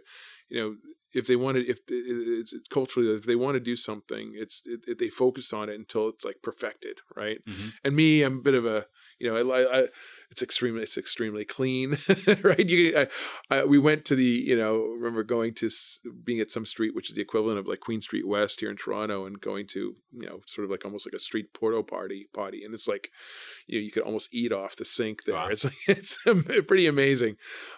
you 0.47 0.59
know, 0.59 0.75
if 1.15 1.25
they 1.25 1.35
want 1.35 1.57
to, 1.57 1.67
if 1.67 1.79
it's 1.87 2.53
culturally, 2.69 3.09
if 3.15 3.25
they 3.25 3.35
want 3.35 3.55
to 3.55 3.59
do 3.59 3.75
something, 3.75 4.33
it's 4.35 4.61
it, 4.65 4.81
it, 4.87 4.99
they 4.99 5.09
focus 5.09 5.53
on 5.53 5.69
it 5.69 5.75
until 5.75 6.07
it's 6.07 6.23
like 6.23 6.37
perfected, 6.43 6.99
right? 7.15 7.39
Mm-hmm. 7.45 7.69
And 7.83 7.95
me, 7.95 8.21
I'm 8.21 8.37
a 8.37 8.41
bit 8.41 8.53
of 8.53 8.65
a, 8.65 8.85
you 9.19 9.27
know, 9.27 9.51
I, 9.51 9.79
I 9.79 9.87
it's 10.33 10.41
extremely 10.41 10.81
it's 10.81 10.97
extremely 10.97 11.45
clean 11.45 11.97
right? 12.43 12.67
You 12.67 12.97
I, 12.97 13.07
I, 13.49 13.65
we 13.65 13.77
went 13.77 14.05
to 14.05 14.15
the 14.15 14.23
you 14.49 14.57
know 14.57 14.81
remember 14.81 15.23
going 15.23 15.53
to 15.55 15.69
being 16.23 16.39
at 16.39 16.51
some 16.51 16.65
street 16.65 16.95
which 16.95 17.09
is 17.09 17.15
the 17.15 17.21
equivalent 17.21 17.59
of 17.59 17.67
like 17.67 17.79
queen 17.79 18.01
street 18.01 18.27
west 18.27 18.59
here 18.59 18.69
in 18.69 18.75
toronto 18.75 19.25
and 19.25 19.39
going 19.39 19.67
to 19.67 19.95
you 20.11 20.27
know 20.27 20.41
sort 20.47 20.65
of 20.65 20.71
like 20.71 20.85
almost 20.85 21.05
like 21.05 21.13
a 21.13 21.19
street 21.19 21.53
porto 21.53 21.83
party 21.83 22.27
party, 22.33 22.63
and 22.63 22.73
it's 22.73 22.87
like 22.87 23.11
you 23.67 23.79
know 23.79 23.83
you 23.83 23.91
could 23.91 24.03
almost 24.03 24.33
eat 24.33 24.51
off 24.51 24.75
the 24.75 24.85
sink 24.85 25.23
there. 25.25 25.35
Wow. 25.35 25.47
it's 25.49 25.63
like 25.63 25.77
it's 25.87 26.17
pretty 26.67 26.87
amazing. 26.87 27.37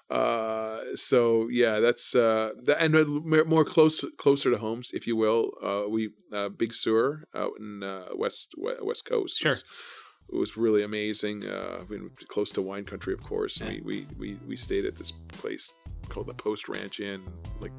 Uh 0.09 0.79
so 0.95 1.47
yeah 1.49 1.79
that's 1.79 2.15
uh 2.15 2.51
that, 2.63 2.81
and 2.81 3.47
more 3.47 3.65
close 3.65 4.03
closer 4.17 4.51
to 4.51 4.57
homes 4.57 4.91
if 4.93 5.07
you 5.07 5.15
will 5.15 5.51
uh 5.63 5.83
we 5.89 6.11
uh 6.31 6.49
Big 6.49 6.73
Sur 6.73 7.23
out 7.33 7.51
in 7.59 7.83
uh 7.83 8.09
west 8.15 8.53
west 8.57 9.05
coast 9.05 9.37
sure 9.37 9.57
it 10.31 10.35
was 10.35 10.57
really 10.57 10.83
amazing. 10.83 11.45
Uh, 11.47 11.83
been 11.89 12.09
close 12.27 12.51
to 12.53 12.61
wine 12.61 12.83
country, 12.83 13.13
of 13.13 13.23
course. 13.23 13.61
We, 13.61 13.81
we, 13.83 14.07
we, 14.17 14.37
we 14.47 14.57
stayed 14.57 14.85
at 14.85 14.95
this 14.95 15.11
place 15.11 15.73
called 16.09 16.27
the 16.27 16.33
Post 16.33 16.67
Ranch 16.67 16.99
Inn. 16.99 17.21
Like, 17.59 17.71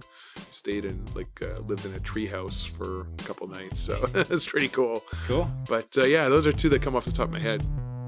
stayed 0.50 0.84
in, 0.84 1.04
like, 1.14 1.42
uh, 1.42 1.60
lived 1.60 1.84
in 1.86 1.94
a 1.94 1.98
treehouse 1.98 2.66
for 2.66 3.02
a 3.02 3.22
couple 3.24 3.48
nights. 3.48 3.80
So 3.80 4.08
it's 4.14 4.46
pretty 4.46 4.68
cool. 4.68 5.02
Cool. 5.26 5.50
But 5.68 5.88
uh, 5.98 6.04
yeah, 6.04 6.28
those 6.28 6.46
are 6.46 6.52
two 6.52 6.68
that 6.70 6.82
come 6.82 6.94
off 6.94 7.04
the 7.04 7.12
top 7.12 7.26
of 7.26 7.32
my 7.32 7.40
head. 7.40 7.64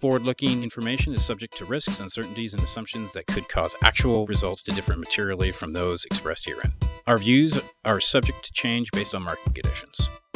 Forward 0.00 0.22
looking 0.22 0.62
information 0.62 1.12
is 1.12 1.22
subject 1.22 1.58
to 1.58 1.66
risks, 1.66 2.00
uncertainties, 2.00 2.54
and 2.54 2.62
assumptions 2.62 3.12
that 3.12 3.26
could 3.26 3.46
cause 3.50 3.76
actual 3.84 4.26
results 4.26 4.62
to 4.62 4.72
differ 4.72 4.96
materially 4.96 5.50
from 5.50 5.74
those 5.74 6.06
expressed 6.06 6.46
herein. 6.46 6.72
Our 7.06 7.18
views 7.18 7.58
are 7.84 8.00
subject 8.00 8.42
to 8.44 8.52
change 8.52 8.90
based 8.92 9.14
on 9.14 9.22
market 9.22 9.54
conditions. 9.54 10.08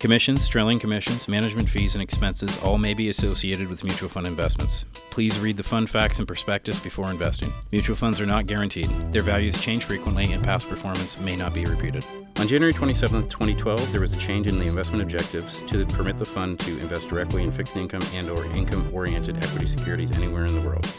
Commissions, 0.00 0.48
trailing 0.48 0.78
commissions, 0.78 1.28
management 1.28 1.68
fees, 1.68 1.94
and 1.94 2.00
expenses 2.00 2.58
all 2.62 2.78
may 2.78 2.94
be 2.94 3.10
associated 3.10 3.68
with 3.68 3.84
mutual 3.84 4.08
fund 4.08 4.26
investments. 4.26 4.86
Please 5.10 5.38
read 5.38 5.58
the 5.58 5.62
fund 5.62 5.90
facts 5.90 6.18
and 6.18 6.26
prospectus 6.26 6.80
before 6.80 7.10
investing. 7.10 7.52
Mutual 7.70 7.94
funds 7.94 8.18
are 8.18 8.24
not 8.24 8.46
guaranteed. 8.46 8.88
Their 9.12 9.20
values 9.20 9.60
change 9.60 9.84
frequently, 9.84 10.32
and 10.32 10.42
past 10.42 10.70
performance 10.70 11.20
may 11.20 11.36
not 11.36 11.52
be 11.52 11.66
repeated. 11.66 12.02
On 12.38 12.48
January 12.48 12.72
27, 12.72 13.28
2012, 13.28 13.92
there 13.92 14.00
was 14.00 14.14
a 14.14 14.18
change 14.18 14.46
in 14.46 14.58
the 14.58 14.66
investment 14.66 15.02
objectives 15.02 15.60
to 15.66 15.84
permit 15.84 16.16
the 16.16 16.24
fund 16.24 16.58
to 16.60 16.78
invest 16.80 17.10
directly 17.10 17.42
in 17.42 17.52
fixed 17.52 17.76
income 17.76 18.02
and 18.14 18.30
or 18.30 18.46
income-oriented 18.56 19.36
equity 19.36 19.66
securities 19.66 20.12
anywhere 20.12 20.46
in 20.46 20.54
the 20.54 20.66
world. 20.66 20.90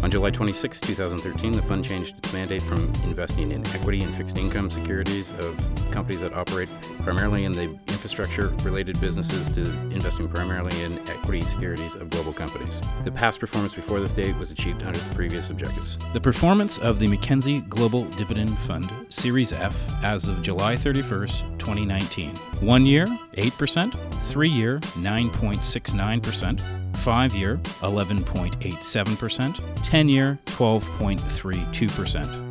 On 0.00 0.10
July 0.10 0.30
26, 0.30 0.80
2013, 0.80 1.52
the 1.52 1.62
fund 1.62 1.84
changed 1.84 2.16
its 2.18 2.32
mandate 2.32 2.62
from 2.62 2.84
investing 3.02 3.50
in 3.50 3.66
equity 3.68 4.00
and 4.00 4.14
fixed 4.14 4.38
income 4.38 4.70
securities 4.70 5.32
of 5.32 5.70
companies 5.90 6.20
that 6.20 6.32
operate 6.34 6.68
primarily 7.00 7.44
in 7.44 7.52
the 7.52 7.64
infrastructure 7.88 8.48
related 8.62 9.00
businesses 9.00 9.48
to 9.48 9.62
investing 9.90 10.28
primarily 10.28 10.84
in 10.84 11.00
equity 11.08 11.40
securities 11.40 11.96
of 11.96 12.10
global 12.10 12.32
companies. 12.32 12.80
The 13.04 13.10
past 13.10 13.40
performance 13.40 13.74
before 13.74 13.98
this 13.98 14.14
date 14.14 14.38
was 14.38 14.52
achieved 14.52 14.84
under 14.84 15.00
the 15.00 15.14
previous 15.16 15.50
objectives. 15.50 15.98
The 16.12 16.20
performance 16.20 16.78
of 16.78 17.00
the 17.00 17.08
Mackenzie 17.08 17.62
Global 17.62 18.04
Dividend 18.04 18.56
Fund 18.58 18.88
Series 19.08 19.52
F 19.52 19.76
as 20.04 20.28
of 20.28 20.42
July 20.42 20.76
31st, 20.76 21.58
2019. 21.58 22.36
One 22.60 22.86
year, 22.86 23.06
8%, 23.32 23.92
three 24.26 24.48
year, 24.48 24.78
9.69%. 24.78 26.87
5 26.98 27.34
year 27.34 27.56
11.87%, 27.80 29.84
10 29.84 30.08
year 30.08 30.38
12.32%. 30.46 32.47